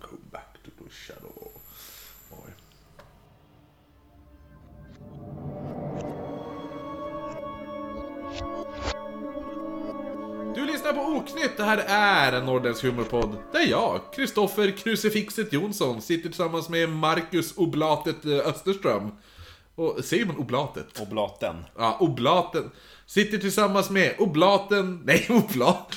[0.00, 1.52] Go back to the shadow.
[2.30, 2.50] Oj.
[10.54, 13.36] Du lyssnar på Oknytt, det här är en norrländsk humorpodd.
[13.52, 19.10] Där jag, Kristoffer Krusifixet Jonsson, sitter tillsammans med Marcus Oblatet eh, Österström.
[19.74, 21.00] Och, säger man Oblatet?
[21.00, 21.64] Oblaten.
[21.76, 22.70] Ja, Oblaten.
[23.06, 25.96] Sitter tillsammans med Oblaten, nej Oblat.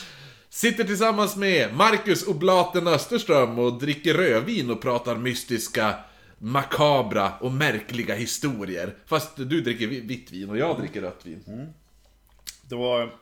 [0.49, 5.95] Sitter tillsammans med Marcus Oblaten Österström och dricker rödvin och pratar mystiska,
[6.37, 8.95] makabra och märkliga historier.
[9.05, 11.69] Fast du dricker vi- vitt vin och jag dricker rött vin.
[12.61, 13.13] Det var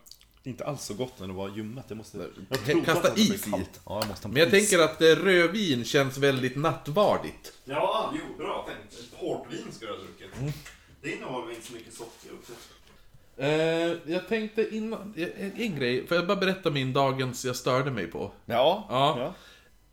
[0.43, 1.85] inte alls så gott när det var ljummet.
[1.88, 2.17] Jag måste...
[2.49, 3.52] Jag Kasta att skulle is i.
[3.85, 4.69] Ja, jag måste Men jag is.
[4.69, 7.53] tänker att eh, rödvin känns väldigt nattvardigt.
[7.66, 8.94] Ja, jo, bra tänkt.
[8.99, 10.39] Ett hårt vin ska du ha druckit.
[10.39, 10.52] Mm.
[11.02, 12.53] Det innehåller inte så mycket socker också.
[13.37, 17.91] Eh, jag tänkte innan, eh, en grej, får jag bara berätta min dagens jag störde
[17.91, 18.31] mig på?
[18.45, 18.85] Ja.
[18.89, 19.15] Ja.
[19.19, 19.33] ja.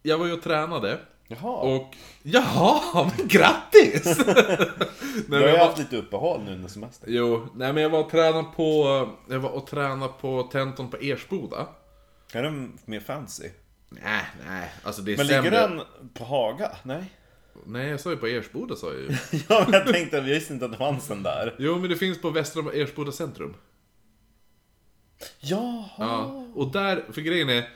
[0.02, 0.98] Jag var ju och tränade.
[1.28, 1.52] Jaha.
[1.56, 4.18] Och, jaha, men grattis!
[4.26, 7.10] nej, du har ju var, haft lite uppehåll nu under semestern.
[7.12, 10.96] jo, nej men jag var och tränade på, jag var och tränade på tenton på
[10.96, 11.66] Ersboda.
[12.32, 13.48] Är den mer fancy?
[13.88, 15.50] Nej, nej, alltså det är Men sämre.
[15.50, 15.80] ligger den
[16.14, 16.70] på Haga?
[16.82, 17.04] Nej.
[17.66, 19.08] Nej, jag sa ju på Ersboda sa jag ju.
[19.48, 21.54] Ja, men jag tänkte, jag visste inte att det fanns den där.
[21.58, 23.54] Jo, men det finns på Västra Ersboda centrum.
[25.40, 25.88] Jaha.
[25.98, 27.68] Ja, och där, för grejen är,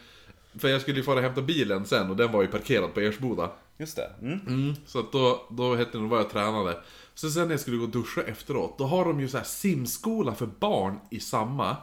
[0.59, 3.01] för jag skulle ju fara och hämta bilen sen och den var ju parkerad på
[3.01, 3.51] Ersboda.
[3.79, 4.11] Just det.
[4.23, 4.41] Mm.
[4.47, 6.83] Mm, så att då, då hette det, var jag tränade.
[7.15, 9.45] Så sen när jag skulle gå och duscha efteråt, då har de ju så här
[9.45, 11.77] simskola för barn i samma.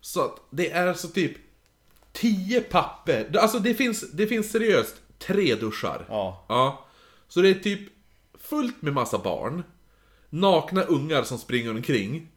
[0.00, 1.36] Så att det är så typ
[2.12, 6.04] 10 papper, alltså det finns, det finns seriöst tre duschar.
[6.08, 6.44] Ja.
[6.48, 6.86] Ja.
[7.30, 7.80] Så det är typ
[8.48, 9.62] fullt med massa barn,
[10.30, 12.28] nakna ungar som springer omkring.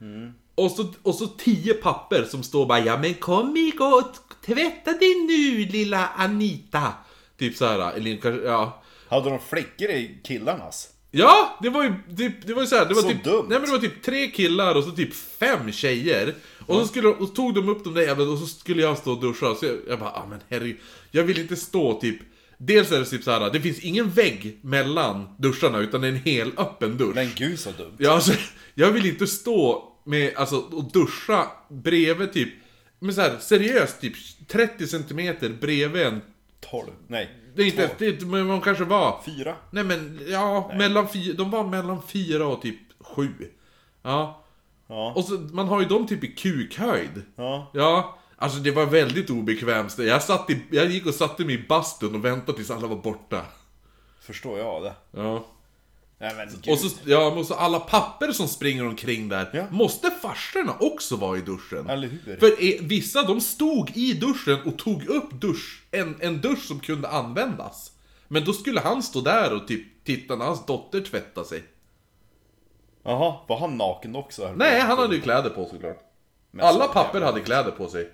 [0.55, 5.15] Och, så, och så tio papper som står bara ja men kom och tvätta dig
[5.27, 6.93] nu lilla Anita.
[7.37, 8.83] Typ så här, eller kanske, ja.
[9.09, 10.89] Hade de flickor i killarnas?
[11.11, 13.45] Ja, det var ju typ, det var ju så här, det var Så typ, dumt.
[13.49, 16.35] Nej men det var typ tre killar och så typ fem tjejer.
[16.65, 18.81] Och så, skulle, de- och så tog de upp de där jävla, och så skulle
[18.81, 19.55] jag stå och duscha.
[19.55, 20.77] Så jag, jag bara, ah men herregud.
[21.11, 22.17] Jag vill inte stå typ,
[22.57, 26.11] dels är det typ så här, det finns ingen vägg mellan duscharna utan det är
[26.11, 27.15] en hel öppen dusch.
[27.15, 27.95] Men gud så dumt.
[27.97, 28.33] Ja, alltså,
[28.73, 32.49] jag vill inte stå med, alltså, och duscha bredvid typ,
[32.99, 34.13] men så här, seriöst typ
[34.47, 36.21] 30 centimeter bredvid en,
[36.71, 36.91] 12.
[37.07, 37.29] Nej.
[37.55, 39.55] det är inte, det, men de kanske var Fyra.
[39.71, 43.29] Nej men, ja, mellan fyra, de var mellan fyra och typ sju.
[44.01, 44.43] Ja.
[44.87, 45.13] Ja.
[45.15, 47.21] Och så, man har ju dem typ i kukhöjd.
[47.35, 47.71] Ja.
[47.73, 48.19] Ja.
[48.43, 49.97] Alltså det var väldigt obekvämt.
[49.97, 52.95] Jag, satt i, jag gick och satte mig i bastun och väntade tills alla var
[52.95, 53.45] borta.
[54.21, 54.93] Förstår jag det.
[55.11, 55.45] Ja.
[56.17, 56.73] Nej men gud.
[56.73, 59.49] Och så, ja, och så alla papper som springer omkring där.
[59.53, 59.65] Ja.
[59.71, 61.89] Måste farsorna också vara i duschen?
[61.89, 62.37] Eller hur?
[62.37, 66.79] För eh, vissa de stod i duschen och tog upp dusch, en, en dusch som
[66.79, 67.91] kunde användas.
[68.27, 71.63] Men då skulle han stå där och typ titta när hans dotter tvättade sig.
[73.03, 74.53] Jaha, var han naken också?
[74.55, 75.99] Nej, han hade ju kläder på såklart.
[76.51, 78.11] Men Alla så papper hade kläder på sig.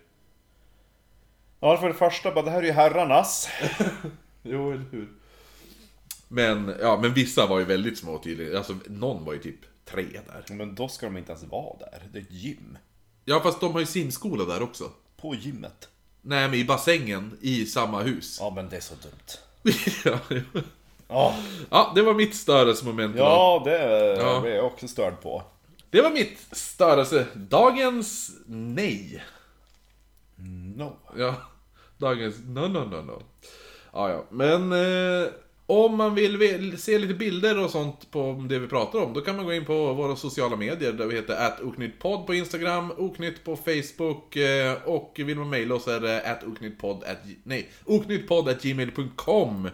[1.59, 3.49] Ja, för det första bara, det här är ju herrarnas.
[4.43, 5.09] Jo, eller hur?
[6.27, 8.57] Men, ja, men vissa var ju väldigt små tydligen.
[8.57, 10.55] Alltså, någon var ju typ tre där.
[10.55, 12.03] Men då ska de inte ens vara där.
[12.11, 12.77] Det är ett gym.
[13.25, 14.83] Ja, fast de har ju simskola där också.
[15.21, 15.89] På gymmet.
[16.21, 18.37] Nej, men i bassängen i samma hus.
[18.41, 19.73] Ja, men det är så dumt.
[20.05, 20.19] ja,
[21.07, 21.35] Ja,
[21.69, 23.79] ja, det var mitt störelsemoment ja det
[24.15, 24.45] Ja.
[24.47, 25.43] är jag också störd på.
[25.89, 27.25] Det var mitt störelse.
[27.33, 29.23] Dagens nej.
[30.75, 30.95] No.
[31.17, 31.35] Ja,
[31.99, 33.21] dagens no, no, no, no.
[33.93, 34.25] Ja, ja.
[34.29, 35.29] Men eh,
[35.65, 39.35] om man vill, se lite bilder och sånt på det vi pratar om, då kan
[39.35, 43.55] man gå in på våra sociala medier där vi heter atoknyttpodd på Instagram, oknytt på
[43.55, 46.39] Facebook eh, och vill man mejla oss är det
[47.43, 49.69] nej, oknyttpodd gmail.com.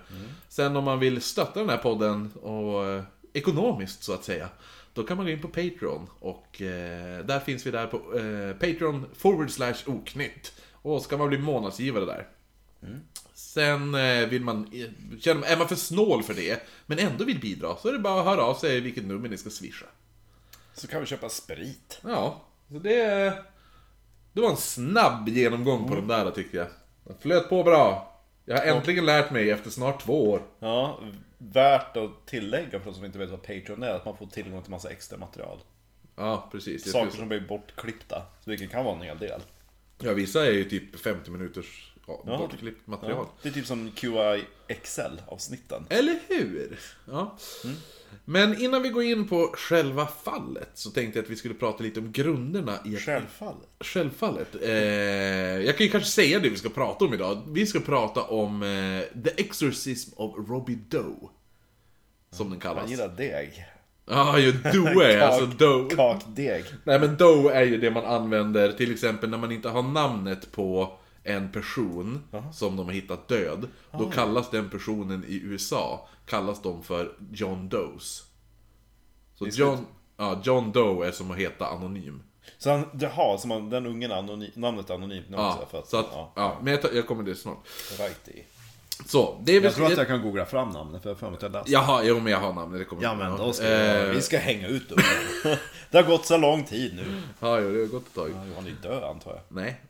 [0.50, 3.03] Sen om man vill stötta den här podden och eh,
[3.34, 4.50] ekonomiskt så att säga,
[4.94, 8.53] då kan man gå in på Patreon och eh, där finns vi där på eh,
[8.53, 10.53] Patreon forward slash oknytt.
[10.85, 12.28] Och ska man bli månadsgivare där.
[13.34, 17.39] Sen eh, vill man, eh, känner, är man för snål för det, men ändå vill
[17.39, 19.86] bidra, så är det bara att höra av sig vilket nummer ni ska swisha.
[20.74, 22.00] Så kan vi köpa sprit.
[22.04, 23.33] Ja, så det...
[24.33, 26.68] Det var en snabb genomgång på de där tycker jag.
[27.04, 28.15] Den flöt på bra.
[28.45, 30.42] Jag har äntligen lärt mig efter snart två år.
[30.60, 31.00] Ja,
[31.38, 34.62] värt att tillägga för de som inte vet vad Patreon är, att man får tillgång
[34.62, 35.60] till massa extra material.
[36.15, 36.92] Ja, precis.
[36.92, 39.42] Saker som blir bortklippta, vilket kan vara en hel del.
[39.97, 43.25] Ja, vissa är ju typ 50 minuters ja, bortklippt material.
[43.30, 43.33] Ja.
[43.42, 44.44] Det är typ som QI
[44.83, 45.86] XL-avsnitten.
[45.89, 46.80] Eller hur?
[47.06, 47.38] Ja.
[48.25, 51.83] Men innan vi går in på själva fallet så tänkte jag att vi skulle prata
[51.83, 53.69] lite om grunderna i Självfallet.
[53.80, 54.56] Självfallet.
[54.62, 54.71] Eh,
[55.65, 57.41] jag kan ju kanske säga det vi ska prata om idag.
[57.48, 61.30] Vi ska prata om eh, The Exorcism of Robbie Doe.
[62.31, 62.81] Som den kallas.
[62.81, 63.65] Han gillar deg.
[64.06, 65.96] Ja, ju Doe är alltså Doe.
[65.96, 66.66] Kakdeg.
[66.84, 70.52] Nej men Doe är ju det man använder till exempel när man inte har namnet
[70.52, 72.24] på en person
[72.54, 73.68] som de har hittat död.
[73.92, 78.24] Då kallas den personen i USA, kallas de för John Does.
[79.36, 79.86] Så John,
[80.18, 82.24] ja, John Doe är som att heta anonym.
[82.58, 85.60] Så han, jaha, så man, den ungen anonym, namnet anonymt nu också?
[85.62, 87.68] Ja, För att, så att, ja, ja, men jag, tar, jag kommer till det snart.
[88.00, 88.44] right i.
[89.06, 89.62] Så, det är.
[89.62, 91.71] Jag tror att jag kan googla fram namnet för jag för mig att jag läste.
[91.71, 94.09] Jaha, jo men jag har namnet, det kommer Ja men då ska Eh.
[94.09, 95.57] Vi ska hänga ut ungen.
[95.92, 97.21] Det har gått så lång tid nu.
[97.39, 98.30] Ja, jo, det har gått ett tag.
[98.30, 99.42] Ja, Han är ju död antar jag.
[99.47, 99.81] Nej.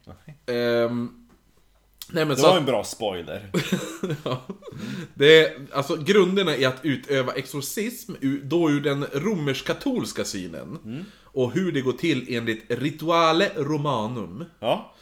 [0.46, 1.28] Ehm,
[2.10, 2.48] nej men Det så...
[2.48, 3.52] var en bra spoiler.
[5.13, 8.13] Det är, alltså grunderna i att utöva exorcism,
[8.44, 11.06] då ur den romersk-katolska synen.
[11.24, 14.46] Och hur det går till enligt rituale romanum.
[14.60, 14.94] Ja.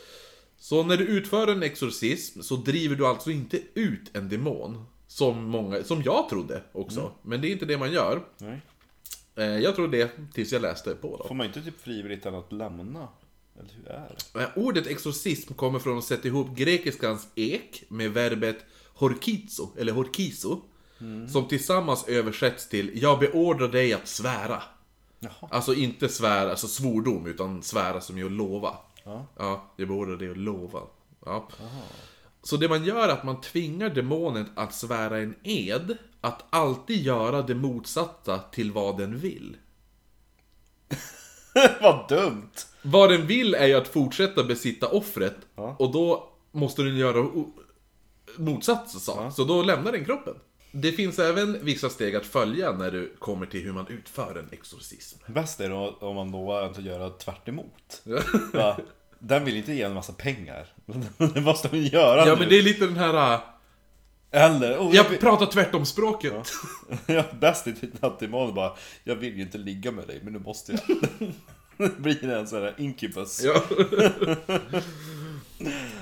[0.63, 4.86] Så när du utför en exorcism så driver du alltså inte ut en demon.
[5.07, 7.12] Som många, som jag trodde också.
[7.21, 8.24] Men det är inte det man gör.
[8.38, 8.62] Nej.
[9.36, 11.27] Eh, Jag trodde det tills jag läste på då.
[11.27, 13.07] Får man inte typ frivilligt att lämna?
[13.60, 14.39] Eller hur är det?
[14.42, 18.57] Eh, Ordet exorcism kommer från att sätta ihop grekiskans ek med verbet
[18.94, 20.62] horkizo, eller horkizo.
[21.31, 24.63] Som tillsammans översätts till Jag beordrar dig att svära.
[25.19, 25.31] Jaha.
[25.51, 28.77] Alltså inte svära, alltså svordom, utan svära som är att lova.
[29.03, 29.25] Ja.
[29.38, 30.79] Ja, jag beordrar dig att lova.
[31.25, 31.47] Ja.
[32.44, 37.01] Så det man gör är att man tvingar demonen att svära en ed, att alltid
[37.01, 39.57] göra det motsatta till vad den vill.
[41.81, 42.51] Vad dumt!
[42.81, 45.75] Vad den vill är ju att fortsätta besitta offret, Ja.
[45.79, 47.27] och då måste den göra
[48.38, 50.35] motsatsen sak, så då lämnar den kroppen.
[50.75, 54.49] Det finns även vissa steg att följa när du kommer till hur man utför en
[54.51, 55.19] exorcism.
[55.27, 58.01] Bäst är det om man lovar att göra tvärt emot.
[58.53, 58.77] Va?
[59.19, 60.67] Den vill inte ge en massa pengar.
[61.33, 62.39] Det måste hon göra Ja nu.
[62.39, 63.33] men det är lite den här...
[63.33, 63.41] äh,
[64.31, 66.51] Eller, oh, jag pratar tvärtom språket.
[67.05, 68.73] ja, bäst är att Timon bara
[69.03, 70.97] Jag vill ju inte ligga med dig, men nu måste jag.
[71.77, 73.43] Det blir en sån här incubus.
[73.43, 73.63] Ja.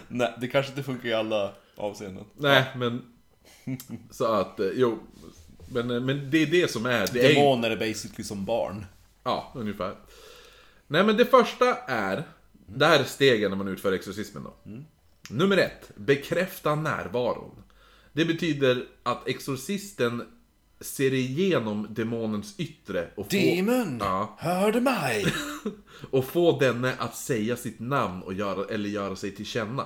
[0.08, 2.26] Nej, det kanske inte funkar i alla avseenden.
[2.38, 3.02] Nej, men...
[4.12, 5.00] Så att, eh, jo.
[5.68, 7.10] Men, eh, men det är det som är...
[7.14, 8.86] Det är Demoner är basically som barn.
[9.24, 9.96] Ja, ungefär.
[10.88, 12.24] Nej men det första är,
[12.66, 14.54] det här är stegen när man utför exorcismen då.
[15.30, 17.64] Nummer ett, bekräfta närvaron.
[18.14, 20.24] Det betyder att exorcisten
[20.82, 23.98] ser igenom demonens yttre och får, Demon!
[24.00, 24.36] Ja.
[24.38, 25.26] Hörde mig!
[26.12, 29.86] och få denne att säga sitt namn och göra, eller göra sig till känna.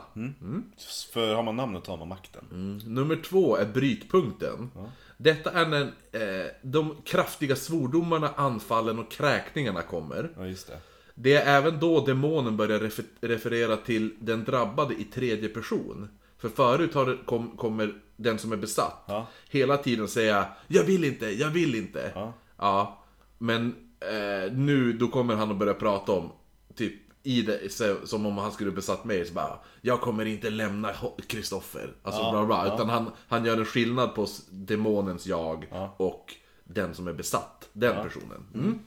[1.14, 2.82] För har man namnet har man makten.
[2.86, 4.72] Nummer två är brytpunkten.
[5.18, 5.82] Detta är när
[6.12, 10.30] eh, de kraftiga svordomarna, anfallen och kräkningarna kommer.
[10.38, 10.78] Ja, just det.
[11.16, 16.08] Det är även då demonen börjar refer- referera till den drabbade i tredje person.
[16.38, 19.28] För förut har det, kom, kommer den som är besatt Ja.
[19.50, 22.12] hela tiden säga Jag vill inte, jag vill inte.
[22.16, 22.34] Ja.
[22.58, 23.04] Ja,
[23.38, 26.32] men eh, nu då kommer han att börja prata om
[26.76, 27.72] typ i det,
[28.06, 30.92] som om han skulle besatt mig, så bara Jag kommer inte lämna
[31.28, 31.94] Kristoffer.
[32.04, 32.68] Alltså Ja, bla bla.
[32.68, 32.74] ja.
[32.76, 35.96] Utan han, han gör en skillnad på demonens jag Ja.
[36.00, 36.34] och
[36.64, 37.70] den som är besatt.
[37.74, 38.46] Den personen.
[38.54, 38.80] Mm.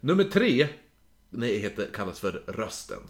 [0.00, 0.68] Nummer tre,
[1.30, 3.00] nej, heter, kallas för rösten.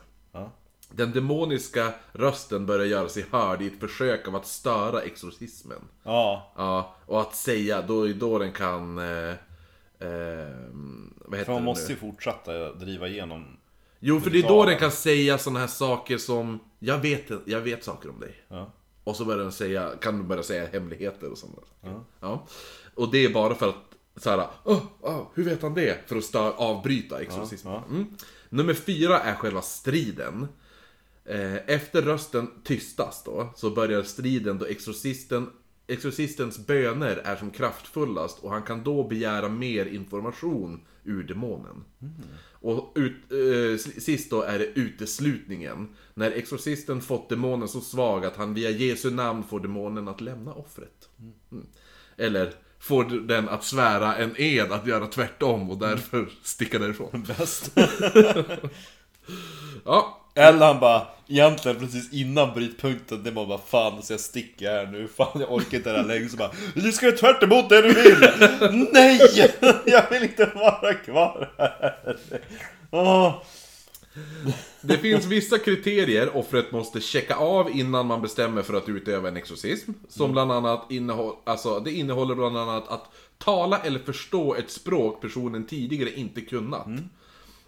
[0.92, 1.04] Ja.
[1.04, 5.78] Den demoniska rösten börjar göra sig hörd i ett försök av att störa exorcismen.
[6.02, 8.98] Ja, Ja, och att säga, då är då den kan...
[8.98, 9.30] Eh,
[9.98, 10.48] eh,
[11.16, 11.94] vad heter för man det måste nu?
[11.94, 13.56] ju fortsätta driva igenom.
[14.00, 17.60] Jo, för det är då den kan säga såna här saker som Jag vet, jag
[17.60, 18.34] vet saker om dig.
[18.48, 18.72] Ja.
[19.04, 22.00] Och så börjar den säga, kan du börja säga hemligheter och sådana saker.
[22.20, 22.46] Ja.
[22.94, 26.08] Och det är bara för att så här, oh, oh, hur vet han det?
[26.08, 27.74] För att avbryta exorcismen.
[27.74, 28.16] Ja, Mm.
[28.48, 30.48] Nummer fyra är själva striden.
[31.32, 35.46] Eh, Efter rösten tystas då, så börjar striden då exorcisten
[35.86, 41.84] Exorcistens böner är som kraftfullast och han kan då begära mer information ur demonen.
[42.50, 45.88] Och ut, eh, sist då är det uteslutningen.
[46.14, 50.52] När exorcisten fått demonen så svag att han via Jesu namn får demonen att lämna
[50.52, 51.08] offret.
[51.50, 51.66] Mm.
[52.16, 57.24] Eller får den att svära en ed att göra tvärtom och därför sticka därifrån.
[57.28, 57.72] Bäst.
[59.84, 64.70] Ja, Eller han bara, egentligen precis innan brytpunkten, det var bara fan så jag sticker
[64.70, 67.42] här nu, fan jag orkar inte det här längre, så bara Du ska göra tvärt
[67.42, 68.28] emot det du vill!
[68.92, 69.20] Nej!
[69.86, 72.18] Jag vill inte vara kvar här!
[72.90, 73.42] Åh.
[74.80, 79.36] Det finns vissa kriterier offret måste checka av innan man bestämmer för att utöva en
[79.36, 79.92] exorcism.
[80.08, 85.20] Som bland annat innehåller, alltså, det innehåller bland annat att tala eller förstå ett språk
[85.20, 86.86] personen tidigare inte kunnat.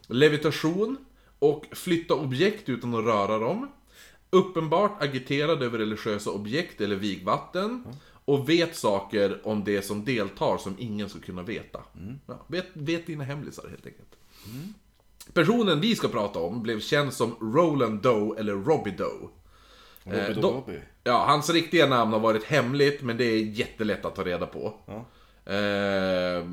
[0.06, 0.96] Levitation
[1.50, 3.68] och flytta objekt utan att röra dem.
[4.30, 7.84] Uppenbart agiterad över religiösa objekt eller vigvatten.
[8.26, 11.80] Och vet saker om det som deltar som ingen ska kunna veta.
[12.26, 14.08] Ja, vet, vet dina hemlisar helt enkelt.
[15.32, 19.28] Personen vi ska prata om blev känd som Roland Doe eller Robbie Doe.
[20.04, 20.80] Robbie Eh, Doe Robbie.
[21.04, 24.74] Ja, hans riktiga namn har varit hemligt, men det är jättelätt att ta reda på.
[25.46, 26.44] Eh,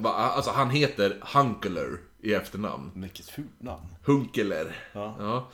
[0.00, 2.90] va- alltså, han heter Hunkeler i efternamn.
[2.94, 3.86] Vilket fult namn.
[4.04, 4.76] Hunkeler.
[4.92, 5.50] Ja.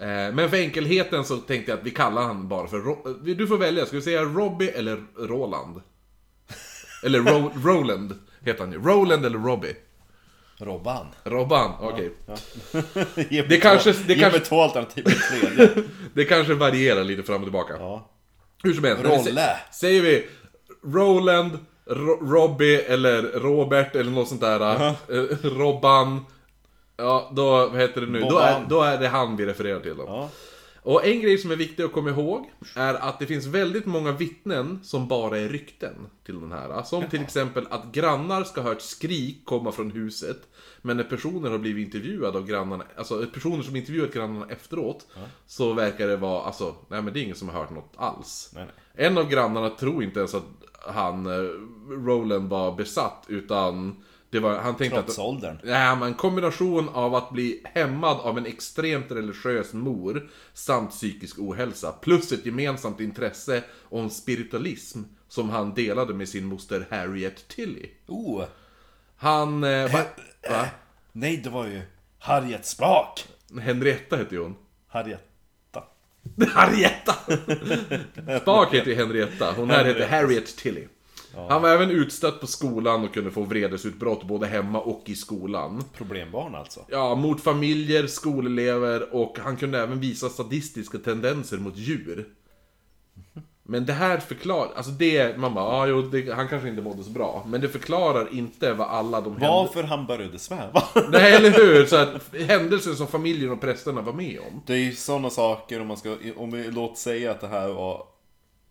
[0.00, 3.46] Eh, men för enkelheten så tänkte jag att vi kallar han bara för Ro- Du
[3.46, 5.80] får välja, ska vi säga Robbie eller Roland?
[7.04, 8.78] Eller Ro- Roland heter han ju.
[8.82, 9.74] Roland eller Robbie?
[10.58, 11.06] Robban.
[11.24, 12.12] Robban, okej.
[13.30, 15.74] Ge mig Det kanske- det ge kanske- mig två alternativ tredje.
[16.14, 17.74] Det kanske varierar lite fram och tillbaka.
[17.78, 18.10] Ja.
[18.62, 19.04] Hur som helst.
[19.04, 19.18] Rolle.
[19.40, 20.28] sä- Säger vi
[20.84, 21.58] Roland,
[21.90, 24.88] Ro- Robbie eller Robert eller något sånt där.
[24.88, 24.94] eh,
[25.42, 26.26] Robban.
[26.96, 28.20] Ja, då, vad heter det nu?
[28.20, 29.96] Då är, då är det han vi refererar till.
[29.96, 30.04] Då.
[30.06, 30.28] Ja.
[30.82, 34.12] Och en grej som är viktig att komma ihåg är att det finns väldigt många
[34.12, 35.94] vittnen som bara är rykten
[36.26, 36.82] till den här.
[36.82, 40.36] Som till exempel att grannar ska ha hört skrik komma från huset.
[40.82, 45.06] Men när personer har blivit intervjuade av grannarna, alltså personer som intervjuat grannarna efteråt.
[45.46, 48.50] Så verkar det vara, alltså, nej men det är ingen som har hört något alls.
[48.54, 49.06] Nej, nej.
[49.06, 50.44] En av grannarna tror inte ens att
[50.86, 51.50] han, eh,
[51.90, 55.06] Roland var besatt, utan det var, han tänkte att...
[55.06, 55.58] Trots åldern.
[55.64, 61.38] Ja, men en kombination av att bli hämmad av en extremt religiös mor samt psykisk
[61.38, 67.90] ohälsa, plus ett gemensamt intresse om spiritualism som han delade med sin moster Harriet Tilly.
[68.06, 68.44] Oh.
[69.16, 69.64] Han...
[69.64, 70.00] Eh, va,
[70.50, 70.66] va?
[71.12, 71.82] Nej, det var ju
[72.18, 73.28] Harriet Spak.
[73.60, 74.56] Henrietta hette ju hon.
[74.88, 75.29] Harrietta.
[76.48, 77.14] Harrietta!
[78.40, 80.84] Spak heter ju Henrietta, hon här heter Harriet Tilly.
[81.48, 85.84] Han var även utstött på skolan och kunde få vredesutbrott både hemma och i skolan.
[85.96, 86.80] Problembarn alltså.
[86.88, 92.26] Ja, mot familjer, skolelever och han kunde även visa sadistiska tendenser mot djur.
[93.70, 97.04] Men det här förklarar, alltså det, man bara, ja jo, det, han kanske inte mådde
[97.04, 97.44] så bra.
[97.48, 99.38] Men det förklarar inte vad alla de.
[99.40, 100.82] Varför han började sväva.
[101.10, 101.86] Nej, eller hur?
[101.86, 104.62] Så att, händelser som familjen och prästerna var med om.
[104.66, 107.68] Det är ju sådana saker om man ska, om vi låt säga att det här
[107.68, 108.06] var,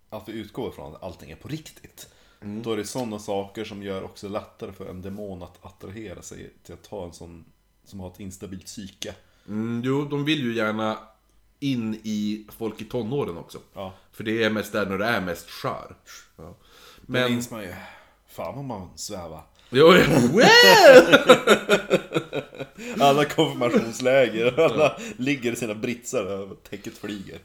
[0.10, 2.10] att vi utgår ifrån att allting är på riktigt.
[2.42, 6.54] Då är det sådana saker som gör också lättare för en demon att attrahera sig
[6.64, 7.46] till att ta en sån,
[7.84, 9.16] som har ett instabilt psyke.
[9.48, 10.98] Mm, jo, de vill ju gärna
[11.60, 13.60] in i folk i tonåren också.
[13.74, 13.94] Ja.
[14.12, 15.96] För det är mest där när det är mest skör.
[16.36, 16.44] Ja.
[16.44, 17.32] Men Men...
[17.32, 17.74] minns man ju,
[18.28, 19.44] fan vad man svävar.
[19.70, 20.42] Jo, jo.
[23.00, 27.40] Alla konfirmationsläger, alla ligger i sina britsar över täcket flyger.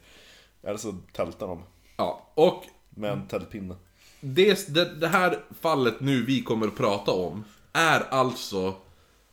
[0.63, 1.63] Eller så tältar de
[1.97, 3.77] ja, och med en tältpinne.
[4.21, 8.75] det, det, det här fallet nu vi kommer att prata om är alltså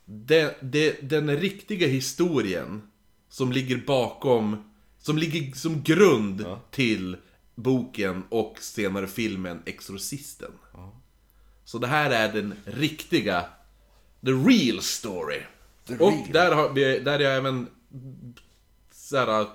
[0.05, 2.81] det, det, den riktiga historien
[3.29, 4.70] som ligger bakom,
[5.01, 7.17] som ligger som grund till
[7.55, 10.51] boken och senare filmen Exorcisten.
[11.63, 13.45] Så det här är den riktiga,
[14.25, 15.41] the real story.
[15.99, 17.67] och där har vi, där har jag även
[18.91, 19.47] så här,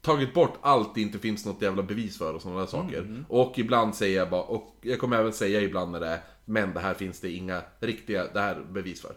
[0.00, 3.24] tagit bort allt det inte finns något jävla bevis för och sådana där saker.
[3.28, 6.74] Och ibland säger jag bara, och jag kommer även säga ibland när det är, men
[6.74, 9.14] det här finns det inga riktiga, det här är bevis för.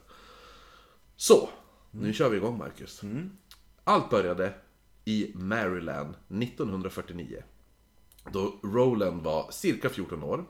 [1.16, 1.50] Så,
[1.92, 3.02] nu kör vi igång Marcus.
[3.84, 4.54] Allt började
[5.06, 7.44] i Maryland 1949.
[8.32, 10.46] Då Roland var cirka 14 år.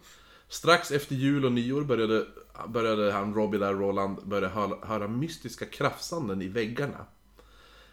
[0.47, 2.25] Strax efter jul och nyår började,
[2.67, 7.05] började han, Robbie där, Roland, börja höra, höra mystiska krafsanden i väggarna.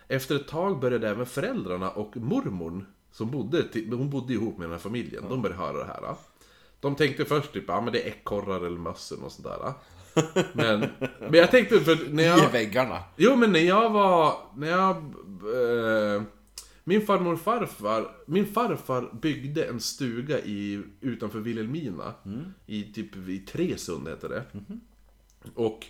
[0.09, 4.73] Efter ett tag började även föräldrarna och mormorn, som bodde, hon bodde ihop med den
[4.73, 6.15] här familjen, de började höra det här.
[6.81, 9.73] De tänkte först typ, ja men det är ekorrar eller möss eller något sånt där.
[10.53, 10.81] Men,
[11.19, 12.39] men jag tänkte, för när jag...
[12.39, 12.99] I väggarna.
[13.17, 14.97] Jo men när jag var, när jag...
[14.97, 16.23] Eh,
[16.85, 22.15] min farmor och farfar, min farfar byggde en stuga i, utanför Vilhelmina.
[22.67, 24.45] I typ i Tresund heter det.
[25.55, 25.87] Och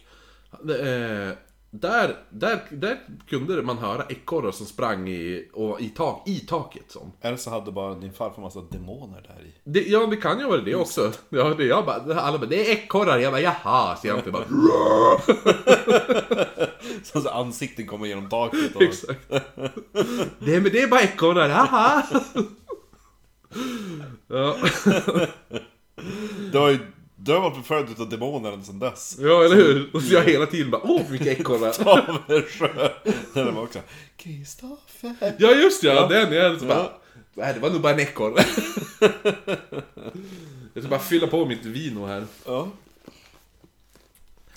[0.71, 1.33] eh,
[1.75, 2.99] där, där, där
[3.29, 6.91] kunde man höra ekorrar som sprang i, och i, tak, i taket.
[6.91, 7.13] Som.
[7.21, 9.53] Eller så hade bara din farfar massa demoner där i.
[9.65, 11.13] Det, ja, det kan ju vara det också.
[11.29, 13.19] Ja, det, jag bara, alla bara, det är ekorrar.
[13.19, 13.97] Jag bara, jaha.
[13.97, 14.45] Så jag inte bara,
[17.03, 18.83] Så alltså, ansikten kommer genom taket och...
[18.83, 19.31] Exakt.
[20.39, 22.03] Nej men det är bara ekorrar, haha!
[24.29, 24.57] ja.
[26.53, 26.79] Det var ju
[27.25, 29.17] Du har varit förföljd utav demoner sen dess.
[29.21, 29.97] Ja, eller hur?
[29.97, 31.73] Och så jag hela tiden bara åh vilka ekorrar.
[31.85, 32.89] Taversjö.
[33.35, 33.79] Den var också...
[34.17, 35.35] Kristoffer.
[35.39, 36.91] Ja just ja, den är så bara...
[37.35, 38.45] Nej, det var nog bara en ekorre.
[40.75, 42.27] jag ska bara fylla på mitt vino här.
[42.47, 42.69] Ja.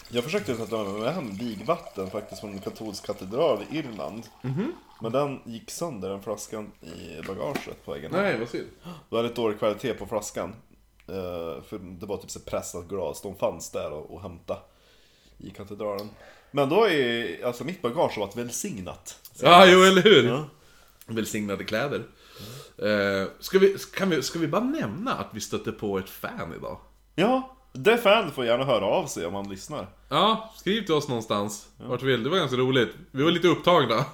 [0.10, 4.24] Jag försökte sätta mig med hem vigvatten faktiskt från en katolsk katedral i Irland.
[5.02, 8.24] Men den gick sönder, den flaskan, i bagaget på vägen hem.
[8.24, 8.68] Nej, vad synd.
[9.10, 10.54] Det hade ett dålig kvalitet på flaskan.
[11.08, 14.58] Eh, för det var typ så pressat glas, de fanns där och, och hämta
[15.38, 16.10] i katedralen.
[16.52, 19.20] Men då är, alltså mitt bagage varit välsignat.
[19.42, 20.28] Ja, jo eller hur?
[20.28, 20.46] Ja.
[21.08, 22.04] Välsignade kläder.
[22.78, 26.54] Eh, ska, vi, kan vi, ska vi bara nämna att vi stötte på ett fan
[26.58, 26.78] idag?
[27.16, 29.88] Ja, det fan får gärna höra av sig om man lyssnar.
[30.10, 31.68] Ja, skriv till oss någonstans.
[31.78, 32.24] Vart du vill.
[32.24, 32.90] Det var ganska roligt.
[33.12, 34.06] Vi var lite upptagna.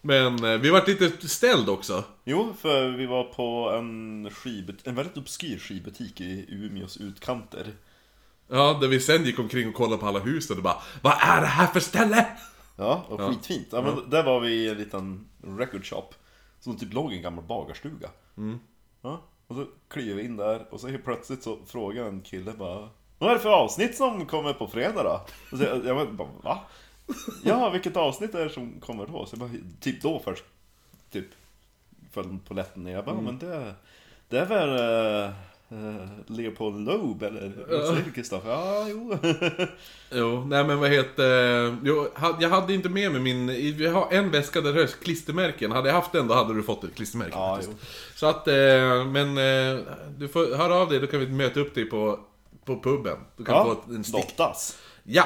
[0.00, 2.04] Men eh, vi vart lite ställd också.
[2.24, 7.72] Jo, för vi var på en skibut- en väldigt obskyr skivbutik i Umeås utkanter.
[8.48, 11.40] Ja, där vi sen gick omkring och kollade på alla husen och bara Vad är
[11.40, 12.26] det här för ställe?
[12.76, 13.68] Ja, och skitfint.
[13.72, 15.28] Ja, men Där var vi i en liten
[15.58, 16.08] record shop.
[16.60, 18.08] Som typ låg i en gammal bagarstuga.
[19.02, 22.52] Ja, och så kliver vi in där och så helt plötsligt så frågar en kille
[22.52, 22.88] bara
[23.18, 25.20] Vad är det för avsnitt som kommer på fredag då?
[25.52, 26.58] Och så jag, jag bara, va?
[27.42, 29.26] Ja, vilket avsnitt är det som kommer då?
[29.26, 29.50] Så bara,
[29.80, 30.44] typ då först,
[31.12, 31.26] typ
[32.12, 32.92] föll på lätten ner.
[32.92, 33.74] Jag bara, men det,
[34.28, 34.68] det är väl
[35.28, 38.50] uh, Leopold Loeb eller Kristoffer?
[38.50, 39.16] Ja, jo.
[40.12, 41.76] Jo, nej men vad heter...
[41.84, 43.46] Jo, ha- jag hade inte med mig min...
[43.76, 45.72] Vi har en väska där det är klistermärken.
[45.72, 47.58] Hade jag haft den då hade du fått ett klistermärke Ja.
[48.14, 49.82] Så att, eh, men eh,
[50.18, 52.20] du får höra av dig, då kan vi möta upp dig på,
[52.64, 53.16] på puben.
[53.36, 54.36] Du kan få ja, ett- en stick.
[54.38, 54.76] Dottas.
[55.02, 55.24] Ja!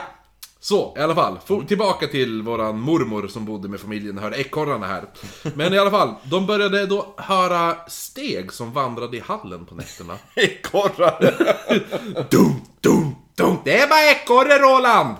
[0.64, 1.38] Så, i alla fall.
[1.46, 5.04] For, tillbaka till våran mormor som bodde med familjen och hörde ekorrarna här.
[5.54, 10.18] Men i alla fall, de började då höra steg som vandrade i hallen på nätterna.
[10.34, 11.34] Ekorrar!
[12.30, 13.56] Dum, dum, dum!
[13.64, 15.16] Det är bara ekorre Roland!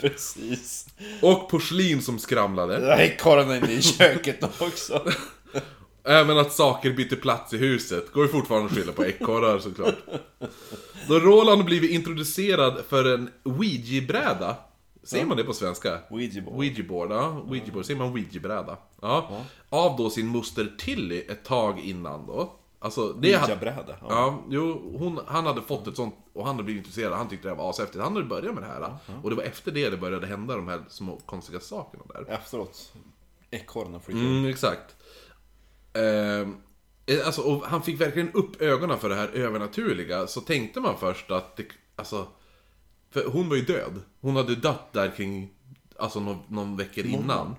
[0.00, 0.86] Precis.
[1.22, 2.96] Och porslin som skramlade.
[3.04, 5.04] Ekorrarna inne i köket också.
[6.04, 8.12] Även att saker bytte plats i huset.
[8.12, 9.94] Går ju fortfarande att skylla på ekorrar såklart.
[11.08, 14.56] Då Roland blivit introducerad för en Ouija-bräda.
[15.02, 15.98] Säger man det på svenska?
[16.10, 16.56] Ouija board.
[16.56, 17.42] Ouija ja.
[17.48, 17.84] Ouija board.
[17.84, 18.76] Säger man Ouija-bräda?
[19.02, 19.44] Ja.
[19.68, 22.52] Av då sin moster Tilly ett tag innan då.
[22.78, 23.52] Alltså, det hade...
[23.52, 24.06] Ouija-bräda, ja.
[24.08, 27.12] Ja, jo, hon, han hade fått ett sånt och han hade blivit intresserad.
[27.12, 28.02] Han tyckte det var ashäftigt.
[28.04, 28.96] Han hade börjat med det här.
[29.22, 32.34] Och det var efter det det började hända de här små konstiga sakerna där.
[32.34, 32.92] Efteråt.
[33.50, 34.96] Ekorrarna freakar Mm, exakt.
[35.92, 36.56] Ehm,
[37.06, 40.26] eh, alltså, han fick verkligen upp ögonen för det här övernaturliga.
[40.26, 42.26] Så tänkte man först att det, alltså...
[43.10, 44.00] För hon var ju död.
[44.20, 45.50] Hon hade dött där kring,
[45.96, 47.56] alltså någon, någon veckor innan.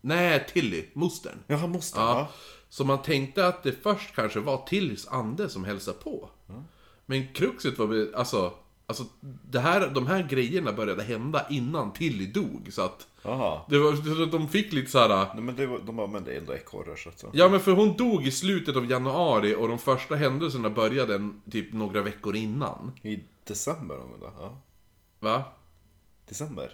[0.00, 1.38] Nej, Tilly, mostern.
[1.46, 2.00] Ja, han måste.
[2.00, 2.18] Ja.
[2.18, 2.28] Ja.
[2.68, 6.30] Så man tänkte att det först kanske var Tillys ande som hälsade på.
[7.06, 8.54] Men kruxet var alltså...
[9.00, 9.04] Alltså,
[9.50, 13.06] det här, de här grejerna började hända innan Tilly dog, så att...
[13.22, 13.60] Jaha.
[13.68, 15.08] Det var, de fick lite så här.
[15.34, 17.30] Nej, men det var, de är ändå ekorrar så att så.
[17.32, 21.72] Ja men för hon dog i slutet av januari och de första händelserna började typ
[21.72, 22.92] några veckor innan.
[23.02, 24.30] I december någon gång?
[24.38, 24.58] Ja.
[25.20, 25.44] Va?
[26.28, 26.72] December?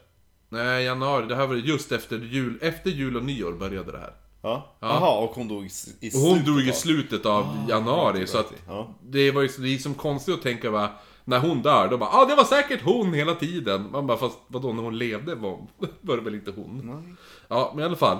[0.49, 1.27] Nej, januari.
[1.27, 2.59] Det här var just efter jul.
[2.63, 4.13] Efter jul och nyår började det här.
[4.43, 4.77] Ja.
[4.81, 7.47] Jaha, och hon dog i, s- i Och hon slutet dog i av- slutet av
[7.69, 8.53] januari, så att...
[8.67, 8.95] Ja.
[9.03, 10.91] Det var ju det är som konstigt att tänka va,
[11.29, 13.91] när hon dör, då bara ah, det var säkert hon hela tiden.
[13.91, 15.67] Man bara, fast vadå, när hon levde var,
[16.01, 17.17] var det väl inte hon?
[17.49, 18.19] Ja, men i alla fall.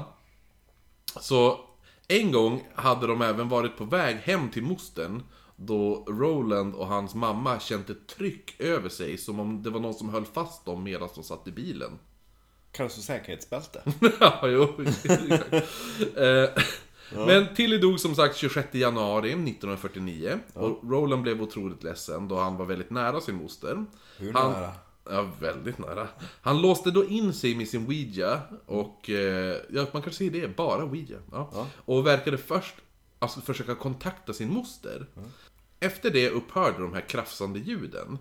[1.21, 1.61] Så,
[2.09, 5.23] en gång hade de även varit på väg hem till mostern.
[5.57, 9.95] Då Roland och hans mamma kände ett tryck över sig, som om det var någon
[9.95, 11.99] som höll fast dem medan de satt i bilen.
[12.73, 13.83] Kallas för säkerhetsbälte.
[14.21, 14.83] ja, jo.
[14.87, 15.55] exakt.
[17.15, 20.39] Men Tilly dog som sagt 26 januari 1949.
[20.55, 23.85] Och Roland blev otroligt ledsen då han var väldigt nära sin moster.
[24.19, 24.73] Hur han, nära?
[25.11, 26.09] Ja, väldigt nära.
[26.41, 30.57] Han låste då in sig med sin Ouija och, eh, ja man kan säga det,
[30.57, 31.19] bara Ouija.
[31.33, 31.67] Ja.
[31.77, 32.75] Och verkade först
[33.19, 35.07] alltså, försöka kontakta sin moster.
[35.81, 38.19] Efter det upphörde de här krafsande ljuden.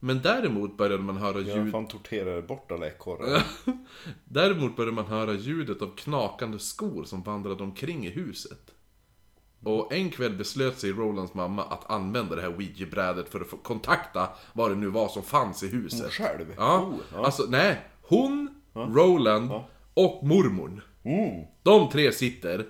[0.00, 1.72] Men däremot började man höra Ja, ljud...
[1.72, 3.42] fan torterar bort alla ekorrar.
[4.24, 8.60] Däremot började man höra ljudet av knakande skor som vandrade omkring i huset.
[9.64, 13.56] Och en kväll beslöt sig Rolands mamma att använda det här Ouija-brädet för att få
[13.56, 16.00] kontakta vad det nu var som fanns i huset.
[16.00, 16.54] Hon själv?
[16.56, 17.24] Ja, Oh, ja.
[17.24, 17.80] alltså nej.
[18.02, 19.50] Hon, Roland
[19.94, 20.80] och mormorn.
[21.04, 21.44] Mm.
[21.62, 22.66] De tre sitter.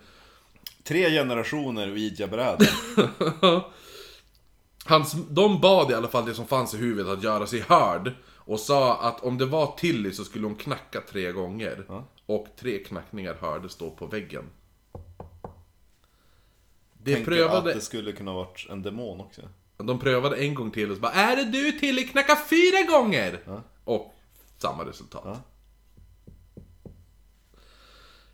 [0.85, 2.69] Tre generationer Ouija-brädor.
[4.85, 8.12] Hans, de bad i alla fall det som fanns i huvudet att göra sig hörd.
[8.37, 11.85] Och sa att om det var Tilly så skulle hon knacka tre gånger.
[12.27, 14.45] Och tre knackningar hördes då på väggen.
[16.93, 17.71] Det Tänker prövade...
[17.71, 19.43] att det skulle kunna varit en demon också.
[19.77, 22.09] De prövade en gång till och så bara Är det du till?
[22.09, 23.62] Knacka fyra gånger!
[23.85, 24.14] Och
[24.59, 25.38] samma resultat.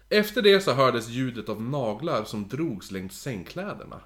[0.09, 4.01] Efter det så hördes ljudet av naglar som drogs längs sängkläderna.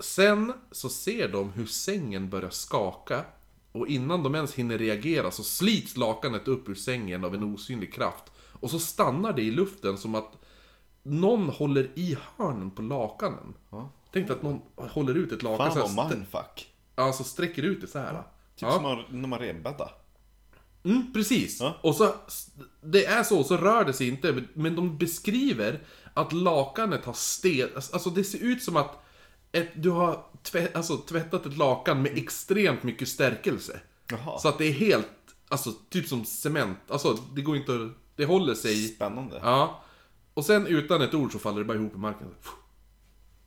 [0.00, 3.24] Sen så ser de hur sängen börjar skaka
[3.72, 7.94] och innan de ens hinner reagera så slits lakanet upp ur sängen av en osynlig
[7.94, 8.24] kraft.
[8.60, 10.32] Och så stannar det i luften som att
[11.02, 13.54] någon håller i hörnen på lakanen.
[14.12, 16.72] Tänk dig att någon håller ut ett lakan Fan så vad mindfuck.
[16.94, 18.22] Alltså sträcker ut det så här.
[18.56, 19.92] Typ som man- när man rebäddar.
[20.84, 21.60] Mm, precis.
[21.60, 21.76] Ja.
[21.82, 22.14] Och så,
[22.80, 25.80] det är så, så rör det sig inte, men de beskriver
[26.14, 27.68] att lakanet har stel...
[27.74, 29.04] Alltså det ser ut som att
[29.52, 33.80] ett, du har tvätt, alltså, tvättat ett lakan med extremt mycket stärkelse.
[34.10, 34.38] Jaha.
[34.38, 35.08] Så att det är helt,
[35.48, 36.78] alltså typ som cement.
[36.88, 37.90] Alltså det går inte att...
[38.16, 38.88] Det håller sig...
[38.88, 39.40] Spännande.
[39.42, 39.84] Ja.
[40.34, 42.34] Och sen utan ett ord så faller det bara ihop i marken.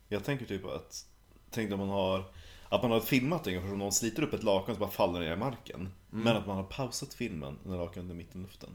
[0.08, 1.06] Jag tänker typ att,
[1.50, 2.24] tänk om man har,
[2.68, 5.32] att man har filmat ungefär som någon sliter upp ett lakan så bara faller ner
[5.32, 5.88] i marken.
[6.10, 8.70] Men att man har pausat filmen när lakanet är mitt i luften.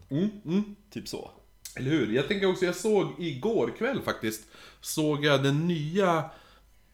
[0.91, 1.31] Typ så.
[1.75, 2.13] Eller hur?
[2.13, 4.47] Jag tänker också, jag såg igår kväll faktiskt,
[4.81, 6.29] såg jag den nya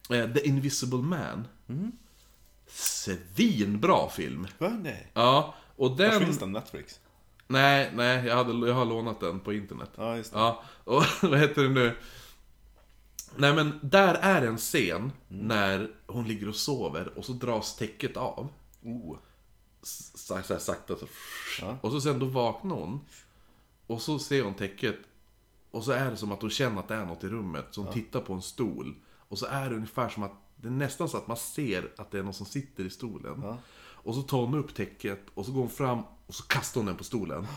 [0.08, 1.48] The Invisible Man.
[2.68, 4.48] Svinbra film.
[4.58, 4.70] Va?
[4.70, 5.12] Nej.
[5.14, 6.26] Ja, och Var den...
[6.26, 6.52] finns den?
[6.52, 7.00] Netflix?
[7.48, 9.90] Nej, nej, jag, hade, jag har lånat den på internet.
[9.96, 10.40] Ja, just det.
[10.40, 11.96] Ja, och vad heter det nu?
[13.36, 18.18] Nej men, där är en scen när hon ligger och sover och så dras täcket
[18.18, 18.50] av.
[18.84, 19.18] Oh.
[19.82, 21.08] Så så här sakta så...
[21.62, 21.78] Ja.
[21.82, 23.00] Och så sen då vaknar hon.
[23.88, 24.96] Och så ser hon täcket.
[25.72, 27.66] Och så är det som att hon känner att det är något i rummet.
[27.72, 28.96] Så hon tittar på en stol.
[29.34, 32.12] Och så är det ungefär som att, det är nästan så att man ser att
[32.12, 33.44] det är någon som sitter i stolen.
[33.80, 36.86] Och så tar hon upp täcket och så går hon fram och så kastar hon
[36.86, 37.48] den på stolen.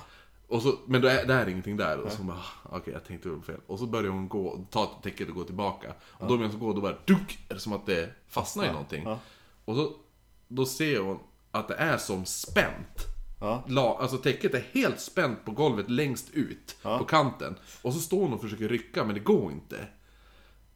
[0.48, 1.98] Och så, men det är, det är ingenting där.
[2.00, 3.60] Och så bara, "Ah, okej jag tänkte väl fel.
[3.66, 5.92] Och så börjar hon gå, ta täcket och gå tillbaka.
[6.02, 7.38] Och då medan hon går, då bara, dunk!
[7.48, 9.02] Är det som att det fastnar i någonting.
[9.04, 9.18] Ja.
[9.64, 9.92] Och så,
[10.48, 11.18] då ser hon
[11.50, 13.06] att det är som spänt.
[13.40, 13.64] Ja.
[13.68, 17.54] La, alltså täcket är helt spänt på golvet längst ut på kanten.
[17.82, 19.88] Och så står hon och försöker rycka men det går inte.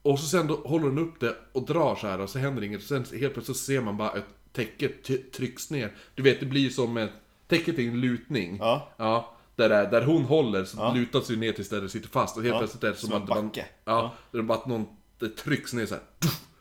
[0.02, 2.62] Och så sen då håller hon upp det och drar så här och så händer
[2.62, 2.80] inget.
[2.80, 5.92] Och sen helt plötsligt så ser man bara att täcket ty- trycks ner.
[6.14, 7.10] Du vet, det blir som ett...
[7.48, 8.56] Täcket är en lutning.
[8.60, 8.88] Ja.
[8.96, 9.36] Ja.
[9.56, 12.36] Där, det är, där hon håller så lutar sig ner tills där det sitter fast.
[12.36, 13.66] Och helt Ja, plötsligt är det som, som en att man, backe.
[13.84, 14.86] Ja, det är bara att någon...
[15.18, 16.02] Det trycks ner så här.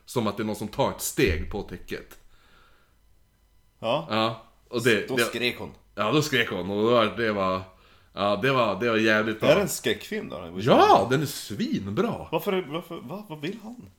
[0.05, 2.17] Som att det är någon som tar ett steg på täcket.
[3.79, 4.07] Ja.
[4.09, 4.43] Ja.
[4.69, 5.71] Och det, Då det, skrek hon.
[5.95, 7.61] Ja, då skrek hon och då var- det var...
[8.19, 9.55] Ja, det var, det var jävligt Är bra.
[9.55, 10.51] det en skräckfilm då?
[10.57, 12.27] Ja, den är svinbra!
[12.31, 13.89] Varför, varför, va, vad vill han?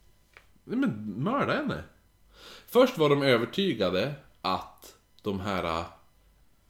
[0.65, 1.83] Nej, men mörda henne.
[2.67, 5.85] Först var de övertygade att de här äh,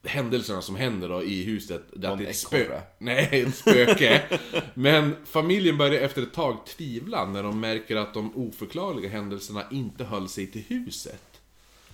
[0.05, 2.57] händelserna som händer då i huset, det att det är ett spö...
[2.57, 2.83] ekorre?
[2.99, 4.41] Nej, ett spöke.
[4.75, 10.05] Men familjen börjar efter ett tag tvivla när de märker att de oförklarliga händelserna inte
[10.05, 11.41] höll sig till huset.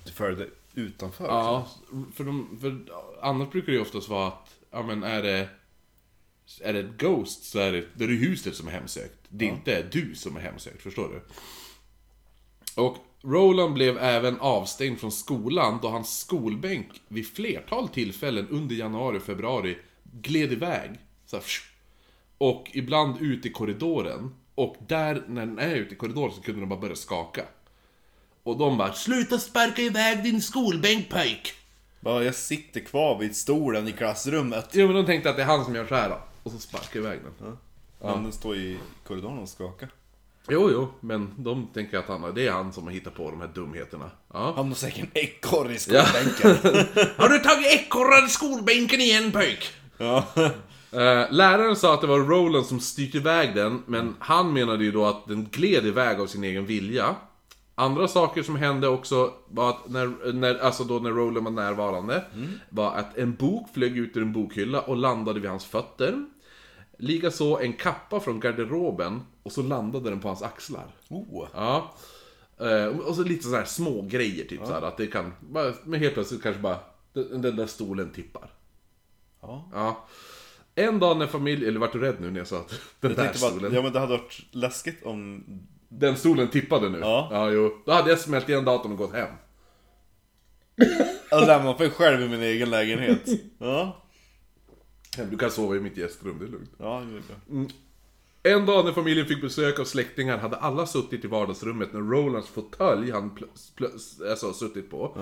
[0.04, 1.24] Du följde utanför?
[1.24, 1.68] Ja,
[2.14, 2.78] för, de, för
[3.22, 5.48] annars brukar det ju oftast vara att, ja men är det...
[6.60, 9.18] Är det ett Ghost så är det, då är det huset som är hemsökt.
[9.28, 11.22] Det är inte du som är hemsökt, förstår du?
[12.82, 19.18] Och Roland blev även avstängd från skolan då hans skolbänk vid flertal tillfällen under januari
[19.18, 19.78] och februari
[20.12, 20.90] gled iväg.
[21.26, 21.44] Så här,
[22.38, 24.34] och ibland ut i korridoren.
[24.54, 27.44] Och där, när den är ute i korridoren så kunde den bara börja skaka.
[28.42, 31.54] Och de bara 'Sluta sparka iväg din skolbänk pojk!'
[32.00, 34.68] Bara, jag sitter kvar vid stolen i klassrummet.
[34.72, 36.18] Jo men de tänkte att det är han som gör så här då.
[36.42, 37.58] Och så sparkar iväg den.
[38.00, 39.88] Men den står i korridoren och skakar.
[40.48, 43.40] Jo, jo, men de tänker att han, det är han som har hittat på de
[43.40, 44.10] här dumheterna.
[44.32, 44.52] Ja.
[44.56, 46.50] Han har säkert en ekorre i skolbänken.
[47.16, 49.72] Har du tagit ekorrar i skolbänken igen pojk?
[49.98, 50.24] Ja.
[50.92, 54.92] Eh, läraren sa att det var Roland som styrt iväg den, men han menade ju
[54.92, 57.14] då att den gled iväg av sin egen vilja.
[57.78, 62.24] Andra saker som hände också var att när, när, alltså då när Roland var närvarande,
[62.68, 66.26] var att en bok flög ut ur en bokhylla och landade vid hans fötter.
[66.98, 70.86] Likaså en kappa från garderoben och så landade den på hans axlar.
[71.08, 71.46] Oh.
[71.54, 71.94] Ja.
[72.60, 75.32] Eh, Och så lite sådana här små grejer typ så här, att det kan,
[75.84, 76.78] men helt plötsligt kanske bara,
[77.12, 78.50] den, där stolen tippar.
[79.42, 79.68] Ja.
[79.72, 80.06] Ja.
[80.74, 82.68] En dag när familjen, eller vart du rädd nu när jag sa att
[83.00, 85.44] den Jag där tänkte bara, stolen, ja men det hade varit läskigt om...
[85.88, 86.98] den stolen tippade nu.
[86.98, 87.28] Ja.
[87.32, 87.82] ja, jo.
[87.86, 89.28] Då hade jag smält igen datorn och gått hem.
[91.30, 93.28] Jag lämnar mig själv i min egen lägenhet.
[93.58, 94.02] Ja.
[95.30, 96.70] Du kan sova i mitt gästrum, det är lugnt.
[96.78, 97.22] Ja, det är
[97.58, 97.68] bra.
[98.42, 102.48] En dag när familjen fick besök av släktingar hade alla suttit i vardagsrummet när Rolands
[102.48, 103.38] fåtölj han
[104.30, 105.18] alltså, suttit på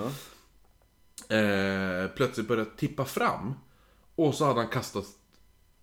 [1.29, 3.53] eh, plötsligt började tippa fram.
[4.15, 5.05] Och så hade han kastat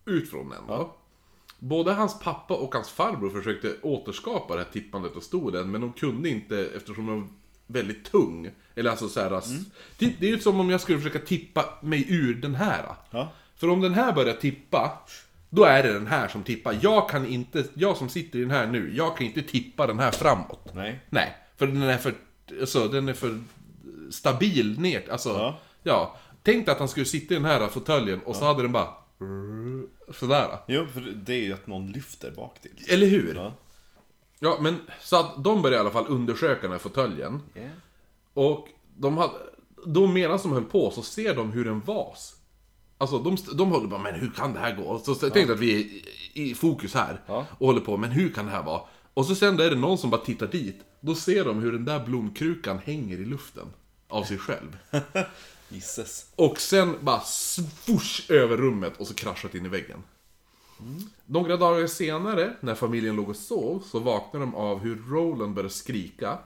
[0.05, 0.97] ut från den då.
[1.65, 5.93] Både hans pappa och hans farbror försökte återskapa det här tippandet och stolen, men de
[5.93, 7.29] kunde inte eftersom den var
[7.67, 8.51] väldigt tung.
[8.75, 9.41] Eller alltså så här,
[9.99, 12.85] typ, det är ju som om jag skulle försöka tippa mig ur den här.
[13.11, 13.33] Ja.
[13.57, 14.99] För om den här börjar tippa,
[15.51, 16.79] då är det den här som tippar.
[16.81, 19.99] Jag kan inte, jag som sitter i den här nu, jag kan inte tippa den
[19.99, 20.71] här framåt.
[20.75, 21.01] Nej.
[21.11, 22.15] Nej, för den är för,
[22.61, 23.41] alltså, den är för
[24.11, 25.59] stabil ner, alltså, ja.
[25.83, 26.17] Ja.
[26.43, 28.89] Tänk dig att han skulle sitta i den här fåtöljen och så hade den bara
[30.13, 30.59] sådär.
[30.67, 32.85] Jo, för det är ju att någon lyfter bak till.
[32.89, 33.35] Eller hur?
[33.35, 33.53] Ja.
[34.39, 37.41] Ja, men så att de började i alla fall undersöka den här fåtöljen.
[38.35, 39.35] Och de hade,
[39.87, 42.37] då medan de höll på så ser de hur en vas
[43.03, 44.99] Alltså de, de håller bara, men hur kan det här gå?
[44.99, 47.21] Så, jag tänkte att vi är i, i fokus här.
[47.27, 47.47] Ja.
[47.59, 48.81] Och håller på, men hur kan det här vara?
[49.15, 50.81] Och så sen är det någon som bara tittar dit.
[51.01, 53.67] Då ser de hur den där blomkrukan hänger i luften.
[54.09, 54.79] Av sig själv.
[55.73, 56.27] Gisses.
[56.37, 60.03] Och sen bara swoosh över rummet och så kraschat in i väggen.
[61.27, 65.75] Några dagar senare, när familjen låg och sov, så vaknade de av hur Roland började
[65.75, 66.39] skrika.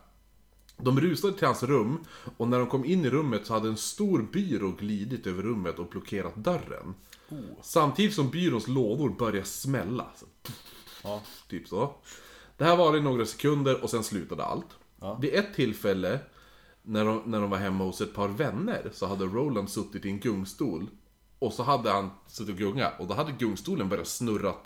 [0.76, 2.04] De rusade till hans rum,
[2.36, 5.78] och när de kom in i rummet så hade en stor byrå glidit över rummet
[5.78, 6.94] och blockerat dörren.
[7.62, 10.06] Samtidigt som byråns lådor började smälla.
[10.16, 10.26] Så,
[11.02, 11.22] Ja.
[11.48, 11.94] Typ så.
[12.56, 14.66] Det här var i några sekunder och sen slutade allt.
[15.00, 15.18] Ja.
[15.22, 16.18] Vid ett tillfälle,
[16.86, 20.08] när de, när de var hemma hos ett par vänner, så hade Roland suttit i
[20.08, 20.86] en gungstol.
[21.38, 24.64] Och så hade han suttit och gungat, och då hade gungstolen börjat snurrat.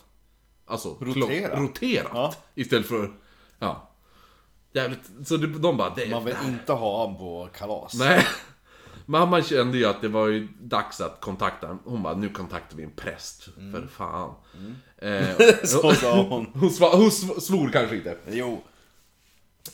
[0.67, 1.55] Alltså, Rotera.
[1.57, 2.11] klo- roterat.
[2.15, 2.35] Ja.
[2.55, 3.11] Istället för,
[3.59, 3.91] ja.
[4.73, 7.95] Jävligt, så det, de bara, det, Man vill inte ha han på kalas.
[7.95, 8.27] Nej.
[9.07, 12.83] Mamma kände ju att det var ju dags att kontakta Hon bara, nu kontaktar vi
[12.83, 13.43] en präst.
[13.43, 14.35] För fan.
[14.97, 16.47] Eh, Så sa hon.
[16.55, 18.17] hon, sva, hon sv- svor kanske inte.
[18.31, 18.63] Jo.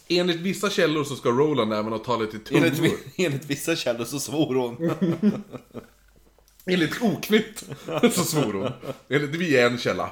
[0.08, 2.66] Enligt vissa källor så ska Roland även ha talat i tungor.
[2.66, 4.90] Enligt, enligt vissa källor så svor hon.
[6.66, 7.64] Enligt Oknytt
[8.12, 8.72] så svor hon.
[9.08, 10.10] Enligt vi är en källa.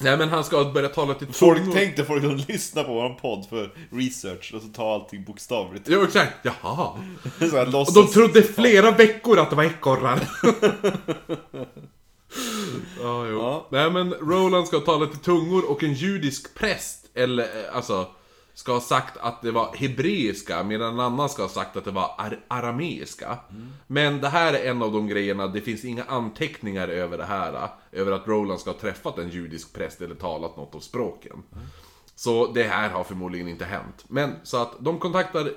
[0.00, 1.72] Nej men han ska ha börjat tala till Folk tungor.
[1.74, 5.86] tänkte folk som lyssnar på vår podd för research och så tar allting bokstavligt.
[5.88, 6.92] Jo exakt, jaha.
[7.38, 10.28] Så här, Och de trodde flera veckor att det var ekorrar.
[13.02, 13.38] ja, jo.
[13.38, 13.66] Ja.
[13.70, 18.08] Nej men Roland ska ha talat i tungor och en judisk präst, eller eh, alltså,
[18.54, 21.90] ska ha sagt att det var hebreiska, medan en annan ska ha sagt att det
[21.90, 23.38] var ar- arameiska.
[23.86, 27.52] Men det här är en av de grejerna, det finns inga anteckningar över det här,
[27.52, 31.42] eh, över att Roland ska ha träffat en judisk präst eller talat något av språken.
[32.14, 34.04] Så det här har förmodligen inte hänt.
[34.08, 35.50] Men så att de kontaktar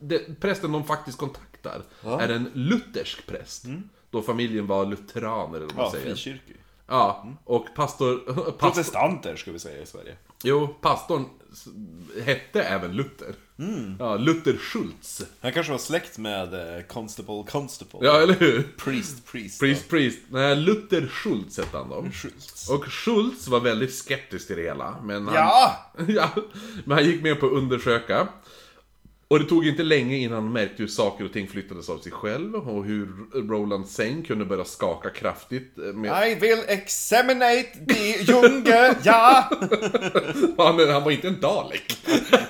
[0.00, 3.64] det, prästen de faktiskt kontaktar är en luthersk präst.
[4.10, 6.14] Då familjen var lutheraner eller vad man Ja, säger.
[6.14, 6.56] frikyrkor.
[6.88, 8.18] Ja, och pastor...
[8.26, 10.16] pastor Protestanter ska vi säga i Sverige.
[10.42, 11.24] jo, pastorn
[12.24, 13.34] hette även Luther.
[13.98, 15.22] Ja, Luther Schultz.
[15.40, 17.98] Han kanske var släkt med eh, Constable Constable.
[18.02, 18.62] Ja, eller hur?
[18.76, 19.60] Priest Priest.
[19.60, 20.18] Priest, priest.
[20.28, 22.06] Nej, Luther Schultz hette han då.
[22.12, 22.68] Schultz.
[22.70, 24.96] Och Schultz var väldigt skeptisk till det hela.
[25.02, 25.92] Men han, Ja!
[26.08, 26.30] ja!
[26.84, 28.28] Men han gick med på att undersöka.
[29.30, 32.12] Och det tog inte länge innan han märkte hur saker och ting flyttades av sig
[32.12, 32.54] själv.
[32.54, 33.08] Och hur
[33.48, 35.78] Rolands säng kunde börja skaka kraftigt.
[35.78, 36.28] eh, Med...
[36.28, 39.50] I will examinate the junge, ja!
[40.58, 41.98] Han, han var inte en Dalek.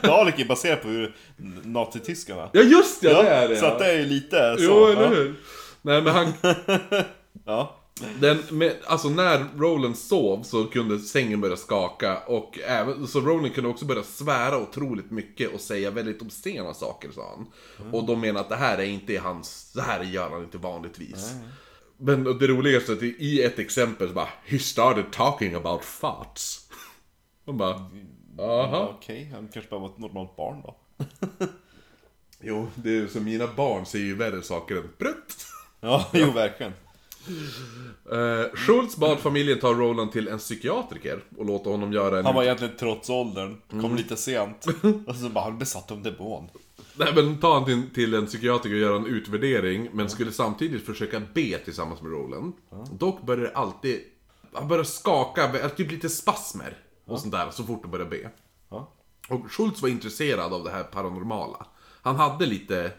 [0.03, 1.17] Dalek är baserat på hur
[1.65, 2.51] nazityskarna.
[2.53, 3.73] Ja just det, det är det så ja.
[3.73, 4.65] att det är ju lite så.
[4.65, 5.09] Jo, eller ja.
[5.09, 5.35] hur?
[5.83, 6.33] Nej men han...
[7.47, 7.78] Ja.
[8.21, 13.55] Den, med, alltså när Roland sov så kunde sängen börja skaka och även, så Roland
[13.55, 17.47] kunde också börja svära otroligt mycket och säga väldigt obscena saker sa han.
[17.93, 21.35] Och de menar att det här är inte hans, det här gör han inte vanligtvis.
[21.97, 26.69] Men det roligaste är att i ett exempel så bara He started talking about farts.
[27.45, 27.91] Man bara
[28.39, 28.95] Aha.
[28.99, 30.77] Okej, han kanske bara var ett normalt barn då.
[32.41, 35.47] Jo, det är så mina barn ser ju värre saker än prutt.
[35.81, 36.73] Ja, jo verkligen.
[38.13, 42.25] Uh, Schultz bad familjen ta Roland till en psykiatriker och låta honom göra en...
[42.27, 43.97] Han var egentligen trots åldern, kom Mm.
[43.97, 44.67] lite sent.
[45.07, 46.49] Och så bara, han besatt av demon.
[46.95, 50.87] Nej men ta han till, till en psykiatriker och göra en utvärdering, men skulle samtidigt
[50.87, 52.53] försöka be tillsammans med Roland.
[52.93, 54.01] Dock började det alltid...
[54.53, 58.31] Han började skaka, typ lite spasmer och sånt där så fort han började be.
[58.69, 58.93] Ja.
[59.29, 61.67] Och Schultz var intresserad av det här paranormala.
[62.03, 62.93] Han hade lite...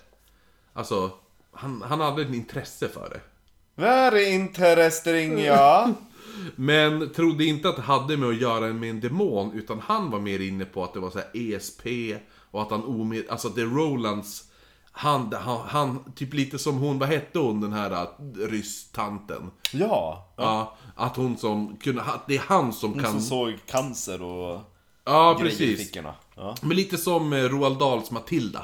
[0.74, 1.12] Alltså,
[1.52, 3.22] han, han hade ett intresse för det.
[3.80, 5.94] Very interesting, ja.
[6.56, 10.20] Men trodde inte att det hade med att göra med en demon, utan han var
[10.20, 11.86] mer inne på att det var så här ESP
[12.52, 13.24] och att han omed...
[13.30, 14.44] Alltså att det är Rolands...
[14.92, 18.08] Han, han, han, typ lite som hon, vad hette hon den här äh,
[18.48, 19.52] rysstanten?
[19.72, 20.34] Ja.
[20.38, 23.12] Ja, att hon som kunde, att det är han som Hon kan...
[23.12, 24.62] som såg cancer och
[25.06, 25.80] Ja, i precis.
[25.80, 26.13] fickorna.
[26.36, 26.56] Ja.
[26.62, 28.63] Men lite som eh, Roald Dahls Matilda.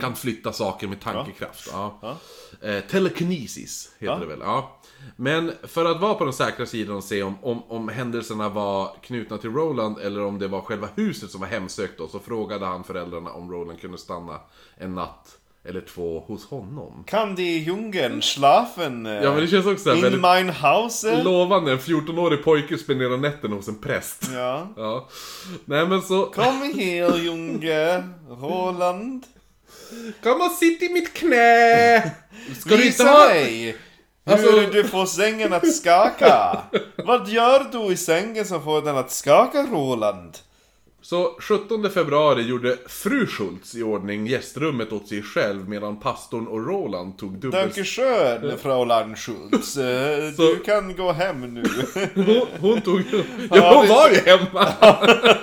[0.00, 1.68] Kan flytta saker med tankekraft.
[1.72, 2.16] Ja.
[2.62, 4.18] Eh, telekinesis heter Ja.
[4.20, 4.38] det väl.
[4.42, 4.76] Ja.
[5.16, 8.96] Men för att vara på den säkra sidan och se om, om, om händelserna var
[9.02, 12.66] knutna till Roland eller om det var själva huset som var hemsökt då, så frågade
[12.66, 14.40] han föräldrarna om Roland kunde stanna
[14.76, 17.04] en natt eller två hos honom.
[17.06, 21.22] Kan die Jungen schlafen eh, Ja men det känns också in väldigt mein Hause?
[21.22, 21.72] lovande.
[21.72, 24.30] En 14-årig pojke spenderar nätten hos en präst.
[24.34, 24.68] Ja.
[24.76, 25.08] Ja.
[25.64, 26.26] Nej men så...
[26.26, 26.44] Kom
[26.76, 29.26] här Junge, Roland.
[30.22, 32.10] Kom och sitt i mitt knä!
[32.60, 33.28] Ska du inte ha...
[33.28, 33.76] mig
[34.24, 36.58] hur Alltså- du får sängen att skaka.
[36.96, 40.38] Vad gör du i sängen som får den att skaka Roland?
[41.02, 46.66] Så 17 februari gjorde fru Schultz i ordning gästrummet åt sig själv medan pastorn och
[46.66, 47.60] Roland tog dubbel...
[47.60, 49.76] Dankeschön, Fraulein Schultz.
[49.76, 51.62] Eh, Du kan gå hem nu.
[52.14, 53.02] Hon, hon tog...
[53.50, 54.68] Ja, hon var ju hemma!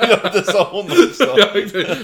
[0.09, 1.35] ja, det sa hon också.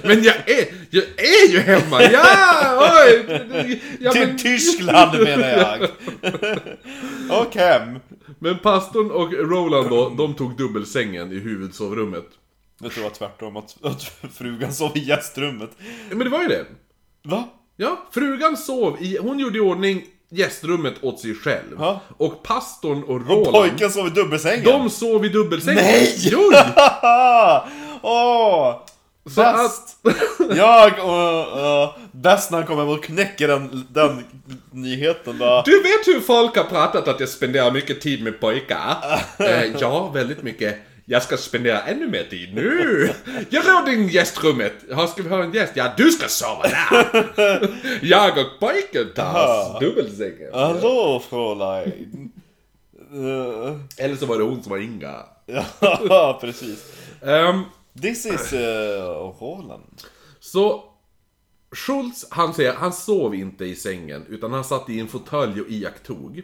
[0.03, 2.03] Men jag är, jag är ju hemma!
[2.03, 3.01] Ja!
[3.05, 3.81] Oj!
[3.99, 5.89] Ja, Till men, Tyskland menar jag.
[7.45, 7.99] Och hem.
[8.39, 12.25] men pastorn och Roland då, de tog dubbelsängen i huvudsovrummet.
[12.81, 15.69] Jag tror att tvärtom, att, att frugan sov i gästrummet.
[16.09, 16.65] Men det var ju det.
[17.23, 17.43] Va?
[17.75, 19.17] Ja, frugan sov i...
[19.17, 21.75] Hon gjorde i ordning gästrummet åt sig själv.
[21.79, 22.01] Ja.
[22.17, 23.51] Och pastorn och Och Roland...
[23.51, 24.63] pojken sov i dubbelsängen?
[24.63, 25.83] De sov i dubbelsängen.
[25.83, 26.15] Nej!
[26.17, 26.39] Jo!
[28.01, 28.75] Åh!
[29.25, 29.97] Så Bäst!
[30.55, 31.57] Jag och...
[31.57, 34.23] Uh, bäst när han kommer och knäcker den, den
[34.71, 35.63] nyheten då.
[35.65, 38.95] Du vet hur folk har pratat att jag spenderar mycket tid med pojkar?
[39.39, 40.75] eh, ja, väldigt mycket.
[41.05, 43.09] Jag ska spendera ännu mer tid nu!
[43.49, 44.73] Jag råder in gästrummet.
[45.09, 45.73] Ska vi ha en gäst?
[45.75, 47.69] Ja, du ska sova där!
[48.01, 50.49] Jag och pojken tar dubbelsängen.
[50.53, 52.31] Hallå Fräulein.
[53.13, 55.15] Uh, Eller så var det hon som var Inga.
[56.09, 56.85] ja, precis.
[57.25, 57.61] Ehm,
[58.01, 58.59] This is uh,
[59.39, 60.01] Roland.
[60.39, 60.83] så
[61.73, 65.69] Schultz, han säger, han sov inte i sängen, utan han satt i en fåtölj och
[65.69, 66.41] iakttog.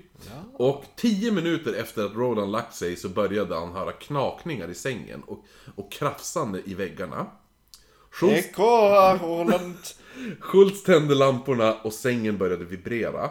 [0.54, 5.24] Och tio minuter efter att Roland lagt sig så började han höra knakningar i sängen
[5.24, 7.26] och, och krafsande i väggarna.
[8.12, 8.48] Schultz.
[10.40, 13.30] Schultz tände lamporna och sängen började vibrera.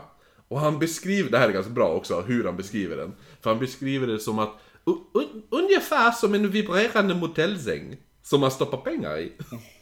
[0.49, 3.15] Och han beskriver, det här är ganska bra också, hur han beskriver den.
[3.41, 7.97] För han beskriver det som att, un, un, ungefär som en vibrerande motellsäng.
[8.23, 9.33] Som man stoppar pengar i.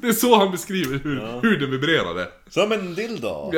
[0.00, 2.28] det är så han beskriver hur, hur det vibrerade.
[2.48, 3.52] Som en dildo.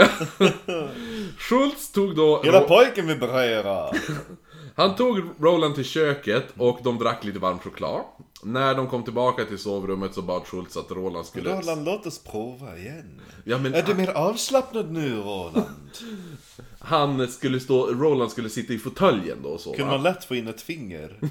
[1.38, 2.42] Schultz tog då...
[2.42, 3.96] Hela pojken vibrerar.
[4.74, 8.04] Han tog Roland till köket och de drack lite varm choklad.
[8.42, 11.56] När de kom tillbaka till sovrummet så bad Schultz att Roland skulle...
[11.56, 13.20] Roland, låt oss prova igen.
[13.44, 15.64] Ja, men Är du mer avslappnad nu, Roland?
[16.78, 17.86] han skulle stå...
[17.86, 19.76] Roland skulle sitta i fåtöljen då och sova.
[19.76, 21.18] Kunde man lätt få in ett finger?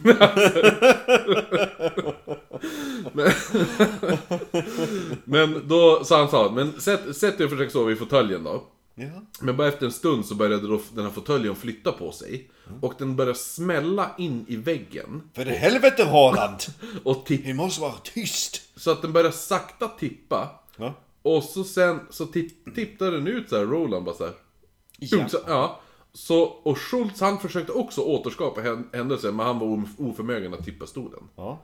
[5.23, 8.63] Men då, så han sa, men sätt, sätt dig och försök sova i fåtöljen då.
[8.95, 9.25] Ja.
[9.39, 12.49] Men bara efter en stund så började då den här fåtöljen flytta på sig.
[12.81, 15.29] Och den började smälla in i väggen.
[15.33, 16.59] För helvete, Roland!
[17.03, 18.61] Och tipp, Vi måste vara tyst!
[18.75, 20.49] så att den började sakta tippa.
[20.77, 20.93] Ja.
[21.21, 24.33] Och så sen så tipp, tippade den ut så här, Roland bara så här.
[24.99, 25.29] Ja.
[25.29, 25.79] Så, ja.
[26.13, 30.85] Så, och Schultz han försökte också återskapa hän- händelsen, men han var oförmögen att tippa
[30.87, 31.23] stolen.
[31.35, 31.63] Ja.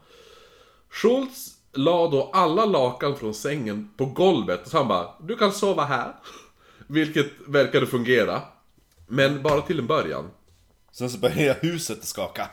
[0.89, 5.83] Schultz la då alla lakan från sängen på golvet, så han bara Du kan sova
[5.85, 6.15] här.
[6.87, 8.41] Vilket verkade fungera.
[9.07, 10.29] Men bara till en början.
[10.91, 12.49] Sen så börjar huset skaka.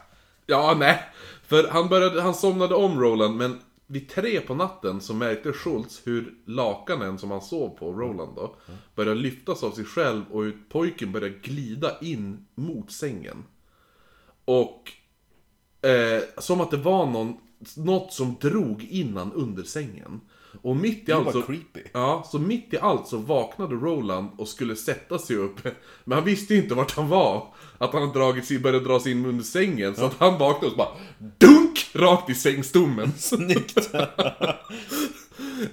[0.47, 1.03] Ja, nej.
[1.47, 6.01] För han, började, han somnade om Roland, men vid tre på natten så märkte Schultz
[6.05, 8.57] hur lakanen som han sov på, Roland då,
[8.95, 13.45] började lyftas av sig själv och hur pojken började glida in mot sängen.
[14.45, 14.93] Och
[15.89, 17.37] eh, som att det var någon,
[17.77, 20.21] något som drog innan under sängen.
[20.63, 21.43] Och mitt i allt så...
[21.43, 21.81] creepy.
[21.93, 25.65] Ja, så mitt i allt så vaknade Roland och skulle sätta sig upp.
[26.05, 27.47] Men han visste ju inte vart han var.
[27.79, 29.97] Att han hade dragit sig, började dra sig in under sängen.
[29.97, 30.97] Så att han vaknade och så bara
[31.39, 31.91] DUNK!
[31.95, 33.13] Rakt i sängstommen.
[33.19, 33.79] Snyggt!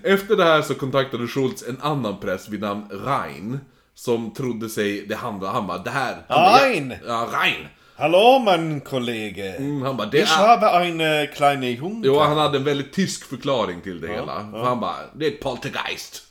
[0.04, 3.60] Efter det här så kontaktade Schultz en annan präst vid namn Rein.
[3.94, 6.14] Som trodde sig, det handlade, han bara det här...
[6.14, 6.68] Han bara!
[6.68, 7.68] Ja, ja, Rein!
[7.98, 9.56] Hallå mein Kollege!
[9.56, 10.48] Mm, Han bara det Ich är...
[10.48, 12.08] habe eine kleine Junge.
[12.08, 14.52] Jo, han hade en väldigt tysk förklaring till det hela.
[14.52, 16.24] För han bara, det är ett poltergeist.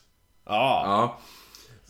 [0.46, 0.83] Ja.
[0.85, 1.18] Ja.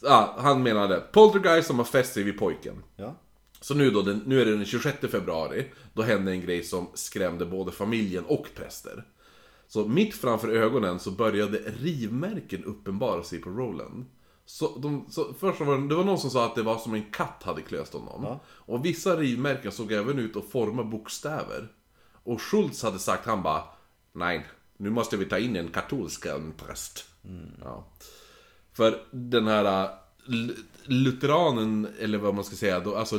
[0.02, 0.34] ja.
[0.38, 2.82] Han menade, poltergeist som har fäst sig vid pojken.
[2.96, 3.14] ja.
[3.60, 5.66] Så nu då, den, nu är det den 26 februari.
[5.94, 9.04] Då hände en grej som skrämde både familjen och präster.
[9.68, 14.04] Så mitt framför ögonen så började rivmärken uppenbara sig på Roland.
[14.46, 16.94] Så, de, så först var det, det var någon som sa att det var som
[16.94, 18.38] en katt hade klöst honom.
[18.44, 21.68] Och vissa rivmärken såg även ut att forma bokstäver.
[22.24, 23.62] Och Schultz hade sagt, han bara
[24.14, 26.26] Nej, Nu måste vi ta in en katolsk
[26.56, 27.04] präst.
[27.60, 27.86] Ja.
[28.72, 29.90] För den här äh,
[30.84, 33.16] lutheranen, eller vad man ska säga, då, alltså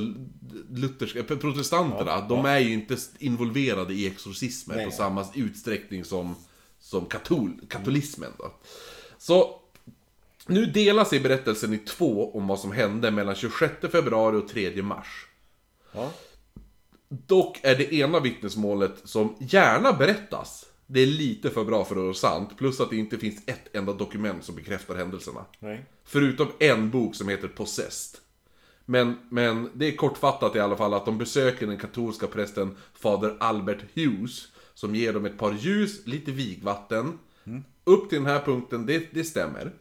[0.70, 6.36] lutherska, protestanterna, de är ju inte involverade i exorcismer på samma utsträckning som,
[6.80, 8.52] som katol, katolismen då.
[9.18, 9.62] Så
[10.48, 14.82] nu delar sig berättelsen i två om vad som hände mellan 26 februari och 3
[14.82, 15.28] mars.
[15.92, 16.12] Ja.
[17.08, 22.02] Dock är det ena vittnesmålet som gärna berättas, det är lite för bra för att
[22.02, 25.46] vara sant, plus att det inte finns ett enda dokument som bekräftar händelserna.
[25.60, 25.86] Nej.
[26.04, 28.20] Förutom en bok som heter Possessed.
[28.86, 33.38] Men, men det är kortfattat i alla fall att de besöker den katolska prästen Fader
[33.40, 34.48] Albert Hughes.
[34.74, 37.20] Som ger dem ett par ljus, lite vigvatten.
[37.84, 39.74] Upp till den här punkten, det, det stämmer.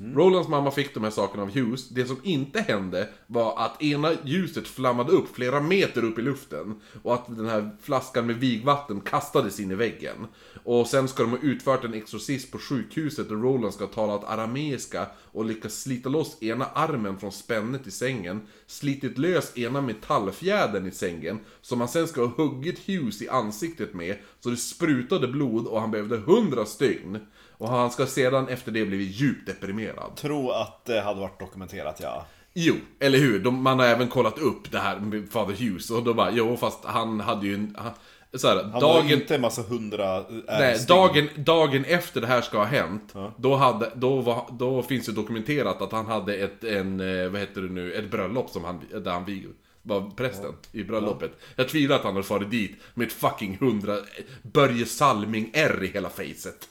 [0.00, 0.16] Mm.
[0.16, 1.88] Rolands mamma fick de här sakerna av Hughes.
[1.88, 6.80] Det som inte hände var att ena ljuset flammade upp flera meter upp i luften.
[7.02, 10.26] Och att den här flaskan med vigvatten kastades in i väggen.
[10.64, 14.24] Och sen ska de ha utfört en exorcism på sjukhuset och Roland ska ha talat
[14.24, 18.40] arameiska och lyckas slita loss ena armen från spännet i sängen.
[18.66, 21.38] Slitit lös ena metallfjädern i sängen.
[21.60, 24.16] Som han sen ska ha huggit Hughes i ansiktet med.
[24.40, 27.18] Så det sprutade blod och han behövde hundra stygn.
[27.58, 30.16] Och han ska sedan efter det blivit djupt deprimerad.
[30.16, 32.26] Tro att det hade varit dokumenterat, ja.
[32.54, 33.38] Jo, eller hur?
[33.38, 36.56] De, man har även kollat upp det här med Father Hughes och då bara, jo
[36.56, 37.76] fast han hade ju en...
[37.78, 37.92] Han,
[38.34, 42.58] så här, Han dagen, inte en massa hundra nej, dagen, dagen efter det här ska
[42.58, 47.00] ha hänt, då, hade, då, var, då finns det dokumenterat att han hade ett, en,
[47.00, 49.46] eh, vad heter det nu, ett bröllop som han, där han vig,
[49.82, 51.32] var prästen i bröllopet.
[51.56, 53.96] Jag tvivlar att han har farit dit med ett fucking hundra
[54.42, 56.68] Börje Salming-R i hela facet.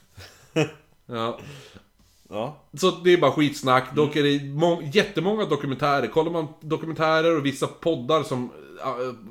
[1.06, 1.40] Ja.
[2.30, 2.64] Ja.
[2.74, 3.96] Så det är bara skitsnack.
[3.96, 6.08] Dock är det må- jättemånga dokumentärer.
[6.08, 8.50] Kollar man dokumentärer och vissa poddar som...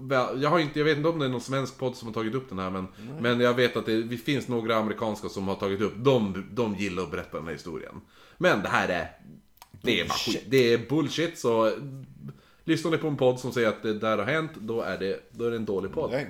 [0.01, 2.13] väl- Jag har inte, jag vet inte om det är någon svensk podd som har
[2.15, 2.87] tagit upp den här men...
[3.21, 5.93] Men jag vet att det, det finns några amerikanska som har tagit upp.
[5.97, 8.01] De, de gillar att berätta den här historien.
[8.39, 9.11] Men det här är...
[9.83, 10.45] Det är bara skit.
[10.49, 11.73] Det är bullshit så...
[12.65, 15.21] Lyssnar ni på en podd som säger att det där har hänt, då är det,
[15.31, 16.13] då är det en dålig podd.
[16.13, 16.29] Regn.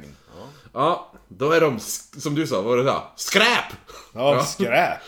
[0.77, 1.79] Ja, då är de,
[2.21, 3.01] som du sa, vad var det där?
[3.17, 3.65] Skräp!
[4.15, 4.99] Ja, skräp.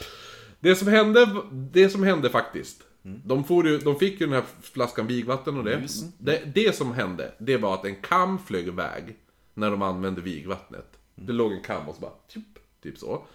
[0.61, 2.83] Det som hände, det som hände faktiskt.
[3.25, 5.77] De, får ju, de fick ju den här flaskan vigvatten och det.
[6.19, 6.43] det.
[6.55, 9.17] Det som hände, det var att en kam flög iväg.
[9.55, 10.87] När de använde vigvattnet.
[11.15, 12.45] Det låg en kam och så bara, typ,
[12.83, 13.27] typ så.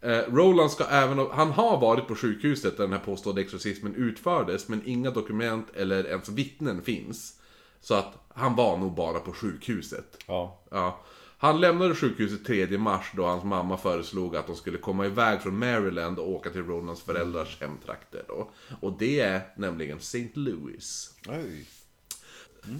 [0.00, 3.94] Eh, Roland ska även, ha- han har varit på sjukhuset där den här påstådda exorcismen
[3.94, 4.68] utfördes.
[4.68, 7.32] Men inga dokument eller ens vittnen finns.
[7.80, 10.16] Så att han var nog bara på sjukhuset.
[10.26, 10.62] Ja.
[10.70, 11.00] Ja.
[11.38, 15.58] Han lämnade sjukhuset 3 mars då hans mamma föreslog att de skulle komma iväg från
[15.58, 18.50] Maryland och åka till Ronalds föräldrars hemtrakter då.
[18.80, 20.28] Och det är nämligen St.
[20.34, 21.14] Louis.
[21.28, 21.66] Oj.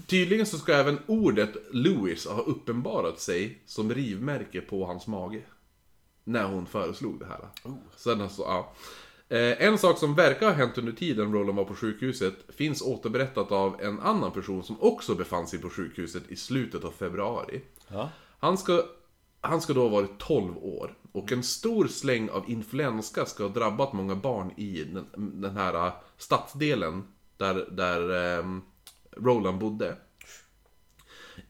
[0.07, 5.43] Tydligen så ska även ordet Louis ha uppenbarat sig som rivmärke på hans mage.
[6.25, 7.49] När hon föreslog det här.
[7.97, 8.73] Sen alltså, ja.
[9.29, 13.53] Eh, En sak som verkar ha hänt under tiden Roland var på sjukhuset finns återberättat
[13.53, 17.61] av en annan person som också befann sig på sjukhuset i slutet av februari.
[17.89, 18.11] Ja.
[18.39, 18.83] Han ska,
[19.41, 20.99] han ska då ha varit 12 år.
[21.13, 25.87] Och en stor släng av influenska ska ha drabbat många barn i den, den här
[25.87, 27.05] äh, stadsdelen
[27.37, 28.63] där, där ehm,
[29.17, 29.97] Roland bodde.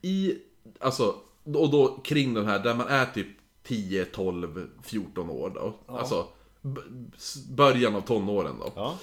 [0.02, 0.38] I,
[0.80, 1.14] alltså,
[1.44, 3.26] och då kring den här, där man är typ
[3.62, 5.74] 10, 12, 14 år då.
[5.86, 6.26] Alltså,
[6.62, 6.80] b-
[7.16, 8.72] s- början av tonåren då.
[8.76, 8.98] Ja.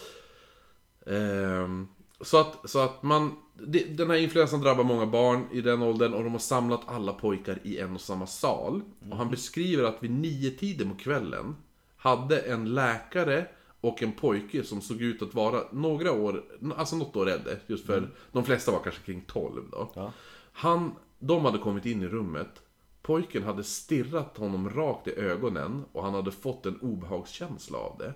[1.14, 1.88] Ehm,
[2.22, 3.36] så, att, så att man...
[3.54, 7.14] det- Den här influensan drabbar många barn i den åldern och de har samlat alla
[7.14, 8.82] pojkar i en och samma sal.
[9.12, 11.56] Och han beskriver att vid nio tiden på kvällen
[11.98, 13.46] hade en läkare
[13.82, 16.44] och en pojke som såg ut att vara några år,
[16.78, 17.58] alltså något år äldre.
[17.68, 19.92] Just för de flesta var kanske kring 12 då.
[19.96, 20.12] Ja.
[20.52, 22.62] Han, de hade kommit in i rummet.
[23.02, 28.14] Pojken hade stirrat honom rakt i ögonen och han hade fått en obehagskänsla av det.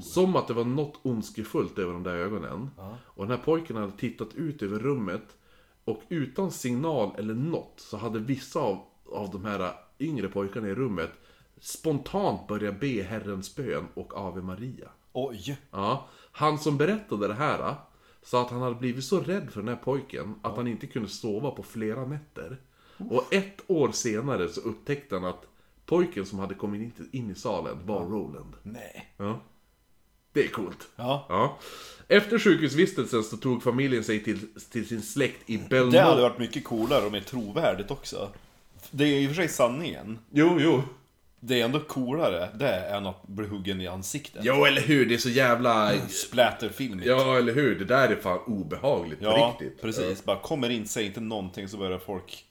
[0.00, 2.70] Som att det var något ondskefullt över de där ögonen.
[3.04, 5.36] Och den här pojken hade tittat ut över rummet
[5.84, 8.78] och utan signal eller något så hade vissa av,
[9.12, 11.10] av de här yngre pojkarna i rummet
[11.60, 14.88] spontant börjat be Herrens bön och Ave Maria.
[15.12, 15.58] Oj.
[15.70, 17.74] Ja, han som berättade det här
[18.22, 21.08] sa att han hade blivit så rädd för den här pojken att han inte kunde
[21.08, 22.56] sova på flera nätter.
[23.10, 25.46] Och ett år senare så upptäckte han att
[25.86, 28.54] pojken som hade kommit in, in i salen var Roland.
[28.62, 29.14] Nej.
[29.16, 29.40] Ja.
[30.32, 30.88] Det är coolt.
[30.96, 31.26] Ja.
[31.28, 31.58] Ja.
[32.08, 34.38] Efter sjukhusvistelsen så tog familjen sig till,
[34.72, 36.20] till sin släkt i Det hade Belmont.
[36.20, 38.28] varit mycket coolare och mer trovärdigt också.
[38.90, 40.18] Det är i och för sig sanningen.
[40.30, 40.82] Jo, jo.
[41.40, 44.40] Det är ändå coolare det än att bli huggen i ansiktet.
[44.44, 45.06] Jo, eller hur?
[45.06, 45.92] Det är så jävla...
[46.08, 47.06] Splatterfilmigt.
[47.08, 47.78] Ja, eller hur?
[47.78, 49.82] Det där är fan obehagligt på Ja, riktigt.
[49.82, 50.24] precis.
[50.24, 52.44] Bara kommer in, säger inte någonting så börjar folk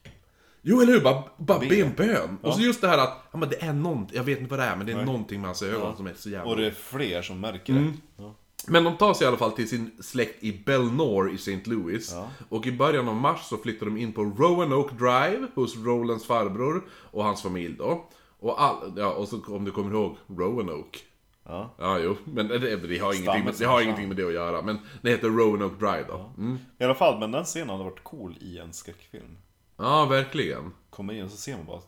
[0.62, 1.01] Jo, eller hur?
[1.01, 2.38] Bara, bara be en bön.
[2.41, 4.60] Och så just det här att, ja men det är någonting, jag vet inte vad
[4.60, 6.51] det är, men det är någonting med hans ögon som är så jävla...
[6.51, 7.93] Och det är fler som märker det.
[8.18, 8.36] Ja.
[8.68, 11.62] Men de tar sig i alla fall till sin släkt i Belnor i St.
[11.66, 12.16] Louis.
[12.49, 16.84] Och i början av mars så flyttar de in på Roanoke Drive hos Rolands farbror
[16.91, 18.05] och hans familj då.
[18.39, 20.99] Och, all, ja, och så om du kommer ihåg Roanoke.
[21.45, 21.76] Ja.
[21.78, 22.18] Ja, jo.
[22.26, 24.62] Men det, det har, ingenting med, det har ingenting med det att göra.
[24.62, 26.34] Men det heter Roanoke Drive då.
[26.38, 26.57] Mm.
[26.80, 29.38] I alla fall, men den scenen hade varit cool i en skräckfilm.
[29.80, 30.73] Ja, verkligen.
[30.89, 31.82] Kommer in så ser man bara...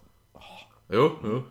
[0.90, 1.44] Jo, jo.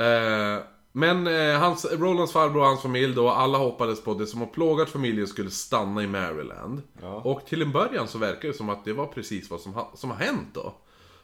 [0.00, 0.62] Eh,
[0.92, 4.40] men eh, hans, Rolands farbror och hans familj då, alla hoppades på att det som
[4.40, 6.82] har plågat familjen skulle stanna i Maryland.
[7.22, 9.92] Och till en början så verkar det som att det var precis vad som, ha,
[9.94, 10.74] som har hänt då.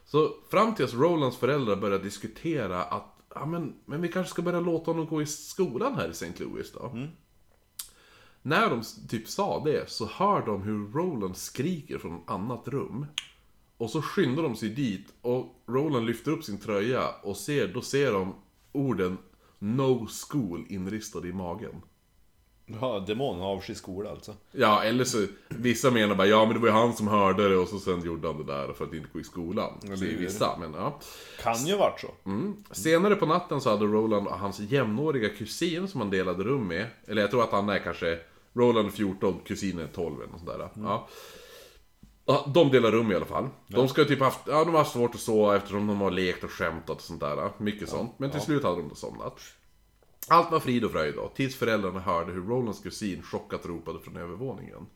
[0.04, 4.60] Så fram tills Rolands föräldrar började diskutera att Ja men, men vi kanske ska börja
[4.60, 6.32] låta honom gå i skolan här i St.
[6.36, 6.90] Louis då.
[8.42, 13.06] När de typ sa det så hör de hur Roland skriker från ett annat rum.
[13.82, 17.82] Och så skyndar de sig dit och Roland lyfter upp sin tröja och ser, då
[17.82, 18.34] ser de
[18.72, 19.18] orden
[19.58, 21.82] No School inristade i magen.
[22.66, 24.34] Ja, demonen avskyr skola alltså.
[24.52, 27.56] Ja, eller så, vissa menar bara ja men det var ju han som hörde det
[27.56, 29.72] och så sen gjorde han det där för att inte gå i skolan.
[29.98, 31.00] Säger vissa, men ja.
[31.42, 32.08] Kan ju varit så.
[32.74, 36.86] Senare på natten så hade Roland och hans jämnåriga kusin som han delade rum med,
[37.06, 38.18] eller jag tror att han är kanske,
[38.52, 40.68] Roland är 14, kusinen är 12 eller något sånt där.
[40.74, 41.08] Ja.
[42.26, 43.48] Ja, de delar rum i alla fall.
[43.68, 46.44] De ska typ haft, ja de har haft svårt att sova eftersom de har lekt
[46.44, 47.50] och skämtat och sånt där.
[47.58, 48.14] Mycket sånt.
[48.18, 49.38] Men till slut hade de då somnat.
[50.28, 54.16] Allt var frid och fröjd då, tills föräldrarna hörde hur Rolands kusin chockat ropade från
[54.16, 54.86] övervåningen.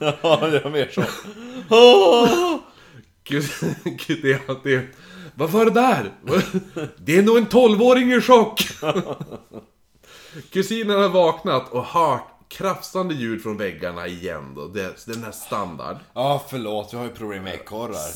[0.00, 1.02] Ja, det är mer så.
[3.24, 3.44] Gud,
[4.06, 4.86] gud det, det,
[5.34, 6.12] vad var det där?
[6.96, 8.68] Det är nog en tolvåring i chock!
[10.50, 14.68] Kusinen har vaknat och hört krafsande ljud från väggarna igen då.
[14.68, 15.96] Det, den här standard.
[16.14, 16.92] Ja, förlåt.
[16.92, 18.10] Jag har ju problem med ekorrar.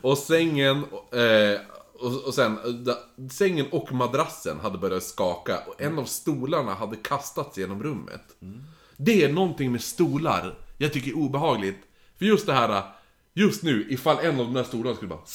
[0.00, 0.76] Och sängen,
[1.12, 1.60] eh,
[2.00, 2.98] och, och sen, da,
[3.30, 8.22] sängen och madrassen hade börjat skaka och en av stolarna hade kastats genom rummet.
[8.96, 11.78] Det är någonting med stolar jag tycker är obehagligt.
[12.18, 12.82] För just det här,
[13.34, 15.26] just nu, ifall en av de där stolarna skulle bara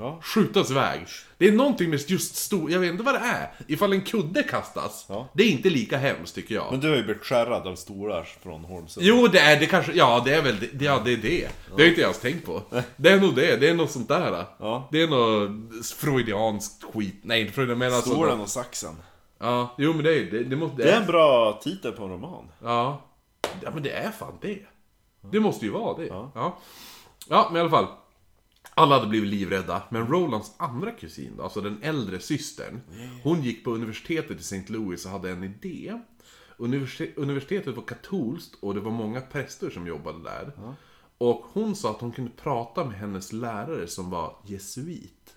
[0.00, 0.18] Ja.
[0.22, 1.06] skjutas iväg.
[1.38, 3.50] Det är någonting med just stol, jag vet inte vad det är.
[3.66, 5.28] Ifall en kudde kastas, Ja.
[5.32, 6.66] det är inte lika hemskt tycker jag.
[6.70, 9.06] Men du har ju blivit skärrad av stolar från Holmsund.
[9.06, 11.48] Jo, det är det kanske, ja det är väl det, ja, det är det.
[11.76, 12.62] Det har inte jag ens tänkt på.
[12.96, 14.44] Det är nog det, det är något sånt där.
[14.58, 14.88] Ja.
[14.92, 17.20] Det är något freudianskt skit.
[17.22, 18.10] Nej, inte freudian, men alltså...
[18.10, 18.96] Stolen och saxen.
[19.38, 20.76] Ja, jo men det är det, det måste...
[20.76, 22.48] Det är en bra titel på en roman.
[22.62, 23.02] Ja.
[23.62, 24.58] Ja men det är fan det.
[25.32, 26.06] Det måste ju vara det.
[26.06, 26.58] Ja.
[27.28, 27.86] Ja, men i alla fall.
[28.80, 32.80] Alla hade blivit livrädda, men Rolands andra kusin då, alltså den äldre systern.
[33.22, 34.64] Hon gick på universitetet i St.
[34.72, 36.00] Louis och hade en idé.
[36.56, 40.52] Universite- universitetet var katolskt och det var många präster som jobbade där.
[41.18, 45.34] Och hon sa att hon kunde prata med hennes lärare som var jesuit.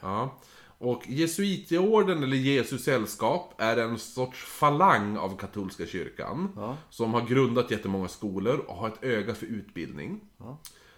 [0.00, 0.40] Ja.
[0.78, 6.48] Och jesuitorden, eller Jesus sällskap, är en sorts falang av katolska kyrkan.
[6.90, 10.20] Som har grundat jättemånga skolor och har ett öga för utbildning.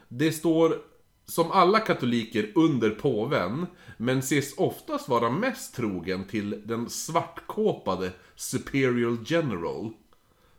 [0.08, 0.78] Det står
[1.26, 3.66] som alla katoliker under påven,
[3.96, 9.90] men ses oftast vara mest trogen till den svartkåpade Superior General.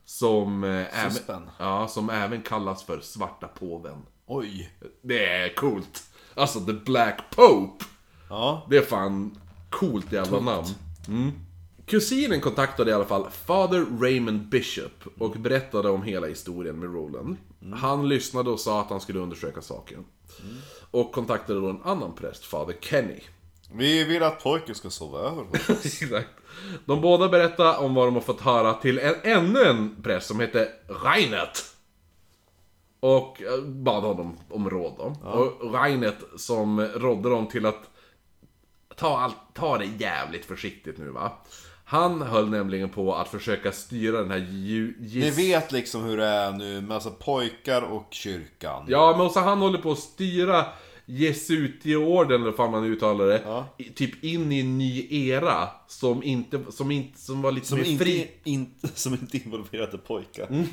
[0.06, 3.98] Som, eh, även, ja, som även kallas för Svarta Påven.
[4.26, 4.72] Oj.
[5.02, 6.04] Det är coolt.
[6.36, 7.86] Alltså, The Black Pope.
[8.30, 8.68] Ja.
[8.70, 9.38] Det är fan
[9.70, 10.68] coolt jävla namn.
[11.08, 11.32] Mm.
[11.86, 17.38] Kusinen kontaktade i alla fall Father Raymond Bishop och berättade om hela historien med Roland.
[17.74, 20.06] Han lyssnade och sa att han skulle undersöka saken.
[20.92, 23.20] Och kontaktade då en annan präst, Father Kenny.
[23.74, 25.46] Vi vill att pojken ska sova över.
[25.84, 26.30] Exakt.
[26.86, 30.40] De båda berättade om vad de har fått höra till en, ännu en präst som
[30.40, 30.68] heter
[31.04, 31.76] Reinet.
[33.00, 35.30] Och eh, bad honom om råd då.
[35.30, 37.90] Och Reinet som rådde dem till att
[38.96, 41.32] ta, allt, ta det jävligt försiktigt nu va.
[41.90, 46.18] Han höll nämligen på att försöka styra den här ju, Vi gis- vet liksom hur
[46.18, 48.86] det är nu med alltså pojkar och kyrkan.
[48.88, 50.66] Ja, men också han håller på att styra
[51.06, 53.66] Jesuitiorden, eller vad man uttalar det, Ja.
[53.78, 57.78] i- typ in i en ny era som inte, som inte, som var lite Som
[57.80, 58.28] mer inte, fri.
[58.44, 60.66] inte, som inte involverade pojkar.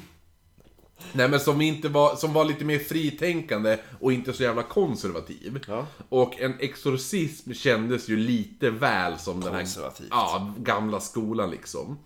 [1.12, 5.64] Nej men som inte var, som var lite mer fritänkande och inte så jävla konservativ.
[5.68, 5.86] Ja.
[6.08, 9.66] Och en exorcism kändes ju lite väl som den här
[10.10, 11.98] ja, gamla skolan liksom.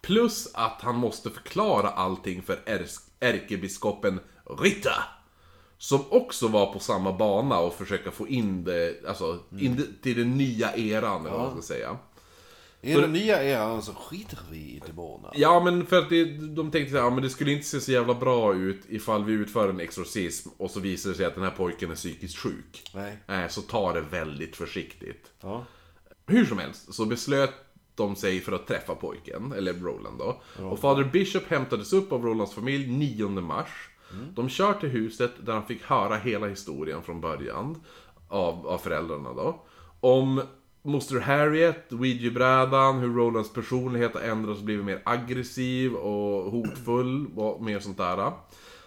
[0.00, 2.60] Plus att han måste förklara allting för
[3.20, 4.20] ärkebiskopen
[4.58, 5.04] Rita.
[5.78, 10.18] Som också var på samma bana och försöka få in det, alltså, in det till
[10.18, 11.98] den nya eran eller vad man ska säga.
[12.84, 15.32] I den nya eran så skiter vi i demonerna.
[15.34, 17.92] Ja, men för att det, de tänkte att ja, men det skulle inte se så
[17.92, 21.44] jävla bra ut ifall vi utför en exorcism och så visar det sig att den
[21.44, 22.90] här pojken är psykiskt sjuk.
[22.94, 23.18] Nej.
[23.26, 25.30] Nej, så ta det väldigt försiktigt.
[25.40, 25.64] Ja.
[26.26, 27.54] Hur som helst så beslöt
[27.94, 30.42] de sig för att träffa pojken, eller Roland då.
[30.64, 33.88] Och Fader Bishop hämtades upp av Rolands familj 9 mars.
[34.34, 37.82] De kör till huset där han fick höra hela historien från början.
[38.28, 39.66] Av, av föräldrarna då.
[40.00, 40.42] Om
[40.82, 47.62] Moster Harriet, Ouija-brädan, hur Rolands personlighet har ändrats och blivit mer aggressiv och hotfull och
[47.64, 48.32] mer sånt där.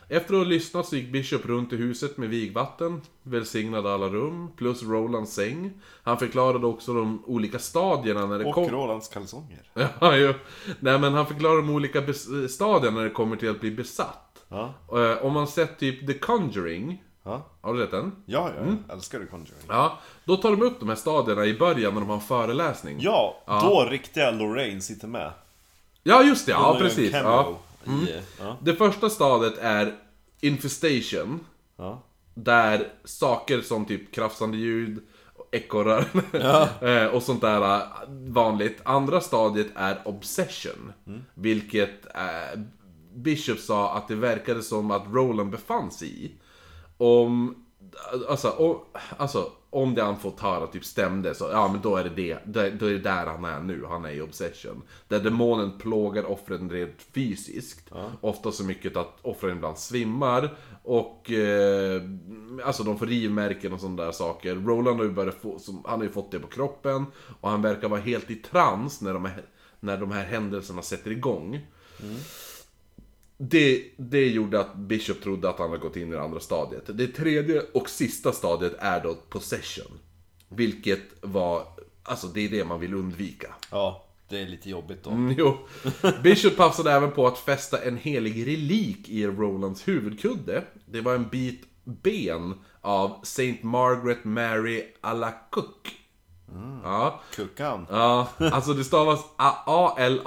[0.10, 4.48] Efter att ha lyssnat så gick Bishop runt i huset med vigvatten, välsignade alla rum,
[4.58, 5.72] plus Rolands säng.
[6.04, 8.70] Han förklarade också de olika stadierna när det Och kom...
[8.70, 9.72] Rolands kalsonger.
[10.02, 10.34] Ja, ju.
[10.80, 14.46] Nej men han förklarar de olika bes- stadierna när det kommer till att bli besatt.
[14.50, 14.74] Ja.
[14.92, 18.12] Eh, Om man sett typ The Conjuring, Ja, har du sett den?
[18.26, 19.66] ja, jag älskar The Conjuring.
[19.68, 22.98] Ja, då tar de upp de här stadierna i början när de har en föreläsning.
[23.00, 25.32] Ja, då riktiga Lorraine sitter med.
[26.04, 27.12] Ja, just det, ja Hon en precis.
[27.14, 27.58] Ja.
[27.86, 28.58] I, ja.
[28.62, 29.96] Det första stadiet är
[30.42, 31.40] Infestation.
[31.78, 32.02] Ja.
[32.34, 35.04] Där saker som typ krafsande ljud,
[35.52, 36.06] ekorrar
[36.88, 38.82] eh, och sånt där eh, vanligt.
[38.84, 40.94] Andra stadiet är Obsession.
[41.34, 42.60] Vilket eh,
[43.14, 46.32] Bishop sa att det verkade som att Roland befann sig i.
[46.98, 47.56] Om,
[48.30, 48.80] alltså, om,
[49.18, 52.40] alltså, om det han fått höra typ stämde så, ja men då är det det,
[52.46, 54.82] då, då är det där han är nu, han är i Obsession.
[55.08, 57.92] Där demonen plågar offren rent fysiskt.
[58.22, 60.58] Ofta så mycket att offren ibland svimmar.
[60.84, 62.02] Och, eh,
[62.66, 64.56] alltså de får rivmärken och sådana där saker.
[64.56, 67.06] Roland har ju börjat få, som, han har ju fått det på kroppen.
[67.42, 69.30] Och han verkar vara helt i trans när de
[69.80, 71.68] när de här händelserna sätter igång.
[73.38, 76.84] Det, det gjorde att Bishop trodde att han hade gått in i det andra stadiet.
[76.88, 80.00] Det tredje och sista stadiet är då possession.
[80.50, 81.64] Vilket var,
[82.04, 83.54] alltså det är det man vill undvika.
[83.72, 85.10] ja, det är lite jobbigt då.
[85.10, 85.58] Mm, jo.
[86.24, 90.64] Bishop passade även på att fästa en helig relik i Rolands huvudkudde.
[90.86, 95.92] Det var en bit ben av Saint Margaret Mary Alacook.
[96.84, 97.22] Ja.
[97.36, 97.88] Kuckan.
[97.90, 100.20] ja, alltså det stavas A-L-A-C-O-Q-U-E.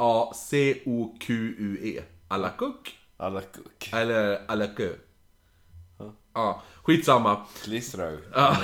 [2.29, 2.98] Alacook?
[3.21, 3.91] Alla kuck.
[3.93, 4.93] Eller Alakö.
[6.35, 7.47] Ja, skitsamma.
[7.63, 8.19] Klistrau.
[8.35, 8.57] Ja.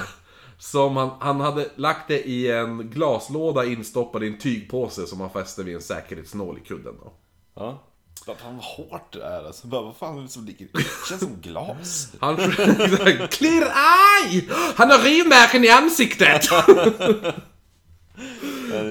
[0.58, 5.30] Som han, han hade lagt det i en glaslåda instoppad i en tygpåse som han
[5.30, 7.12] fäste vid en säkerhetsnål i kudden då.
[7.54, 7.82] Ja.
[8.26, 9.66] Vad fan vad hårt det är alltså.
[9.66, 10.68] Bara, vad fan är det som ligger?
[10.72, 12.12] Det känns som glas.
[12.20, 12.36] Han
[13.30, 13.72] Clear
[14.22, 14.42] eye!
[14.76, 16.48] Han har rivmärken i ansiktet!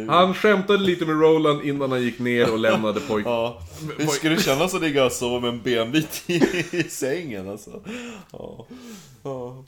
[0.07, 3.31] han skämtade lite med Roland innan han gick ner och lämnade pojken.
[3.31, 3.61] Ja.
[3.97, 6.33] Hur skulle det kännas att ligga och sova med en benbit i,
[6.71, 7.81] i sängen alltså?
[8.31, 8.65] Ja.
[9.23, 9.63] Ja.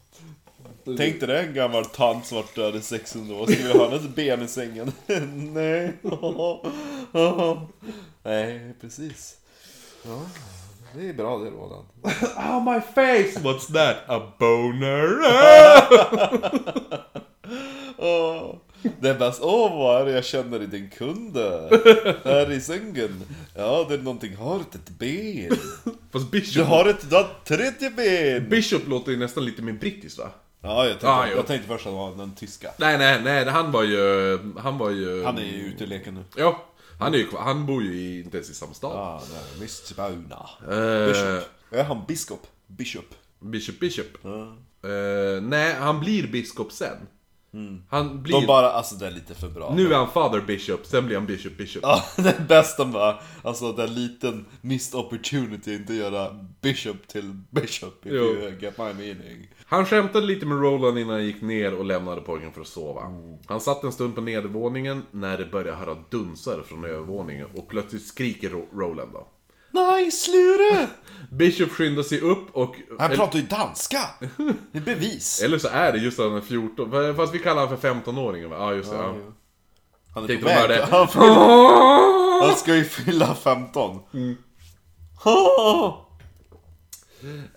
[0.85, 3.47] Tänk dig det, en gammal tant som varit död i 600 år.
[3.47, 4.91] Skulle ha ett ben i sängen?
[5.53, 5.93] Nej.
[8.23, 9.37] Nej, precis.
[10.03, 10.21] Ja,
[10.95, 11.85] det är bra det Roland.
[12.37, 13.39] Oh my face!
[13.39, 13.97] What's that?
[14.07, 15.19] A boner?
[17.97, 18.55] Åh,
[18.99, 19.41] det är bäst.
[19.43, 21.69] Åh, vad är det jag känner i din kunde?
[22.23, 23.23] Här i sängen.
[23.55, 24.35] Ja, det är någonting.
[24.35, 25.57] Har du ett ben?
[26.11, 28.49] Fast Du Bishop, har ett du har ett tredje ben!
[28.49, 30.29] Bishop låter ju nästan lite mer brittiskt va?
[30.61, 32.71] Ja, jag tänkte, Ah, jag tänkte först att han var den tyska.
[32.77, 34.39] Nej, nej, nej, han var ju...
[34.57, 35.23] Han var ju...
[35.23, 36.23] Han är ju ute i leken nu.
[36.35, 36.65] Ja,
[36.99, 37.27] han är ju.
[37.37, 38.91] Han bor ju i, inte ens i samma stad.
[38.95, 39.21] Ja,
[39.53, 39.95] är Mr.
[39.95, 40.49] Bauna.
[40.61, 41.49] Eh, Bishop.
[41.71, 42.47] Är han biskop?
[42.67, 43.05] Bishop.
[43.39, 44.25] Bishop, Bishop.
[44.25, 46.97] Eh, nej, han blir biskop sen.
[47.89, 48.33] Han blir...
[48.41, 49.73] De bara, alltså det är lite för bra.
[49.75, 51.83] Nu är han father bishop, sen blir han bishop, bishop.
[51.83, 56.45] Ja, det är bäst de bara, alltså det är en liten missed opportunity inte göra
[56.61, 58.23] Bishop till Bishop if Jo.
[58.23, 59.47] you get my meaning.
[59.65, 63.01] Han skämtade lite med Roland innan han gick ner och lämnade pojken för att sova.
[63.45, 68.05] Han satt en stund på nedervåningen när det började höra dunsar från övervåningen och plötsligt
[68.07, 69.27] skriker Ro- Roland då.
[69.75, 70.87] Nej, slure!
[71.31, 72.75] Bishop skyndar sig upp och...
[72.99, 73.99] Han pratar ju danska!
[74.71, 75.41] Det är bevis.
[75.45, 78.49] eller så är det just att han är 14, fast vi kallar honom för 15-åringen
[78.49, 78.55] va?
[78.59, 79.15] Ja just det, ja.
[80.13, 80.81] Han är Tänkte på väg.
[80.91, 83.99] Han, får- han ska ju fylla 15.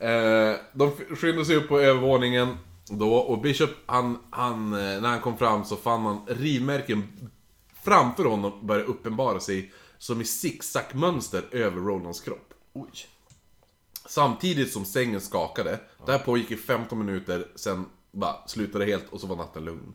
[0.00, 2.56] Eh, de skyndade sig upp på övervåningen
[2.90, 7.08] då och Bishop, han, han, eh, när han kom fram så fann han rivmärken
[7.84, 12.54] framför honom börja uppenbara sig som i zigzagmönster över Rolands kropp.
[12.72, 12.90] Oj.
[14.06, 15.80] Samtidigt som sängen skakade.
[16.06, 19.94] Det här pågick i 15 minuter, sen bara slutade helt och så var natten lugn.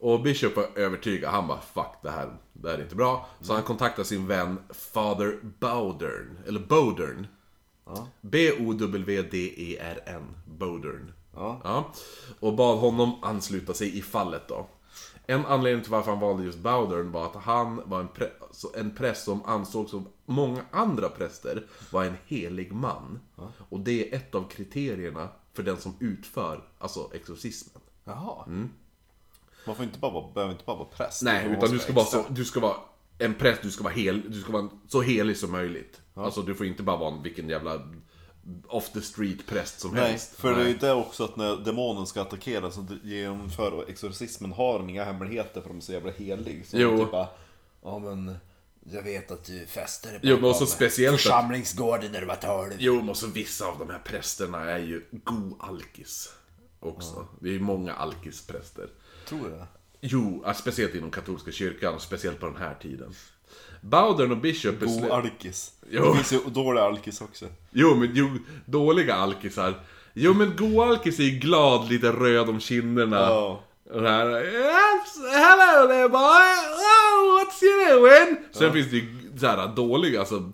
[0.00, 3.52] Och Bishop var övertygad, han bara 'Fuck det här, det här är inte bra' Så
[3.52, 7.26] han kontaktade sin vän Father Bowdern, eller Bodern.
[8.20, 11.12] B-O-W-D-E-R-N, Bodern.
[11.34, 11.60] Ja.
[11.64, 11.92] Ja.
[12.40, 14.66] Och bad honom ansluta sig i fallet då.
[15.30, 18.94] En anledning till varför han valde just Bowdern var att han var en, pre- en
[18.94, 23.20] präst som ansågs som många andra präster var en helig man.
[23.68, 27.82] Och det är ett av kriterierna för den som utför, alltså exorcismen.
[28.04, 28.44] Jaha.
[29.66, 31.22] Man får inte bara vara, behöver inte bara vara präst.
[31.22, 32.76] Nej, utan du ska vara så, du ska vara
[33.18, 36.00] en präst, du ska vara hel, du ska vara så helig som möjligt.
[36.14, 37.88] Alltså du får inte bara vara en, vilken jävla
[38.68, 40.34] off the street präst som Nej, helst.
[40.36, 40.72] för det är Nej.
[40.72, 45.60] ju det också att när demonen ska attackera så genomför exorcismen har de inga hemligheter
[45.60, 46.66] för de är så jävla helig.
[46.66, 46.98] Så Jo.
[46.98, 47.28] typ bara,
[47.82, 48.36] ja men
[48.92, 52.26] jag vet att du fäster dig Jo, men också bakom speciellt att- församlingsgården när du
[52.26, 52.72] var 12.
[52.78, 56.32] Jo, men också vissa av de här prästerna är ju god alkis.
[56.80, 57.26] Också.
[57.40, 58.88] Det är ju många alkispräster.
[59.28, 59.66] Tror du det?
[60.00, 63.14] Jo, speciellt inom katolska kyrkan, och speciellt på den här tiden.
[63.80, 65.10] Bowdern och Bishop God beslöt...
[65.10, 65.72] alkis.
[65.90, 66.04] Jo.
[66.04, 67.46] Det finns ju dåliga alkis också.
[67.70, 68.28] Jo, men jo,
[68.64, 69.74] dåliga alkisar.
[70.14, 73.16] Jo, men god alkis är ju glad, lite röd om kinderna.
[73.16, 73.62] Ja.
[73.90, 76.18] Och det här, "Yes, hello there boy!
[76.18, 78.36] Oh, what's you doing?
[78.52, 80.52] Sen finns det ju såhär dåliga, alltså...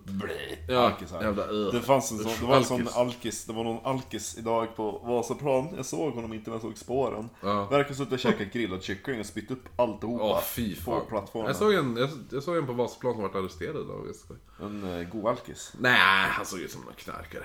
[0.67, 1.21] Ja, Alkisar.
[1.21, 1.71] jävla, uh.
[1.71, 2.95] Det fanns en sån, det var en sån Alkis.
[2.95, 5.67] alkis, det var någon alkis idag på Vasaplan.
[5.75, 7.29] Jag såg honom inte men jag såg spåren.
[7.41, 7.65] Ja.
[7.65, 11.47] Verkar suttit och käkat grillad kyckling och spytt upp alltihopa Åh fy på plattformen.
[11.47, 14.05] Jag såg en, jag, jag såg en på Vasaplan som vart arresterad idag.
[14.59, 15.73] En uh, god alkis.
[15.79, 17.43] Nej, han såg ut som en knarkare.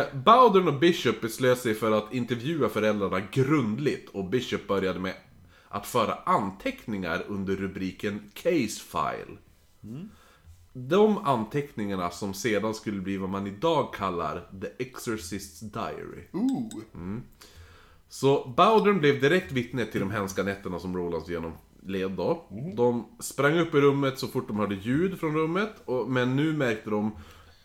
[0.00, 5.14] Eh, Bowdern och Bishop beslöt sig för att intervjua föräldrarna grundligt och Bishop började med
[5.68, 9.36] att föra anteckningar under rubriken Case File.
[10.86, 16.24] De anteckningarna som sedan skulle bli vad man idag kallar The Exorcist's Diary.
[16.32, 17.18] Ooh.
[18.08, 22.44] Så Bowdern blev direkt vittne till de hemska nätterna som Rolands genomled då.
[22.76, 26.52] De sprang upp i rummet så fort de hörde ljud från rummet, och, men nu
[26.56, 27.16] märkte de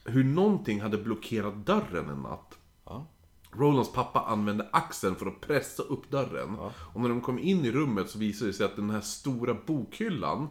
[0.06, 2.58] hur någonting hade blockerat dörren en natt.
[2.86, 3.08] Ja.
[3.52, 6.56] Rolands pappa använde axeln för att pressa upp dörren.
[6.94, 9.58] Och när de kom in i rummet så visade det sig att den här stora
[9.66, 10.48] bokhyllan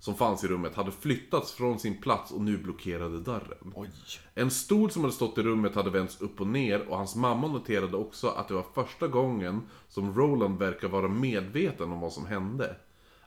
[0.00, 3.72] som fanns i rummet hade flyttats från sin plats och nu blockerade dörren.
[3.74, 3.90] Oj.
[4.34, 7.48] En stol som hade stått i rummet hade vänts upp och ner och hans mamma
[7.48, 12.26] noterade också att det var första gången som Roland verkar vara medveten om vad som
[12.26, 12.76] hände.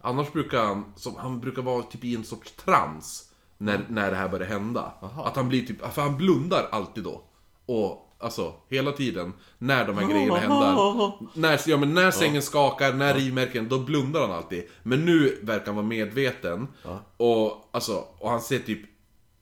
[0.02, 4.18] Annars brukar han, som, han brukar vara typ i en sorts trans när, när det
[4.18, 4.94] här börjar hända.
[5.02, 7.24] Att han blir typ, för han blundar alltid då.
[7.66, 11.12] Och alltså, hela tiden, när de här grejerna händer.
[11.34, 14.64] När, ja men när sängen skakar, när rivmärken, då blundar han alltid.
[14.84, 16.68] Men nu verkar han vara medveten.
[17.18, 18.80] Och alltså, och han ser typ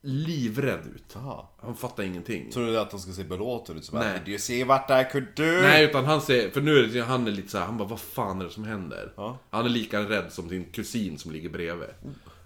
[0.02, 1.16] livrädd ut.
[1.16, 1.50] Aha.
[1.62, 2.52] Han fattar ingenting.
[2.52, 3.86] Tror du att han ska se belåten ut?
[3.86, 4.22] Som Nej.
[4.28, 5.44] You see what I could do?
[5.44, 7.88] Nej, utan han ser, för nu är det, han är lite så här, han bara
[7.88, 9.14] vad fan är det som händer?
[9.16, 9.38] Ja.
[9.50, 11.90] Han är lika rädd som sin kusin som ligger bredvid.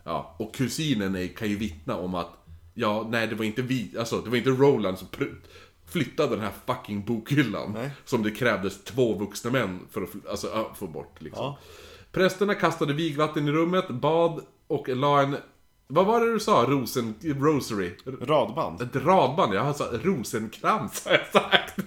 [0.03, 2.29] Ja, och kusinen är, kan ju vittna om att,
[2.73, 5.07] ja, nej det var inte vi, alltså det var inte Roland som
[5.91, 7.71] flyttade den här fucking bokhyllan.
[7.73, 7.91] Nej.
[8.05, 11.43] Som det krävdes två vuxna män för att alltså, ja, få bort liksom.
[11.43, 11.57] Ja.
[12.11, 15.37] Prästerna kastade vigvatten i rummet, bad och la en,
[15.87, 16.65] vad var det du sa?
[16.67, 17.91] Rosen, rosary?
[18.21, 18.81] Radband.
[18.81, 21.79] Ett radband, jag har sagt rosenkrans har jag sagt.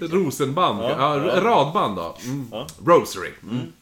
[0.00, 2.16] Rosenband, ja, radband då.
[2.24, 2.46] Mm.
[2.86, 3.32] Rosary.
[3.42, 3.72] Mm.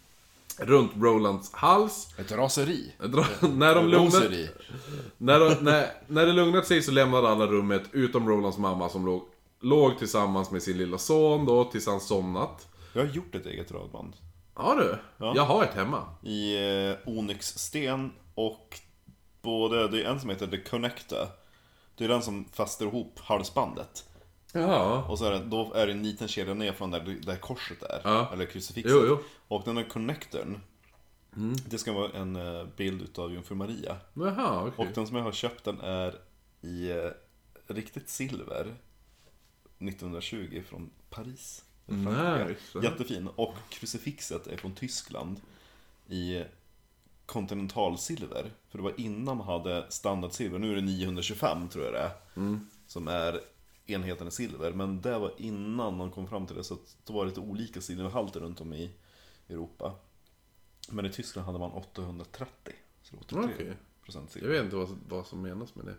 [0.59, 2.09] Runt Rolands hals.
[2.19, 2.93] Ett raseri.
[3.41, 4.23] när, de lugnat,
[5.19, 9.07] när, de, när, när det lugnat sig så lämnade alla rummet utom Rolands mamma som
[9.07, 9.23] låg,
[9.65, 12.69] låg tillsammans med sin lilla son då tills han somnat.
[12.93, 14.17] Jag har gjort ett eget radband.
[14.57, 16.03] Ja du, jag har ett hemma.
[16.23, 16.57] I
[16.89, 18.81] eh, onyxsten och
[19.43, 21.27] både, det är en som heter The Connector.
[21.95, 24.05] Det är den som fäster ihop halsbandet.
[24.53, 25.05] Ja.
[25.09, 27.83] Och så är det, då är det en liten kedja ner från där, där korset
[27.83, 28.01] är.
[28.05, 28.31] Ja.
[28.33, 28.93] Eller krucifixet.
[28.95, 29.19] Jo, jo.
[29.49, 30.61] Och den här connectorn.
[31.69, 33.97] Det ska vara en eh, bild utav Jungfru Maria.
[34.15, 34.87] Jaha, okej.
[34.87, 36.15] Och den som jag har köpt den är
[36.61, 37.11] i eh,
[37.67, 38.75] riktigt silver.
[39.89, 41.65] 1920 från Paris.
[41.87, 42.79] Nice.
[42.83, 43.29] Jättefin.
[43.37, 45.41] Och krucifixet är från Tyskland.
[46.09, 46.43] I
[47.27, 48.51] kontinentalsilver.
[48.69, 50.59] För det var innan man hade standardsilver.
[50.59, 52.11] Nu är det 925 tror jag det är.
[52.87, 53.41] Som är
[53.87, 54.73] enheten i silver.
[54.73, 56.65] Men det var innan man kom fram till det.
[56.65, 58.91] Så då var det lite olika silverhalter runt om i
[59.49, 59.95] Europa.
[60.91, 62.73] Men i Tyskland hade man 830.
[63.03, 63.77] Så det var 83 Okej.
[64.05, 64.49] procent Jag silver.
[64.55, 65.95] vet inte vad, vad som menas med det.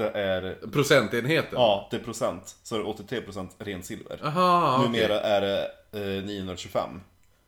[0.00, 1.48] Det är, Procentenheten?
[1.52, 2.56] ja det är procent.
[2.62, 4.20] Så är det 83 procent ren silver.
[4.22, 4.82] Aha.
[4.82, 5.70] Numera är det
[6.18, 7.00] eh, 925.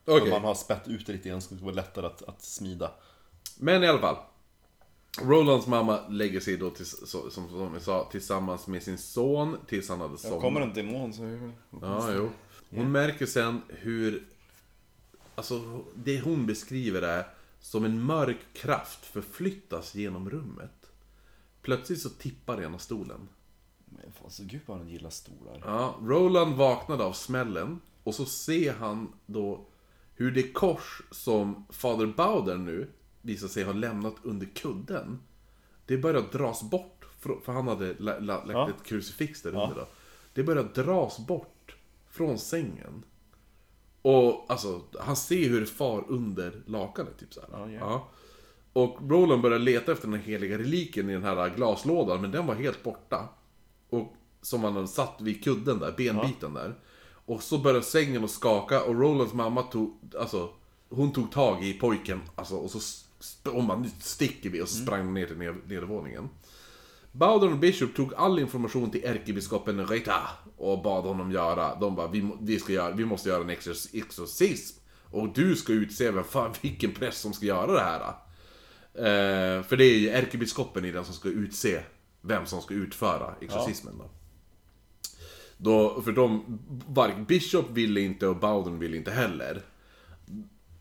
[0.05, 0.21] Okej.
[0.21, 2.43] Så man har spett ut det lite grann så det ska vara lättare att, att
[2.43, 2.91] smida.
[3.59, 4.17] Men i alla fall.
[5.23, 9.89] Rolands mamma lägger sig då, till, som, som vi sa, tillsammans med sin son tills
[9.89, 10.63] han hade somnat.
[10.63, 11.53] en demon så...
[11.83, 12.31] Ja, jo.
[12.71, 14.27] Hon märker sen hur...
[15.35, 17.27] Alltså, det hon beskriver är
[17.61, 20.82] som en mörk kraft förflyttas genom rummet.
[21.63, 23.29] Plötsligt så tippar ena stolen.
[23.85, 25.63] Men fan, så gud vad han gillar stolar.
[25.65, 29.67] Ja, Roland vaknade av smällen och så ser han då
[30.15, 32.91] hur det kors som Fader Bowder nu
[33.23, 35.21] visar sig ha lämnat under kudden,
[35.87, 39.87] det börjar dras bort, för han hade lä- lä- lagt ett krucifix där under då.
[40.35, 41.77] Det börjar dras bort
[42.11, 43.05] från sängen.
[44.03, 47.49] Och alltså, han ser hur det far under lakanet, typ såhär.
[47.53, 47.79] Ja, ja.
[47.81, 48.09] Ja.
[48.73, 52.55] Och Roland börjar leta efter den heliga reliken i den här glaslådan, men den var
[52.55, 53.29] helt borta.
[53.91, 54.13] Och
[54.43, 56.75] som han hade satt vid kudden där, benbiten där.
[57.27, 60.51] Och så började sängen att skaka och Rolands mamma tog, alltså,
[60.89, 62.81] hon tog tag i pojken, alltså, och så
[63.51, 66.29] och man, nu sticker vi, och så sprang de ner till ned- nedervåningen.
[67.13, 70.17] Bowden och Bishop tog all information till ärkebiskopen Rita
[70.57, 71.75] och bad honom göra.
[71.75, 74.79] De bara, vi, vi, ska göra, vi måste göra en exor- exorcism.
[75.11, 78.15] Och du ska utse vem fan, vilken präst som ska göra det här.
[78.95, 81.83] Eh, för det är ju ärkebiskopen i den som ska utse
[82.21, 84.05] vem som ska utföra exorcismen då.
[85.57, 89.63] då för de, varken Bishop ville inte och Bowden ville inte heller.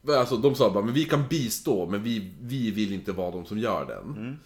[0.08, 3.46] Alltså de sa bara, men vi kan bistå, men vi, vi vill inte vara de
[3.46, 4.40] som gör den.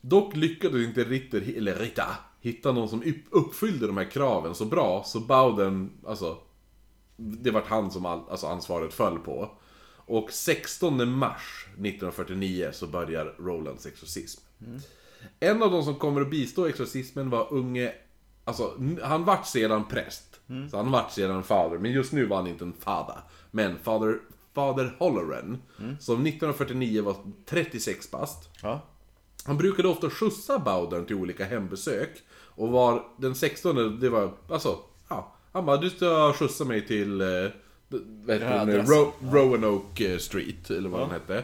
[0.00, 2.06] Dock lyckades inte Ritter, eller Rita,
[2.40, 6.38] hitta någon som upp- uppfyllde de här kraven så bra, så Bowden, alltså,
[7.16, 9.50] det var han som all, alltså ansvaret föll på.
[10.08, 14.40] Och 16 mars 1949 så börjar Rolands exorcism.
[15.40, 17.92] En av de som kommer att bistå exorcismen var unge,
[18.44, 20.40] alltså han vart sedan präst.
[20.70, 23.16] Så han vart sedan fader, men just nu var han inte en fader.
[23.50, 24.18] Men fader,
[24.54, 25.62] fader Holloran,
[26.00, 28.48] som 1949 var 36 bast.
[28.62, 28.80] Ja.
[29.44, 32.10] Han brukade ofta skjutsa Bowdern till olika hembesök.
[32.32, 34.78] Och var den 16 det var, alltså,
[35.08, 35.34] ja.
[35.52, 37.26] Han bara, du ska skjutsa mig till, eh,
[37.88, 38.88] vad heter Ja, adress.
[38.90, 41.36] Ro- Roanoke eh, Street, eller vad den hette.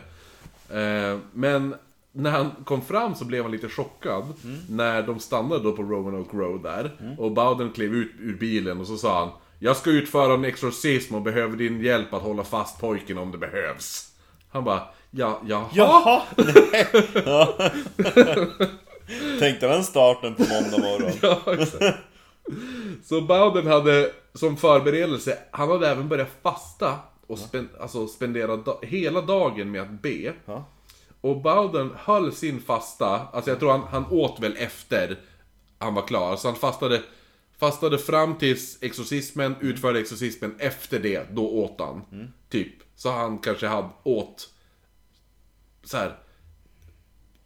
[0.80, 1.74] Eh, men
[2.12, 4.24] när han kom fram så blev han lite chockad
[4.68, 6.90] när de stannade då på Roanoke Road där.
[7.18, 11.14] Och Bowden klev ut ur bilen och så sa han Jag ska utföra en exorcism
[11.14, 14.10] och behöver din hjälp att hålla fast pojken om det behövs.
[14.50, 15.68] Han bara, ja, jaha?
[15.72, 16.22] Jaha!
[17.24, 17.58] Ja.
[19.40, 21.12] Tänkte den starten på måndag morgon.
[21.22, 21.98] Ja, exakt.
[23.04, 28.78] Så Bowden hade som förberedelse, han hade även börjat fasta och spen, alltså spendera da,
[28.82, 30.34] hela dagen med att be.
[30.44, 30.64] Ja.
[31.20, 35.18] Och Bowden höll sin fasta, alltså jag tror han, han åt väl efter
[35.84, 36.36] han var klar.
[36.36, 37.02] Så han fastade,
[37.58, 42.02] fastade fram tills exorcismen, utförde exorcismen, efter det, då åt han.
[42.48, 42.74] Typ.
[42.96, 44.50] Så han kanske hade åt
[45.84, 46.18] så här.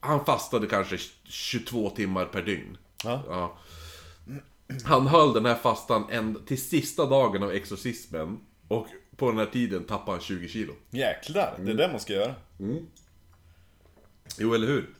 [0.00, 2.78] Han fastade kanske 22 timmar per dygn.
[3.04, 3.22] Ja.
[3.28, 3.58] Ja.
[4.84, 8.40] Han höll den här fastan en, till sista dagen av exorcismen.
[8.68, 10.72] Och på den här tiden tappade han 20 kilo.
[10.90, 12.34] Jäklar, det är det man ska göra.
[14.38, 14.90] Jo, eller hur?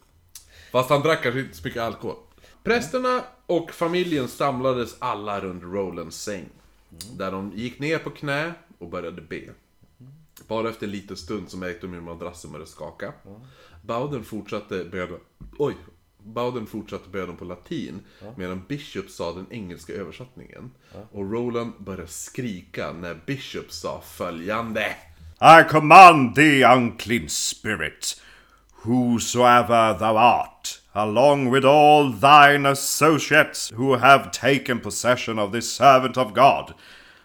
[0.72, 2.16] Fast han drack kanske inte så mycket alkohol.
[2.62, 6.44] Prästerna och familjen samlades alla runt Rolands säng.
[7.16, 9.42] Där de gick ner på knä och började be.
[10.46, 13.12] Bara efter en liten stund så märkte de hur madrassen började skaka.
[13.82, 15.20] Bowden fortsatte bönen...
[15.58, 15.74] Oj!
[16.22, 18.00] Bowden fortsatte bönen på latin,
[18.36, 20.70] medan Bishop sa den engelska översättningen.
[21.12, 24.94] Och Roland började skrika när Bishop sa följande.
[25.40, 28.22] I command thee, unclean spirit,
[28.84, 36.16] whosoever thou art, along with all thine associates who have taken possession of this servant
[36.16, 36.74] of God,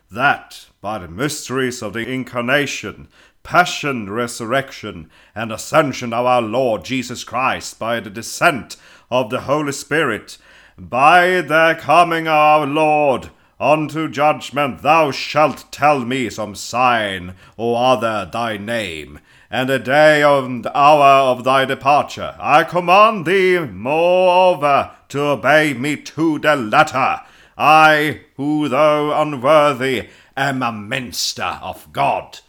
[0.10, 3.08] that by the mysteries of the incarnation,
[3.44, 8.78] passion, resurrection, and ascension of our Lord Jesus Christ, by the descent
[9.12, 10.38] of the Holy Spirit,
[10.78, 13.30] by the coming of our Lord,
[13.60, 19.20] unto judgment thou shalt tell me some sign or other thy name,
[19.52, 22.36] and the day and hour of thy departure.
[22.39, 27.22] I command thee, moreover, to obey me to the letter.
[27.58, 32.39] I, who though unworthy, am a minister of God.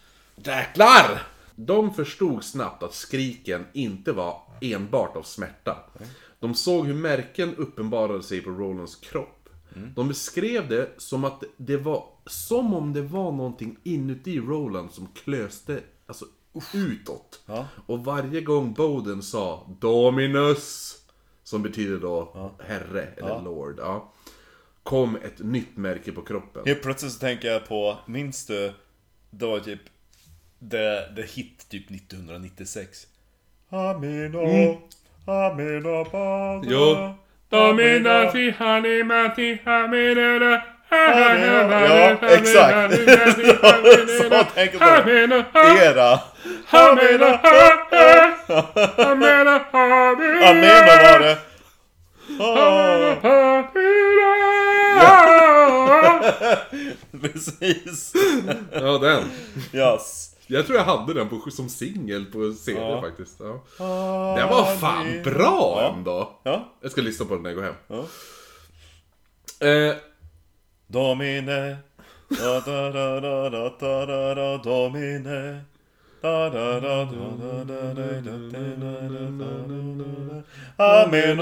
[0.44, 1.22] Jäklar!
[1.56, 5.76] De förstod snabbt att skriken inte var enbart av smärta.
[6.40, 9.48] De såg hur märken uppenbarade sig på Rolands kropp.
[9.94, 15.06] De beskrev det som att det var som om det var någonting inuti Roland som
[15.06, 16.24] klöste alltså,
[16.74, 17.42] utåt.
[17.86, 20.96] Och varje gång Boden sa Dominus,
[21.42, 24.12] som betyder då herre eller lord, ja,
[24.82, 26.62] kom ett nytt märke på kroppen.
[26.66, 28.72] Helt plötsligt så tänker jag på, minns du?
[29.30, 29.80] Det var typ
[30.70, 33.06] det, det hit typ 1996.
[33.70, 34.38] Amina,
[35.26, 36.70] Amina Badra.
[36.70, 37.14] Jo.
[37.50, 42.94] Amina fi hanimati haminera Ja, exakt.
[44.22, 46.20] Så tänker jag på Era.
[46.66, 47.40] Hamena,
[48.96, 49.64] Hamena,
[50.48, 51.38] Amina var det.
[57.20, 58.12] Precis.
[58.72, 59.30] Ja, den.
[59.72, 60.33] Yes.
[60.46, 63.40] Jag tror jag hade den på, som singel på CD faktiskt.
[63.40, 63.64] Ja.
[64.38, 66.40] Den var fan bra ändå.
[66.42, 66.72] Ja.
[66.80, 67.74] Jag ska lyssna på den när jag går hem.
[69.60, 69.96] Eh,
[70.86, 71.76] Domine
[72.28, 75.64] da da da da da da da da Domine
[80.76, 81.38] Amen.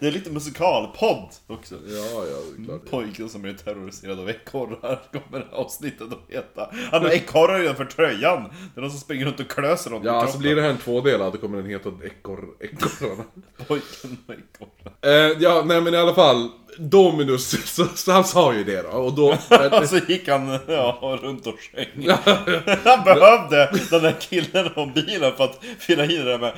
[0.00, 1.74] Det är lite musikalpodd också.
[1.74, 2.90] ja, ja, det är klart.
[2.90, 6.70] Pojken som är terroriserad av ekorrar kommer avsnittet att heta.
[6.90, 8.42] Han har ekorrar utanför tröjan.
[8.74, 10.78] Det är någon som springer runt och klöser honom Ja, alltså blir det här en
[10.78, 13.24] tvådelad, då kommer den heta ekor, Ekorrarna.
[13.66, 15.30] Pojken med ekorrar.
[15.30, 16.50] Eh, ja, nej men i alla fall.
[16.78, 18.88] Dominus, så, så han sa ju det då.
[18.88, 19.28] Och då...
[19.80, 22.08] Och så gick han ja, runt och sjöng.
[22.84, 26.52] Han behövde den där killen om bilen för att fylla i det där med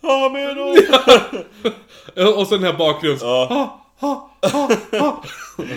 [0.00, 2.38] Amen och...
[2.38, 3.22] och så den här bakgrunds...
[3.22, 3.84] Ja.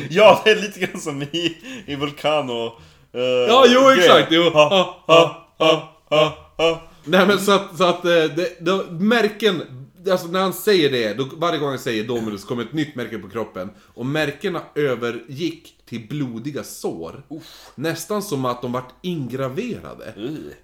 [0.09, 2.65] ja, det är lite grann som i, i Vulcano.
[3.15, 4.49] Uh, Ja, jo exakt, jo.
[4.49, 4.69] Ha,
[5.07, 6.81] ha, ha, ha, ha.
[7.03, 9.61] Nej men så att, så att eh, det, det, märken,
[10.11, 13.17] alltså när han säger det, då, varje gång han säger Dominus kommer ett nytt märke
[13.17, 13.69] på kroppen.
[13.93, 17.23] Och märkena övergick till blodiga sår.
[17.75, 20.13] Nästan som att de vart ingraverade.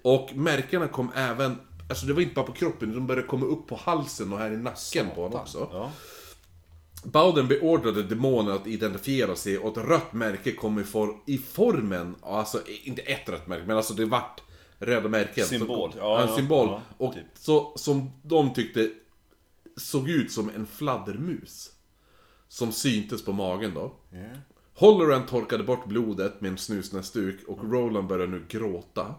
[0.02, 1.58] Och märkena kom även,
[1.88, 4.50] alltså det var inte bara på kroppen, de började komma upp på halsen och här
[4.50, 5.68] i nacken på honom också.
[5.72, 5.90] Ja.
[7.04, 12.14] Bowden beordrade demonen att identifiera sig och ett rött märke kom i, for, i formen,
[12.22, 14.42] alltså inte ett rött märke, men alltså det vart
[14.78, 15.46] röda märken.
[15.46, 16.68] Symbol, Så, ja, en ja, symbol.
[16.68, 17.24] ja, och typ.
[17.34, 18.90] så, som de tyckte
[19.76, 21.72] såg ut som en fladdermus.
[22.48, 23.94] Som syntes på magen då.
[24.74, 29.14] Holloran torkade bort blodet med en snusnäsduk och Roland började nu gråta.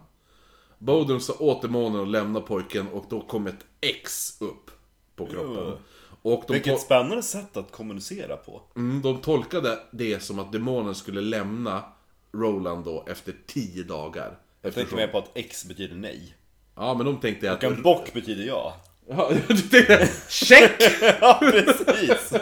[0.80, 4.70] Bowden sa åt demonen att lämna pojken och då kom ett X upp
[5.16, 5.76] på kroppen.
[6.22, 8.62] Och de Vilket spännande sätt att kommunicera på.
[8.76, 11.84] Mm, de tolkade det som att demonen skulle lämna
[12.32, 14.38] Roland då efter 10 dagar.
[14.62, 14.96] Jag tänker Eftersom...
[14.96, 16.34] mer på att X betyder nej.
[16.76, 17.64] Ja, men de tänkte att...
[17.64, 18.76] Och en bock betyder ja.
[19.08, 20.08] Ja, du tänkte...
[20.28, 20.72] Check!
[21.20, 22.32] Ja, precis!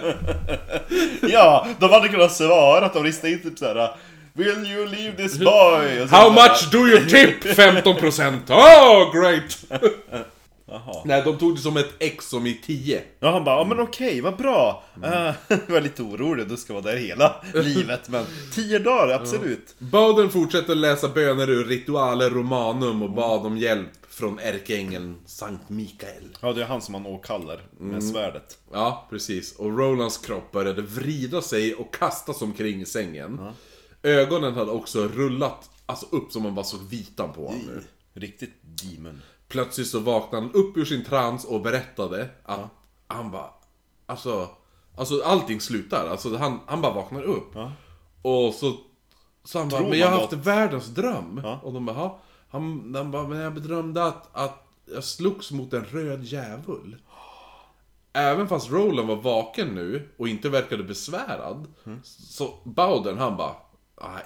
[1.32, 3.96] ja, de hade kunnat svara att de ristade in typ såhär
[4.38, 6.06] Will you leave this boy?
[6.10, 7.42] How much do you tip?
[7.44, 8.50] 15%.
[8.50, 9.64] Oh, great!
[11.04, 13.02] Nej, de tog det som ett X som i 10.
[13.20, 14.82] Ja, han bara, ja men okej, vad bra.
[15.04, 15.10] Eh,
[15.48, 18.08] jag var lite orolig, du ska vara där hela livet.
[18.08, 18.24] Men
[18.54, 19.74] tio dagar, absolut.
[19.78, 26.36] Bowden fortsatte läsa böner ur Rituale Romanum och bad om hjälp från ärkeängeln Sankt Mikael.
[26.40, 28.58] Ja, det är han som han åkallar med svärdet.
[28.72, 29.56] Ja, precis.
[29.56, 33.40] Och Rolands kropp började vrida sig och kastas omkring i sängen.
[34.08, 37.84] Ögonen hade också rullat alltså upp som man bara såg vitan på honom nu.
[38.12, 39.22] Riktigt demon.
[39.48, 42.60] Plötsligt så vaknade han upp ur sin trans och berättade att
[43.06, 43.50] han bara...
[44.06, 44.48] Alltså...
[44.96, 46.08] Alltså allting slutar.
[46.08, 47.56] Alltså han, han bara vaknar upp.
[48.22, 48.76] Och så...
[49.44, 51.42] Så han bara, men jag har haft något?" världens dröm.
[51.62, 55.72] Och de bara, "Ja." han, han bara, men jag drömde att, att jag slogs mot
[55.72, 56.96] en röd djävul.
[58.12, 61.66] Även fast Roland var vaken nu och inte verkade besvärad.
[62.04, 63.67] Så Bowden han bara, "Ah,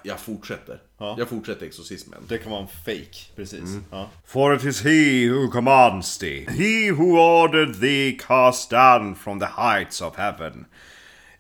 [0.03, 0.79] jag fortsätter.
[0.99, 2.19] Jag fortsätter exorcismen.
[2.29, 3.61] Det kan vara en fake, precis.
[3.61, 3.85] Mm.
[3.91, 4.11] Ja.
[4.27, 9.47] For it is he who commands thee, he who ordered thee cast down from the
[9.47, 10.67] heights of heaven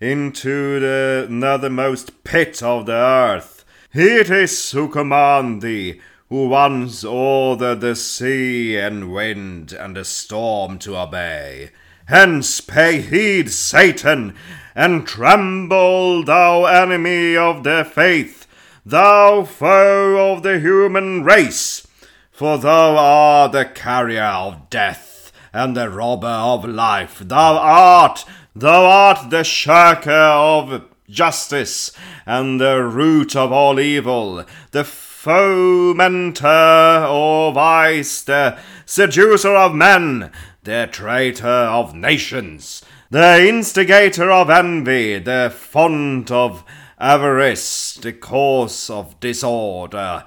[0.00, 3.64] into the nethermost pit of the earth.
[3.92, 10.04] He it is who command thee, who once ordered the sea and wind and the
[10.04, 11.70] storm to obey.
[12.06, 14.34] Hence pay heed, Satan,
[14.74, 18.46] and tremble, thou enemy of the faith,
[18.84, 21.86] thou foe of the human race.
[22.30, 27.20] For thou art the carrier of death, and the robber of life.
[27.20, 28.24] Thou art,
[28.56, 31.92] thou art the shirker of justice,
[32.26, 40.32] and the root of all evil, the fomenter of vice, the seducer of men,
[40.64, 42.82] the traitor of nations,
[43.12, 46.64] the instigator of envy, the font of
[46.98, 50.22] avarice, the cause of disorder,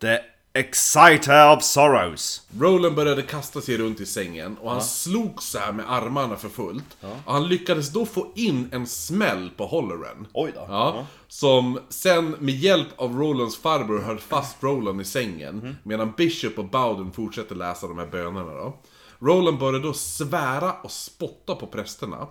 [0.00, 0.22] the
[0.54, 2.40] exciter of sorrows.
[2.58, 6.48] Roland började kasta sig runt i sängen och han slog så här med armarna för
[6.48, 6.96] fullt.
[7.24, 10.26] Och han lyckades då få in en smäll på Holloran.
[10.32, 10.66] Oj då.
[10.68, 15.76] Ja, Som sen med hjälp av Rolands farbror höll fast Roland i sängen.
[15.82, 18.78] Medan Bishop och Bowden fortsatte läsa de här bönerna då.
[19.20, 22.26] Roland började då svära och spotta på prästerna.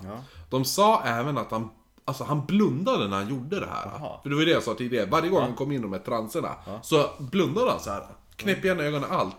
[0.49, 1.69] De sa även att han
[2.05, 3.89] Alltså han blundade när han gjorde det här.
[4.23, 5.05] För det var ju det jag sa tidigare.
[5.05, 8.07] Varje gång han kom in i de här transerna så blundade han så här.
[8.35, 9.35] Knäpp igen ögonen, allt.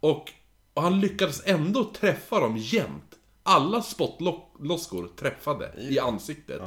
[0.00, 0.32] Och,
[0.74, 3.14] och han lyckades ändå träffa dem jämt.
[3.42, 6.62] alla spottloskor träffade i ansiktet.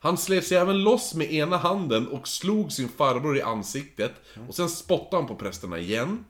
[0.00, 4.12] Han slet sig även loss med ena handen och slog sin farbror i ansiktet.
[4.48, 6.24] Och sen spottade han på prästerna igen.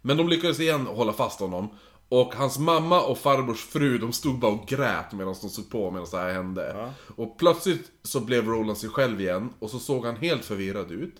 [0.00, 1.68] Men de lyckades igen hålla fast honom.
[2.12, 5.90] Och hans mamma och farbrors fru, de stod bara och grät medan de såg på
[5.90, 6.92] medan det här hände.
[7.16, 11.14] Och plötsligt så blev Roland sig själv igen, och så såg han helt förvirrad ut.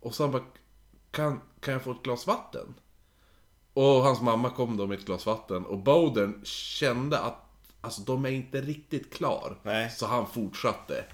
[0.00, 0.42] Och så han bara,
[1.10, 2.74] kan, kan jag få ett glas vatten?
[3.72, 7.42] Och hans mamma kom då med ett glas vatten, och Bowden kände att
[7.80, 9.58] Alltså de är inte riktigt klar.
[9.62, 9.90] Nej.
[9.90, 11.04] Så han fortsatte.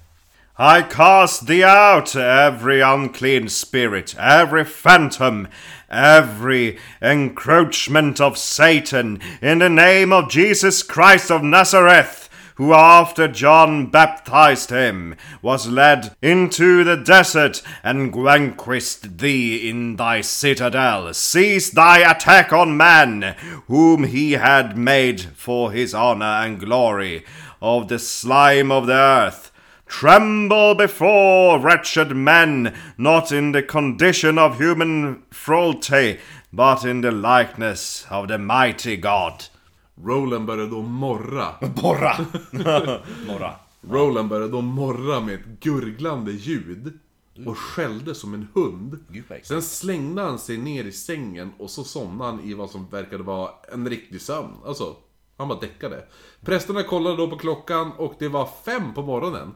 [0.57, 5.47] I cast thee out, every unclean spirit, every phantom,
[5.89, 13.87] every encroachment of Satan, in the name of Jesus Christ of Nazareth, who after John
[13.87, 21.15] baptized him was led into the desert and vanquished thee in thy citadel.
[21.15, 23.35] Cease thy attack on man,
[23.65, 27.25] whom he had made for his honor and glory,
[27.59, 29.49] of the slime of the earth.
[29.99, 36.19] Tremble before wretched men, not in the condition of human frailty,
[36.51, 39.33] but in the likeness of the mighty God.
[40.03, 41.55] Roland började då morra.
[41.75, 42.17] Borra!
[43.27, 43.55] Morra.
[43.89, 46.99] Roland började då morra med ett gurglande ljud.
[47.45, 49.05] Och skällde som en hund.
[49.09, 49.47] Gud, vad äckligt.
[49.47, 53.23] Sen slängde han sig ner i sängen och så somnade han i vad som verkade
[53.23, 54.55] vara en riktig sömn.
[54.65, 54.95] Alltså,
[55.37, 56.05] han bara däckade.
[56.41, 59.55] Prästerna kollade då på klockan och det var fem på morgonen.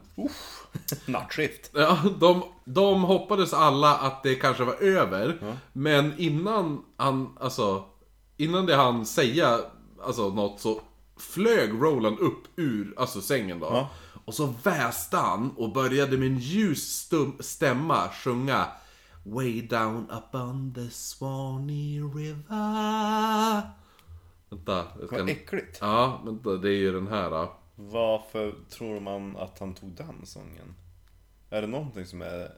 [1.06, 1.70] Nattskift.
[1.74, 5.56] Ja, de, de hoppades alla att det kanske var över.
[5.72, 7.84] Men innan han, alltså,
[8.36, 9.58] innan det han säga
[10.02, 10.80] alltså, något så
[11.18, 13.88] flög Roland upp ur alltså, sängen då.
[14.24, 18.66] Och så väste han och började med en ljus stum, stämma sjunga
[19.24, 23.62] Way down upon the Swanee River.
[24.50, 25.18] Vänta, jag ska...
[25.18, 25.78] Vad äckligt.
[25.80, 27.56] Ja, vänta, det är ju den här då.
[27.74, 30.74] Varför tror man att han tog den sången?
[31.50, 32.52] Är det någonting som är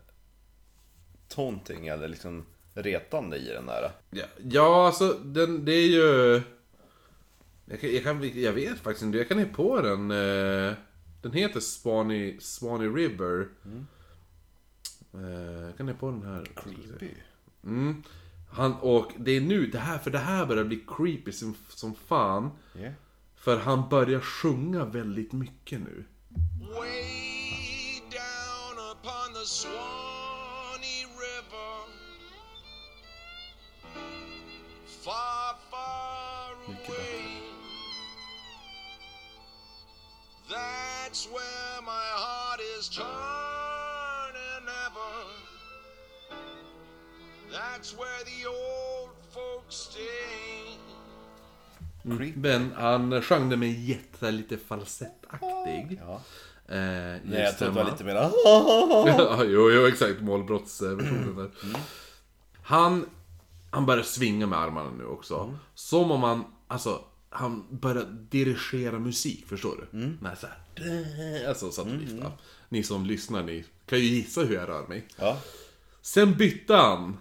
[1.28, 3.90] taunting eller liksom retande i den där?
[4.10, 6.42] Ja, ja alltså den, det är ju...
[7.64, 10.10] Jag, kan, jag, kan, jag vet faktiskt inte, jag kan ha på den.
[10.10, 10.74] eh,
[11.22, 13.48] Den heter Swanee, Swanee River.
[15.14, 16.44] Eh, Jag kan ha på den här.
[16.44, 17.14] Creepy.
[17.64, 18.02] Mm.
[18.52, 21.94] Han, och det är nu, det här, för det här börjar bli creepy som, som
[21.94, 22.50] fan.
[22.78, 22.92] Yeah.
[23.36, 26.04] För han börjar sjunga väldigt mycket nu.
[26.60, 31.80] Way down upon the Swanee River.
[35.04, 37.40] Far, far away.
[40.48, 41.59] That's where
[47.80, 50.76] That's where the old folks stay.
[52.34, 56.00] Men han sjöng det med jätte, lite falsettaktig.
[56.00, 56.22] Ja.
[56.74, 58.14] Eh, Nej, jag tror det var lite mer...
[58.44, 60.20] ja, jo, jo, exakt.
[60.20, 61.50] Målbrottsversionen där.
[62.62, 63.06] Han,
[63.70, 65.58] han börjar svinga med armarna nu också.
[65.74, 69.98] Som om han, alltså, han börjar dirigera musik, förstår du?
[69.98, 70.18] Mm.
[70.22, 72.24] Nej, så här, alltså, så att mm.
[72.68, 75.06] Ni som lyssnar, ni kan ju gissa hur jag rör mig.
[75.16, 75.38] Ja.
[76.02, 77.16] Sen bytte han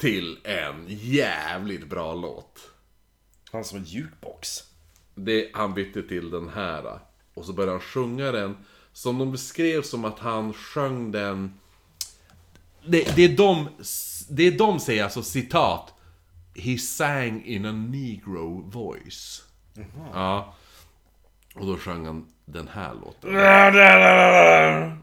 [0.00, 2.70] till en jävligt bra låt.
[3.52, 4.62] Han som en jukebox.
[5.14, 6.98] Det, han bytte till den här.
[7.34, 8.56] Och så började han sjunga den.
[8.92, 11.60] Som de beskrev som att han sjöng den...
[12.86, 13.68] Det, det, är de,
[14.30, 15.94] det är de säger alltså citat.
[16.54, 19.44] He sang in a negro voice.
[20.12, 20.54] Ja.
[21.54, 23.32] Och då sjöng han den här låten.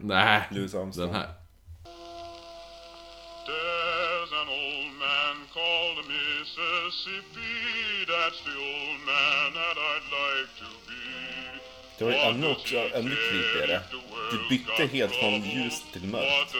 [0.00, 0.44] Nej,
[0.96, 1.37] den här.
[6.58, 7.54] Mississippi.
[8.12, 11.02] That's the old man that I'd like to be.
[11.98, 13.80] Det var ju ännu också, ännu creepigare.
[14.32, 16.54] Det bytte helt från ljus till mörkt.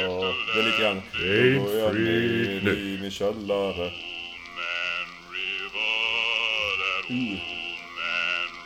[0.00, 1.02] Ja, det är lite grann...
[1.12, 3.92] Då går jag ner i min källare.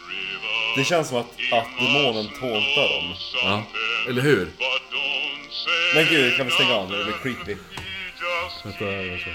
[0.09, 0.77] River.
[0.77, 3.15] Det känns som att, att demonen tåntar dem.
[3.35, 3.63] Ja,
[4.09, 4.49] eller hur?
[5.95, 6.99] Men gud, kan vi stänga av nu?
[6.99, 7.57] Det blir creepy.
[8.65, 9.31] Vänta, jag ska-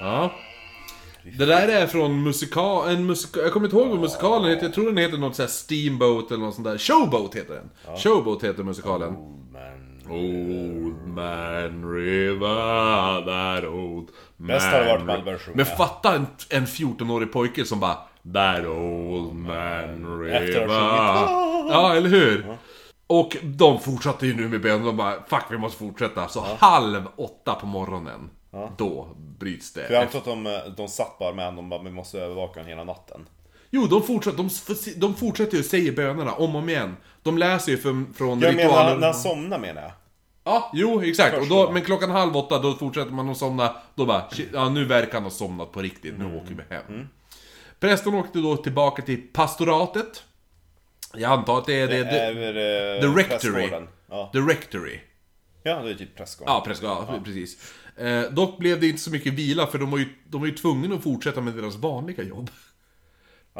[0.00, 0.32] Ja.
[1.38, 4.74] Det där är från musikal, en musikal, jag kommer inte ihåg vad musikalen heter, jag
[4.74, 6.78] tror den heter något sånt Steamboat eller något sånt där.
[6.78, 7.96] Showboat heter den.
[7.98, 9.16] Showboat heter musikalen.
[10.08, 15.56] Old man river, that old man Bäst hade varit sjunger.
[15.56, 17.98] Men fatta en, en 14-årig pojke som bara
[18.34, 20.42] That old man river.
[20.42, 20.68] Efter.
[20.68, 22.56] Ja, eller hur?
[23.06, 27.02] Och de fortsatte ju nu med bönen, de bara 'Fuck, vi måste fortsätta' Så halv
[27.16, 28.30] åtta på morgonen,
[28.78, 29.08] då
[29.38, 29.86] bryts det.
[29.86, 32.20] För jag antar att de, eh, de satt bara med honom, de bara, vi måste
[32.20, 33.28] övervaka honom hela natten.
[33.70, 34.50] Jo, de fortsätter, de,
[35.00, 36.96] de fortsätter ju säga bönerna om och om igen.
[37.22, 38.98] De läser ju från, från Jag menar ritualen.
[39.00, 39.92] när han somnar menar jag.
[40.44, 41.38] Ja, jo, exakt.
[41.38, 43.76] Och då, men klockan halv åtta, då fortsätter man att somna.
[43.94, 46.36] Då bara, ja nu verkar han ha somnat på riktigt, nu Mm.
[46.36, 47.08] åker vi hem.
[47.80, 50.22] Prästen åkte då tillbaka till pastoratet.
[51.14, 52.46] Jag antar att det är det, det, Över,
[52.96, 53.70] eh, the rectory.
[54.10, 54.30] Ja.
[54.32, 55.00] the rectory.
[55.62, 56.54] ja, det är typ prästgården.
[56.54, 57.72] Ja, prästgården, ja, precis.
[57.98, 60.54] Eh, dock blev det inte så mycket vila, för de var ju, de var ju
[60.54, 62.50] tvungna att fortsätta med deras vanliga jobb.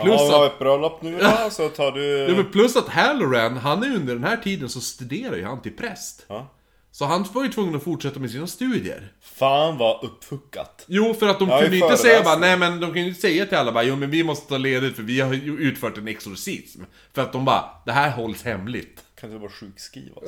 [0.03, 2.05] Plus ja, vi har att, ett bröllop nu då, så tar du...
[2.05, 5.63] ja, men plus att Halloran, han är under den här tiden så studerar ju han
[5.63, 6.25] till präst.
[6.29, 6.53] Ja.
[6.91, 9.13] Så han var ju tvungen att fortsätta med sina studier.
[9.21, 10.85] Fan vad uppfuckat.
[10.89, 13.21] Jo, för att de Ja, kunde inte säga bara, nej men de kunde ju inte
[13.21, 15.99] säga till alla bara, jo men vi måste ta ledigt för vi har ju utfört
[15.99, 16.83] en exorcism.
[17.13, 19.05] För att de bara, det här hålls hemligt.
[19.21, 20.25] Kan du bara sjukskrivas?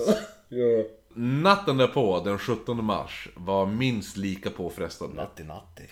[1.20, 5.16] Natten därpå, den 17 mars, var minst lika påfrestande.
[5.16, 5.82] Natti natti.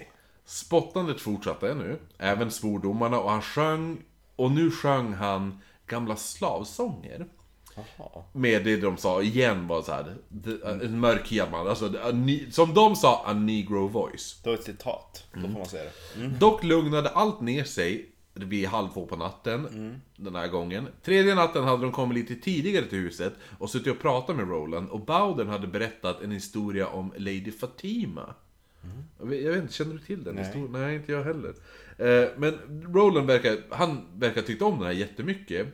[0.45, 3.99] Spottandet fortsatte nu, även svordomarna och han sjöng,
[4.37, 7.27] och nu sjöng han gamla slavsånger.
[8.33, 10.17] Med det de sa igen var så här,
[10.83, 11.93] en mörkhyad man, alltså,
[12.51, 14.41] som de sa, a negro voice.
[14.43, 15.25] Det var ett citat.
[15.35, 16.27] Då får man säga det.
[16.27, 18.11] Dock lugnade allt ner sig
[18.45, 19.69] vid halv två på natten,
[20.17, 20.89] den här gången.
[21.03, 24.89] Tredje natten hade de kommit lite tidigare till huset och suttit och pratat med Roland
[24.89, 28.35] och Bowden hade berättat en historia om Lady Fatima.
[29.19, 30.73] Jag, vet, jag vet inte, känner du till den historien?
[30.73, 31.55] Nej, inte jag heller.
[31.99, 35.67] Eh, men Roland verkar, han verkar tyckt om den här jättemycket.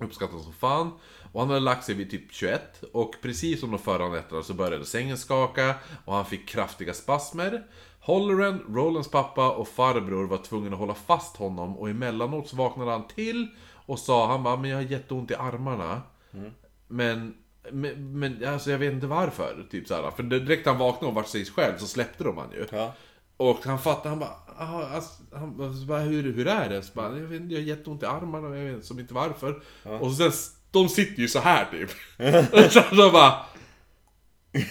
[0.00, 0.90] Uppskattas som fan.
[1.32, 2.84] Och han hade lagt sig vid typ 21.
[2.92, 5.74] Och precis som de förra nätterna så började sängen skaka.
[6.04, 7.66] Och han fick kraftiga spasmer.
[8.04, 11.76] Holleran, Rolands pappa och farbror var tvungna att hålla fast honom.
[11.78, 13.48] Och emellanåt så vaknade han till.
[13.86, 16.02] Och sa han bara, men jag har jätteont i armarna.
[16.88, 17.34] Men,
[17.72, 19.66] men, men alltså jag vet inte varför.
[19.70, 20.10] Typ såhär.
[20.10, 22.66] För direkt han vaknade och var sig själv så släppte de han ju.
[22.72, 22.94] Ja.
[23.36, 26.82] Och han fattade, han bara, "Aha, alltså, han bara, så hur, hur är det?
[26.82, 29.62] Så bara, jag, vet, inte, jag har jätteont i armarna jag vet som inte varför.
[30.00, 30.32] Och sen,
[30.70, 31.90] de sitter ju så här typ.
[32.72, 33.34] så de bara,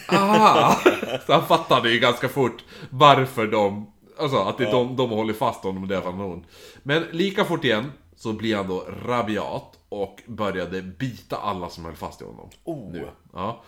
[0.09, 0.79] aha!
[1.25, 5.33] Så han fattade ju ganska fort varför de, alltså att det är de, de håller
[5.33, 6.47] fast honom och det han har ont.
[6.83, 11.95] Men lika fort igen så blir han då rabiat och började bita alla som höll
[11.95, 12.49] fast i honom.
[12.91, 13.07] Nu.
[13.33, 13.63] Ja.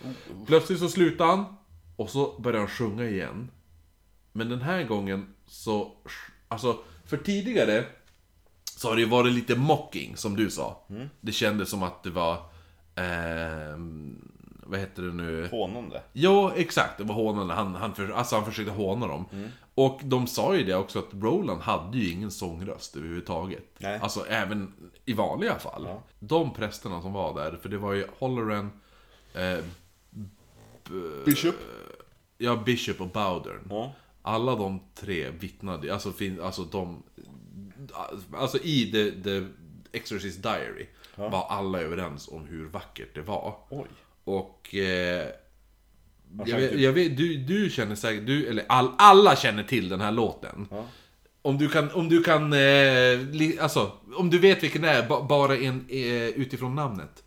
[0.47, 1.45] Plötsligt så slutar han
[1.95, 3.51] och så börjar han sjunga igen.
[4.31, 5.91] Men den här gången så,
[6.47, 7.85] alltså för tidigare
[8.77, 10.85] så har det ju varit lite mocking som du sa.
[11.21, 12.37] Det kändes som att det var,
[12.95, 14.31] ehm,
[14.65, 15.47] vad heter det nu?
[15.51, 16.01] Hånande.
[16.13, 16.97] Jo, exakt.
[16.97, 17.53] Det var hånande.
[17.53, 19.25] Han, han, för, alltså han försökte håna dem.
[19.75, 23.63] Och de sa ju det också att Roland hade ju ingen sångröst överhuvudtaget.
[23.77, 23.99] Nej.
[24.01, 24.73] Alltså även
[25.05, 25.87] i vanliga fall.
[26.19, 28.71] De prästerna som var där, för det var ju Holleran,
[29.33, 29.57] eh,
[31.25, 31.55] Bishop.
[32.37, 33.67] ja, Bishop och Bowdern.
[33.69, 33.93] Ja.
[34.21, 37.03] Alla de tre vittnade, alltså, fin, alltså de...
[38.33, 39.47] Alltså i the, the
[39.97, 40.85] Exorcist Diary
[41.15, 43.55] var alla överens om hur vackert det var.
[43.69, 43.87] Oj.
[44.25, 44.75] Och...
[44.75, 45.27] Eh,
[46.45, 46.81] jag vet, du?
[46.81, 50.67] jag vet, du, du känner säkert, du, eller all, alla känner till den här låten.
[51.41, 55.07] Om du kan, om du kan, eh, li, alltså, om du vet vilken det är,
[55.07, 57.23] ba, bara en, eh, utifrån namnet.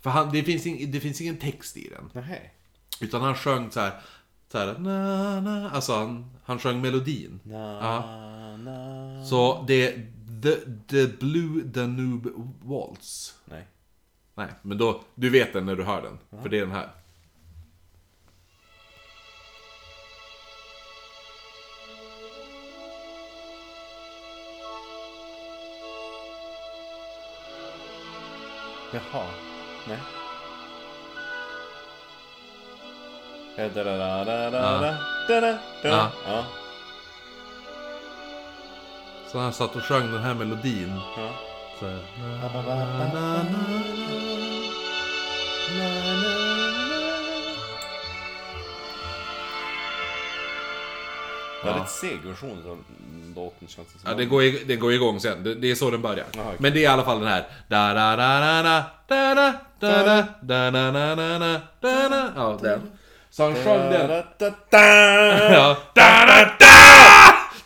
[0.00, 2.24] För han, det, finns ing, det finns ingen text i den.
[2.24, 2.54] Nej.
[3.00, 3.92] Utan han sjöng så här,
[4.52, 7.40] så här na, na, alltså han, han sjöng melodin.
[7.44, 8.56] Ja.
[8.56, 9.24] na.
[9.24, 10.06] Så det är
[10.42, 10.56] the,
[10.88, 12.30] the Blue Danube
[12.62, 13.34] Waltz.
[13.44, 13.66] Nej.
[14.34, 16.18] Nej, men då, du vet den när du hör den.
[16.30, 16.42] Ja.
[16.42, 16.88] För det är den här.
[28.92, 29.26] Jaha,
[29.88, 29.98] nej.
[35.82, 36.10] Ja.
[36.26, 36.44] Ja.
[39.26, 41.00] Så han satt och sjöng den här melodin.
[41.16, 41.51] Ja.
[41.82, 43.12] Så här.
[51.64, 52.78] Väldigt seg version av
[53.36, 54.10] låten känns det som.
[54.10, 55.42] Ja, det går, ig- det går igång sen.
[55.44, 56.26] Det, det är så den börjar.
[56.32, 56.56] Jaha, okej.
[56.58, 57.46] Men det är i alla fall den här.
[57.68, 60.02] Da da da da da da da da
[60.42, 62.80] da da da da da da da da Ja, den.
[63.30, 64.08] Så han sjöng den.
[64.08, 65.52] Da, da, da.
[65.54, 65.76] Ja.
[65.94, 67.11] Da da da!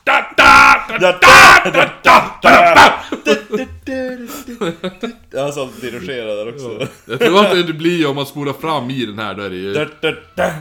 [0.07, 3.03] Da da da da da da da
[5.45, 6.89] Alltså han dirigerar där också.
[7.07, 9.57] Jag tror att det blir om man spolar fram i den här, då är det
[9.57, 9.73] ju...
[10.35, 10.53] Da.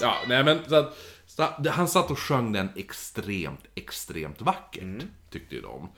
[0.00, 0.96] Ja, nej men så att,
[1.70, 5.02] han satt och sjöng den extremt, extremt vackert.
[5.30, 5.88] Tyckte ju de.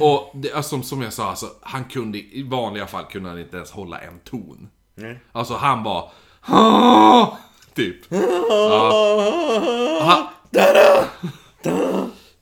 [0.00, 3.56] Och det, alltså, som, jag sa, alltså, han kunde, i vanliga fall kunde han inte
[3.56, 4.68] ens hålla en ton.
[5.32, 6.12] Alltså han var...
[7.74, 7.96] Typ.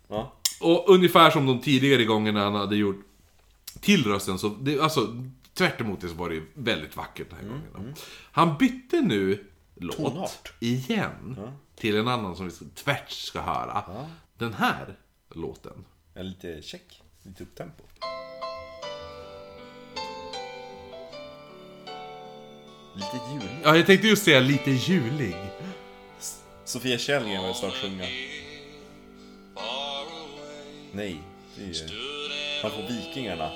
[0.09, 0.35] Ja.
[0.61, 3.07] Och ungefär som de tidigare gångerna han hade gjort
[3.81, 5.25] till rösten så, det, alltså
[5.55, 7.95] tvärt emot det så var det väldigt vackert den här gången.
[7.95, 8.01] då.
[8.33, 9.45] Han bytte nu
[9.81, 10.53] låt Tonart.
[10.61, 14.07] igen till en annan som vi tvärt ska höra.
[14.39, 14.97] Den här
[15.35, 15.85] låten.
[16.15, 17.03] Ja, lite check.
[17.23, 17.83] Lite upptempo.
[22.95, 23.49] Lite jul.
[23.65, 25.37] Ja, jag tänkte just säga lite julig.
[26.65, 28.05] Sofia Källgren vill snart sjunga.
[30.93, 31.23] Nej,
[31.57, 31.75] det är ju...
[32.63, 33.51] Han an får Vikingarna.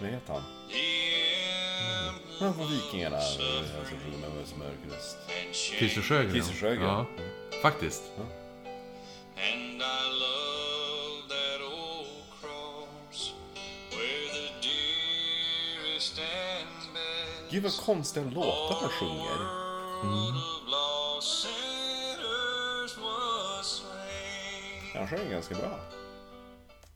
[0.00, 0.42] Vad heter han?
[2.42, 3.42] Men på vikingarna, alltså
[4.36, 5.16] med som mörkröst.
[5.52, 6.32] Christer Sjögren.
[6.32, 6.84] Christer Sjögren.
[6.84, 7.06] Ja.
[7.62, 8.02] Faktiskt.
[17.50, 19.62] Gud vad konstiga låtar han sjunger.
[20.02, 20.32] Mm.
[24.94, 25.91] Han sjöng ganska bra.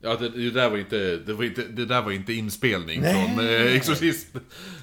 [0.01, 3.47] Ja, det, det, där var inte, det, var inte, det där var inte inspelning från
[3.48, 4.27] eh, Exorcist.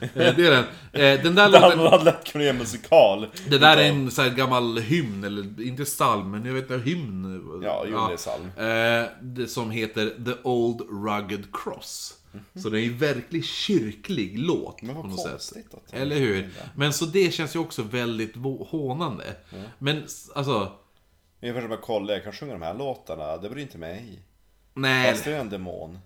[0.02, 0.64] Eh, det är den.
[0.94, 1.80] Eh, den där låten...
[1.80, 3.28] Han hade lätt kunnat göra musikal.
[3.50, 6.90] Det där är en sån här gammal hymn, eller inte psalm, men jag vet inte,
[6.90, 7.62] hymn.
[7.64, 8.44] Ja, jo, det är psalm.
[8.58, 12.14] Eh, det som heter The Old Rugged Cross.
[12.56, 14.82] Så det är en verkligt kyrklig låt.
[14.82, 16.50] Men vad konstigt att Eller hur?
[16.76, 18.36] Men så det känns ju också väldigt
[18.70, 19.24] hånande.
[19.80, 20.72] Men s- alltså,
[21.40, 23.38] Jag försöker bara kolla, jag kan sjunga de här låtarna.
[23.38, 24.20] Det bryr inte mig.
[24.74, 25.12] Nej.
[25.12, 26.00] Fast det är en demon.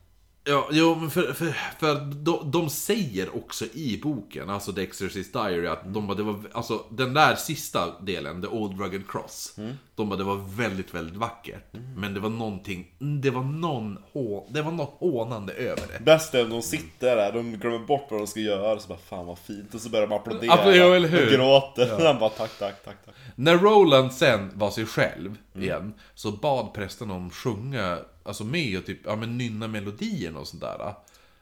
[0.49, 5.33] Ja, jo, men för, för, för de, de säger också i boken, alltså The Exorcist
[5.33, 9.55] Diary, att de bara, det var, alltså den där sista delen, The Old Rugged Cross,
[9.95, 11.73] de bara, det var väldigt, väldigt vackert.
[11.95, 16.03] Men det var någonting, det var någon hå, det var något hånande över det.
[16.03, 19.25] Bäst är de sitter där, de glömmer bort vad de ska göra, så bara fan
[19.25, 19.73] vad fint.
[19.73, 20.53] Och så börjar de applådera.
[20.53, 21.25] Applå- ja, eller hur?
[21.25, 22.05] Och gråter.
[22.05, 23.15] Han bara tack, tack, tack, tack.
[23.35, 28.85] När Roland sen var sig själv igen, så bad prästen om sjunga, alltså med och
[28.85, 30.93] typ, ja men nynna melodien och sånt där.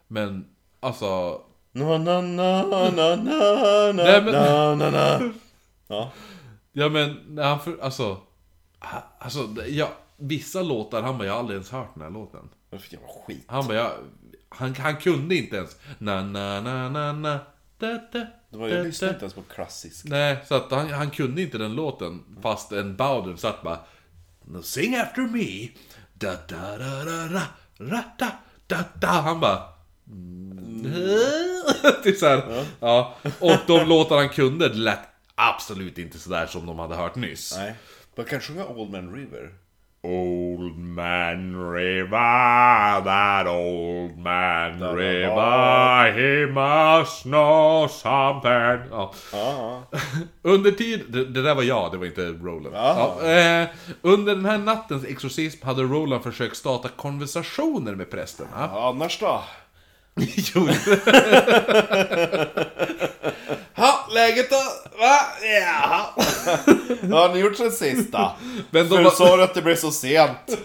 [0.08, 0.46] Men,
[0.80, 1.42] alltså,
[1.72, 5.34] Na, na, na, na, na, na, Nej, men- na, na, na.
[5.88, 6.12] Ja.
[6.72, 8.18] Ja men, när han för, alltså...
[9.20, 12.50] Alltså, ja, vissa låtar, han bara, jag har aldrig ens hört den här låten.
[12.72, 13.44] Jävla skit.
[13.48, 13.92] Han bara, jag,
[14.50, 17.40] han, han kunde inte ens na na na na na
[17.80, 20.06] da, da, Det var, jag lyssnade inte ens på klassisk.
[20.06, 22.24] Nej, så att han, han kunde inte den låten.
[22.42, 23.80] Fast en Bowden satt bara
[24.46, 25.70] "Now Sing after me
[26.18, 27.48] da da da da da
[27.78, 28.32] da da
[28.68, 29.62] da da Han bara
[30.08, 30.86] mm.
[32.04, 32.66] Typ såhär.
[32.80, 33.16] Ja.
[33.40, 35.00] Och de låtar han kunde lät
[35.36, 37.58] absolut inte sådär som de hade hört nyss.
[37.58, 37.74] Nej.
[38.16, 39.54] Man kan sjunga Old Man River.
[40.06, 45.36] Old man river, that old man river,
[46.12, 48.90] he must know something.
[48.92, 49.14] Ja.
[49.32, 49.84] Ja,
[50.42, 52.76] Under tid, det, det där var jag, det var inte Roland.
[52.76, 53.16] Ja.
[53.24, 53.68] Ja, eh,
[54.02, 58.50] under den här nattens exorcism hade Roland försökt starta konversationer med prästerna.
[58.74, 58.90] ja.
[58.90, 59.44] Annars då?
[60.56, 60.68] Jo.
[63.78, 64.56] Ha, läget då?
[65.00, 65.18] Va?
[65.62, 66.14] Ja.
[67.02, 68.32] Vad har ni gjort sen sist då?
[68.72, 70.58] Men de För var, sa du att det blev så sent?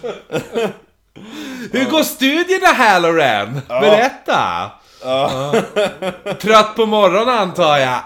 [1.71, 3.61] Hur går studierna Halloran?
[3.67, 4.71] Berätta!
[5.03, 5.53] Ja.
[6.41, 7.99] Trött på morgonen antar jag?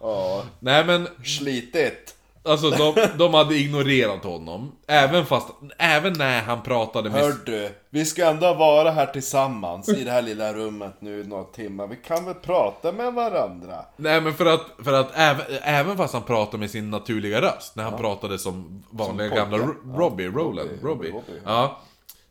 [0.00, 0.42] Ja.
[0.60, 2.14] Nej men, Slitigt.
[2.44, 4.72] alltså de, de hade ignorerat honom.
[4.86, 5.48] Även fast,
[5.78, 7.20] även när han pratade med...
[7.20, 11.44] Hör du, vi ska ändå vara här tillsammans i det här lilla rummet nu några
[11.44, 11.86] timmar.
[11.86, 13.84] Vi kan väl prata med varandra?
[13.96, 17.76] Nej men för att, för att även, även fast han pratade med sin naturliga röst,
[17.76, 19.72] när han pratade som vanliga Som gamla pojke.
[19.72, 21.10] Ro- Robbie, Roland, Robbie, Robbie.
[21.10, 21.78] Robbie, Ja.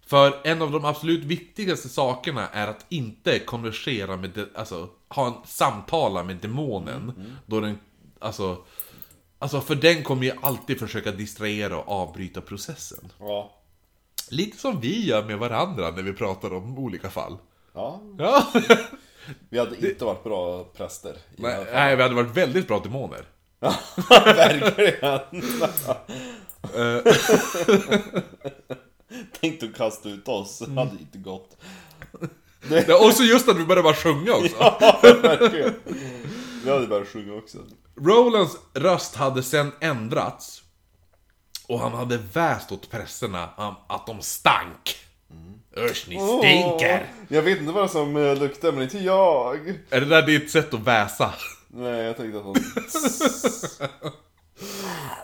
[0.08, 5.28] För en av de absolut viktigaste sakerna är att inte konversera med, de, alltså, ha
[5.28, 7.38] en samtala med demonen.
[7.46, 7.80] Då den,
[8.20, 8.58] alltså,
[9.40, 13.12] alltså för den kommer ju alltid försöka distrahera och avbryta processen.
[13.20, 13.54] Ja.
[14.30, 17.38] Lite som vi gör med varandra när vi pratar om olika fall.
[17.74, 18.02] Ja.
[18.18, 18.48] Ja.
[19.50, 21.18] Vi hade inte varit bra präster.
[21.36, 23.26] Nej, nej, vi hade varit väldigt bra demoner.
[24.10, 25.20] Verkligen.
[29.42, 31.58] Tänkte att kasta ut oss, det hade inte gått.
[32.88, 34.56] Ja, och så just att vi började bara sjunga också.
[34.60, 35.74] Ja, verkligen.
[36.64, 37.58] Vi hade börjat sjunga också.
[37.96, 40.64] Rolands röst hade sen ändrats.
[41.68, 43.50] Och han hade väst åt prästerna
[43.88, 44.96] att de stank.
[45.78, 47.08] Usch, ni stinker!
[47.10, 49.70] Åh, jag vet inte vad som eh, luktar, men inte jag.
[49.90, 51.34] Är det där ditt sätt att väsa?
[51.68, 52.56] Nej, jag tänkte att han...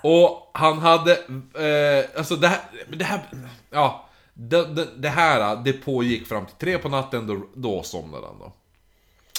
[0.03, 2.59] Och han hade, eh, alltså det här,
[2.97, 3.21] det här,
[3.69, 4.09] ja.
[4.33, 8.39] Det, det, det här, det pågick fram till tre på natten, då, då somnade han
[8.39, 8.51] då.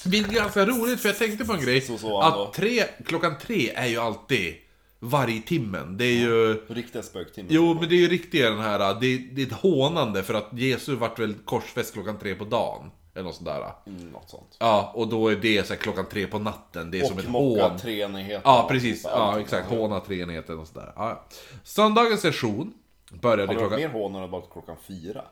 [0.04, 1.80] Vilket är ganska roligt, för jag tänkte på en grej.
[1.80, 4.54] Så så att tre, klockan tre är ju alltid
[5.00, 5.96] varje timmen.
[5.96, 6.54] Det är ju...
[6.68, 7.48] Riktiga spöktimmar.
[7.52, 10.48] Jo, men det är ju riktigt den här, det, det är ett hånande för att
[10.52, 12.90] Jesus vart väl korsfäst klockan tre på dagen.
[13.14, 13.72] Eller något sånt där.
[13.86, 14.56] Mm, något sånt.
[14.58, 16.90] Ja, och då är det så här, klockan tre på natten.
[16.90, 17.78] Det är som ett Och hån.
[17.78, 18.42] treenigheten.
[18.44, 19.04] Ja, precis.
[19.04, 19.68] Ja, exakt.
[19.68, 20.92] Håna treenigheten och sådär.
[20.96, 21.24] Ja.
[21.64, 22.74] Söndagens session
[23.10, 23.92] började Hade det varit klockan...
[23.92, 25.24] mer hån det var klockan fyra?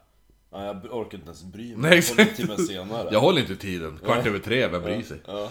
[0.52, 1.90] Ja, jag orkar inte ens bry mig.
[1.90, 2.20] Nej, exakt.
[2.20, 3.08] en timme senare.
[3.12, 4.00] Jag håller inte tiden.
[4.04, 5.22] Kvart över tre, vem bryr sig?
[5.26, 5.50] Ja.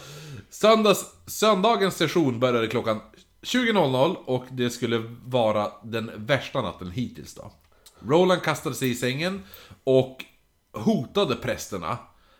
[0.49, 2.99] Söndags, söndagens session började klockan
[3.41, 7.51] 20.00 och det skulle vara den värsta natten hittills då.
[7.99, 9.43] Roland kastade sig i sängen
[9.83, 10.25] och
[10.73, 11.97] hotade prästerna.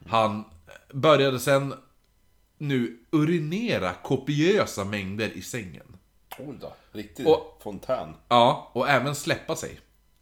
[0.07, 0.43] Han
[0.93, 1.73] började sen
[2.57, 5.97] nu urinera kopiösa mängder i sängen.
[6.39, 6.73] Oj då.
[6.91, 8.13] Riktig Och- fontän.
[8.27, 9.79] Ja, och även släppa sig.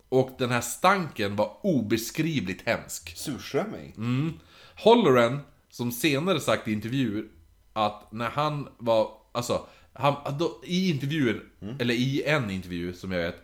[0.10, 3.18] Och den här stanken var obeskrivligt hemsk.
[3.18, 3.94] Surströmming.
[3.98, 4.34] Mm.
[4.76, 5.40] Holloran,
[5.70, 7.26] som senare sagt i intervjuer
[7.74, 11.44] att när han var, alltså, han, då, i intervjuer,
[11.80, 13.42] eller i en intervju som jag vet,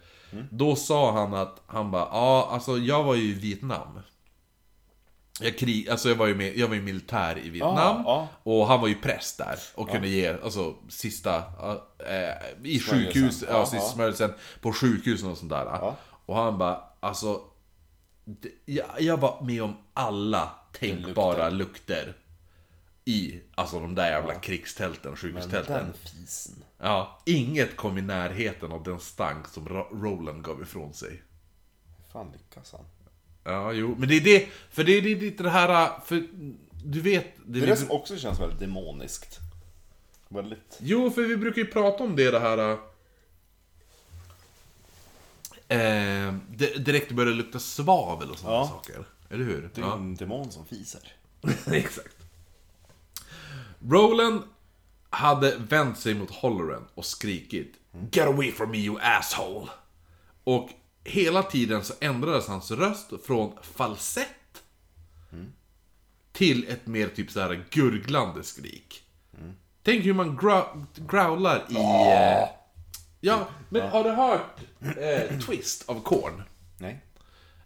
[0.52, 4.00] då sa han att han bara, ja alltså jag var ju i Vietnam.
[5.42, 8.28] Jag, krig, alltså jag var ju med, jag var ju militär i Vietnam, ja.
[8.44, 13.58] och han var ju präst där och kunde ge, alltså sista, äh, i sjukhus, ja,
[13.58, 13.92] Ja, sista ja.
[13.94, 15.94] smörjelsen på sjukhusen och sånt där.
[16.26, 17.42] Och han bara, alltså
[18.26, 22.14] det- jag, jag var med om alla tänkbara lukter.
[23.08, 25.74] I, alltså de där jävla krigstälten, sjukhustälten.
[25.86, 26.64] Den fisen.
[26.78, 31.10] Ja, inget kom i närheten av den stank som Ro- Roland gav ifrån sig.
[31.98, 32.82] Hur fan lyckas han?
[33.46, 36.24] Ja, jo, men det är det, för det är det, det, är det här, för
[36.84, 37.26] du vet...
[37.46, 39.40] Det, Det är det som också känns väldigt demoniskt.
[40.30, 40.78] Väldigt...
[40.80, 42.78] Jo, för vi brukar ju prata om det, det här...
[45.68, 46.34] Eh,
[46.80, 48.68] direkt börjar det lukta svavel och sådana Ja.
[48.68, 49.06] saker.
[49.30, 49.70] Eller hur?
[49.74, 51.14] Det är en demon som fiser.
[51.72, 52.16] Exakt.
[53.90, 54.42] Roland
[55.10, 57.74] hade vänt sig mot Holloran och skrikit
[58.12, 59.68] Get away from me you asshole!
[60.44, 60.70] Och
[61.06, 64.30] hela tiden så ändrades hans röst från falsett
[66.32, 69.04] till ett mer typ så här gurglande skrik.
[69.84, 70.38] Tänk hur man
[71.08, 71.76] growlar i...
[71.76, 72.50] eh,
[73.20, 74.58] Ja, men har du hört
[74.98, 76.44] eh, Twist av Korn?
[76.78, 77.02] Nej.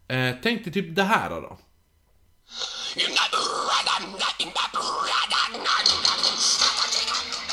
[0.08, 1.58] Eh, tänk dig typ det här då.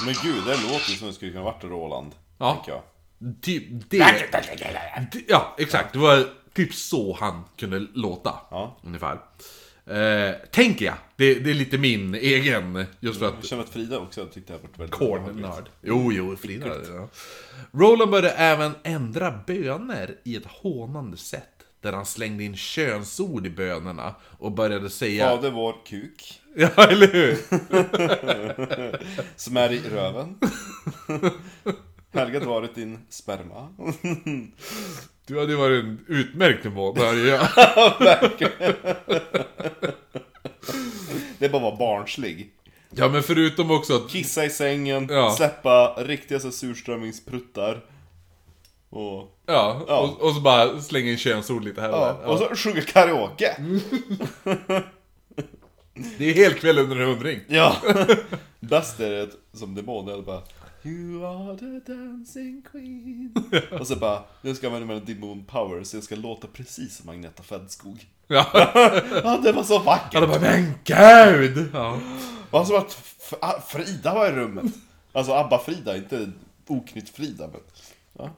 [0.04, 2.14] Men gud, det låter som det skulle kunna varit Roland.
[2.38, 2.84] Ja.
[3.18, 3.42] Jag.
[3.42, 3.96] Typ det...
[5.28, 5.92] Ja, exakt.
[5.92, 6.24] Det var
[6.54, 8.34] typ så han kunde låta.
[8.50, 8.78] Ja.
[8.82, 9.18] Ungefär.
[9.86, 10.94] Eh, tänker jag.
[11.16, 13.44] Det, det är lite min egen, just för Jag att...
[13.44, 15.68] känner att Frida också tyckte det här varit väldigt Korn-nörd.
[15.82, 16.66] Jo, jo, Frida.
[16.66, 17.08] Ja.
[17.72, 21.48] Roland började även ändra böner i ett hånande sätt.
[21.80, 25.28] Där han slängde in könsord i bönerna och började säga...
[25.28, 27.36] Fader vår kuk, Ja, eller hur?
[29.36, 30.38] som är i röven.
[32.16, 33.68] Helgat varit din sperma.
[35.26, 36.64] Du hade ju varit en utmärkt
[36.98, 37.40] hör jag.
[41.38, 42.50] Det är bara att vara barnslig.
[42.90, 44.10] Ja, men förutom också att...
[44.10, 45.34] Kissa i sängen, Ja.
[45.36, 47.84] släppa riktiga så surströmmingspruttar.
[48.90, 49.98] Och, Ja, Ja.
[50.00, 52.26] Och, och så bara slänga in könsord lite här och ja, där.
[52.26, 53.56] och så sjunga karaoke.
[56.18, 57.40] Det är helt kväll under en hundring.
[57.48, 57.76] Ja.
[58.60, 60.42] Bäst är det som demon, det är bara
[60.86, 63.34] You are the dancing queen.
[63.80, 66.96] Och så bara, nu ska jag använda mina demon power så jag ska låta precis
[66.96, 68.06] som Agneta Fältskog.
[68.26, 68.46] Ja.
[69.24, 70.14] Ja, det var så vackert!
[70.14, 71.70] Alla bara, men gud!
[71.72, 72.00] Ja.
[72.50, 72.92] Och så att
[73.68, 74.72] Frida var i rummet.
[75.12, 76.32] Alltså Abba-Frida, inte
[76.66, 77.48] Oknytt-Frida.
[77.52, 77.60] Men...
[78.18, 78.30] Ja.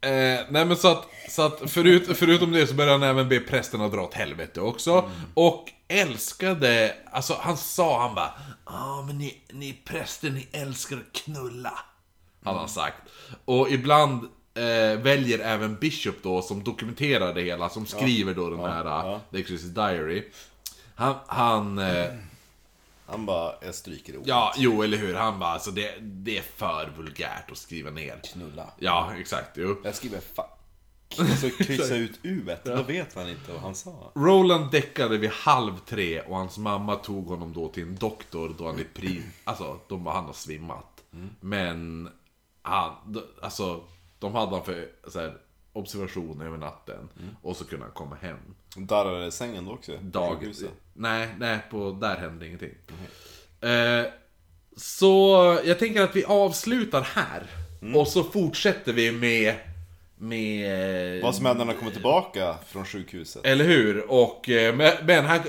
[0.00, 3.40] Eh, nej men så att, så att förut, förutom det så började han även be
[3.40, 5.10] prästen att dra åt helvete också.
[5.34, 8.32] Och älskade, alltså han sa, han bara
[8.66, 11.72] Ja men ni, ni präster, ni älskar att knulla.
[12.44, 12.96] Hade han sagt.
[13.44, 14.24] Och ibland
[14.54, 19.20] eh, väljer även Bishop då, som dokumenterar det hela, som skriver då den här ja.
[19.32, 20.24] The Exorcist Diary.
[20.94, 22.06] Han, han eh,
[23.06, 24.28] Han bara, jag stryker ordet.
[24.28, 28.20] ja, jo eller hur, han bara alltså det, det är för vulgärt att skriva ner.
[28.32, 28.70] Knulla.
[28.78, 29.76] Ja, exakt, jo.
[29.84, 30.46] Jag skriver fuck.
[31.18, 34.12] Och så kryssa ut u då vet man inte vad han sa.
[34.14, 38.66] Roland däckade vid halv tre och hans mamma tog honom då till en doktor då
[38.66, 39.22] han är pri...
[39.44, 41.02] Alltså, de bara, han har svimmat.
[41.40, 42.08] Men,
[42.62, 43.84] han, alltså,
[44.18, 45.36] de hade han för så här,
[45.76, 47.08] observation över natten.
[47.42, 48.38] Och så kunde han komma hem.
[48.76, 49.92] Darrade sängen då också?
[50.02, 50.54] Dag...
[50.94, 52.74] Nej, nej, på, där hände ingenting.
[53.60, 54.12] Eh,
[54.76, 57.46] Så jag tänker att vi avslutar här.
[57.94, 59.54] Och så fortsätter vi med...
[60.18, 61.22] Med...
[61.22, 63.46] Vad som händer när han kommer tillbaka från sjukhuset.
[63.46, 64.10] Eller hur?
[64.10, 64.74] Och, eh,
[65.06, 65.40] men, han,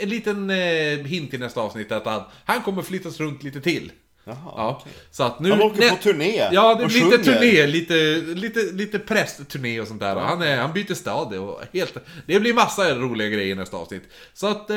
[0.00, 3.92] en liten eh, hint i nästa avsnitt att han, han kommer flyttas runt lite till.
[4.24, 5.50] Jaha, Ja, så att nu...
[5.50, 7.18] Han åker på turné Ja, det är och lite sjunger.
[7.18, 7.94] turné, lite,
[8.34, 10.16] lite, lite prästturné och sånt där.
[10.16, 11.96] Han, är, han byter stad och helt...
[12.26, 14.02] Det blir massa roliga grejer i nästa avsnitt.
[14.34, 14.76] Så att eh,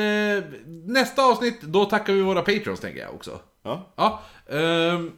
[0.86, 3.40] nästa avsnitt, då tackar vi våra patreons tänker jag också.
[3.62, 3.92] Ja.
[3.96, 4.22] Ja.
[4.50, 5.12] ehm,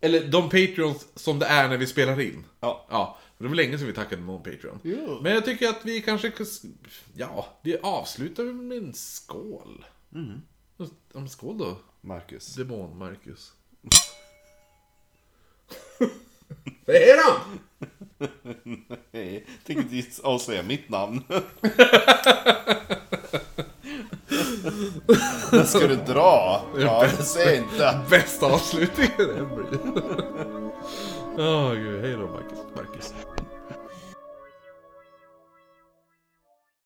[0.00, 2.44] eller de patreons som det är när vi spelar in.
[2.60, 2.86] Ja.
[2.90, 4.78] Ja, för det var länge sedan vi tackade någon Patreon.
[5.22, 6.32] Men jag tycker att vi kanske...
[7.14, 9.84] Ja, vi avslutar med en skål.
[10.14, 10.42] Mm.
[11.28, 12.54] Skål då, Marcus.
[12.54, 13.52] demon Marcus.
[16.86, 17.58] Vad är han?
[19.12, 19.46] Hej.
[19.66, 21.22] Tänker inte avslöja mitt namn.
[25.50, 26.62] Det ska du dra.
[26.78, 28.00] Ja, det säger jag inte.
[28.10, 29.66] Bästa avslutningen ever.
[31.38, 32.58] Åh gud, hej då Marcus.
[32.76, 33.14] Marcus.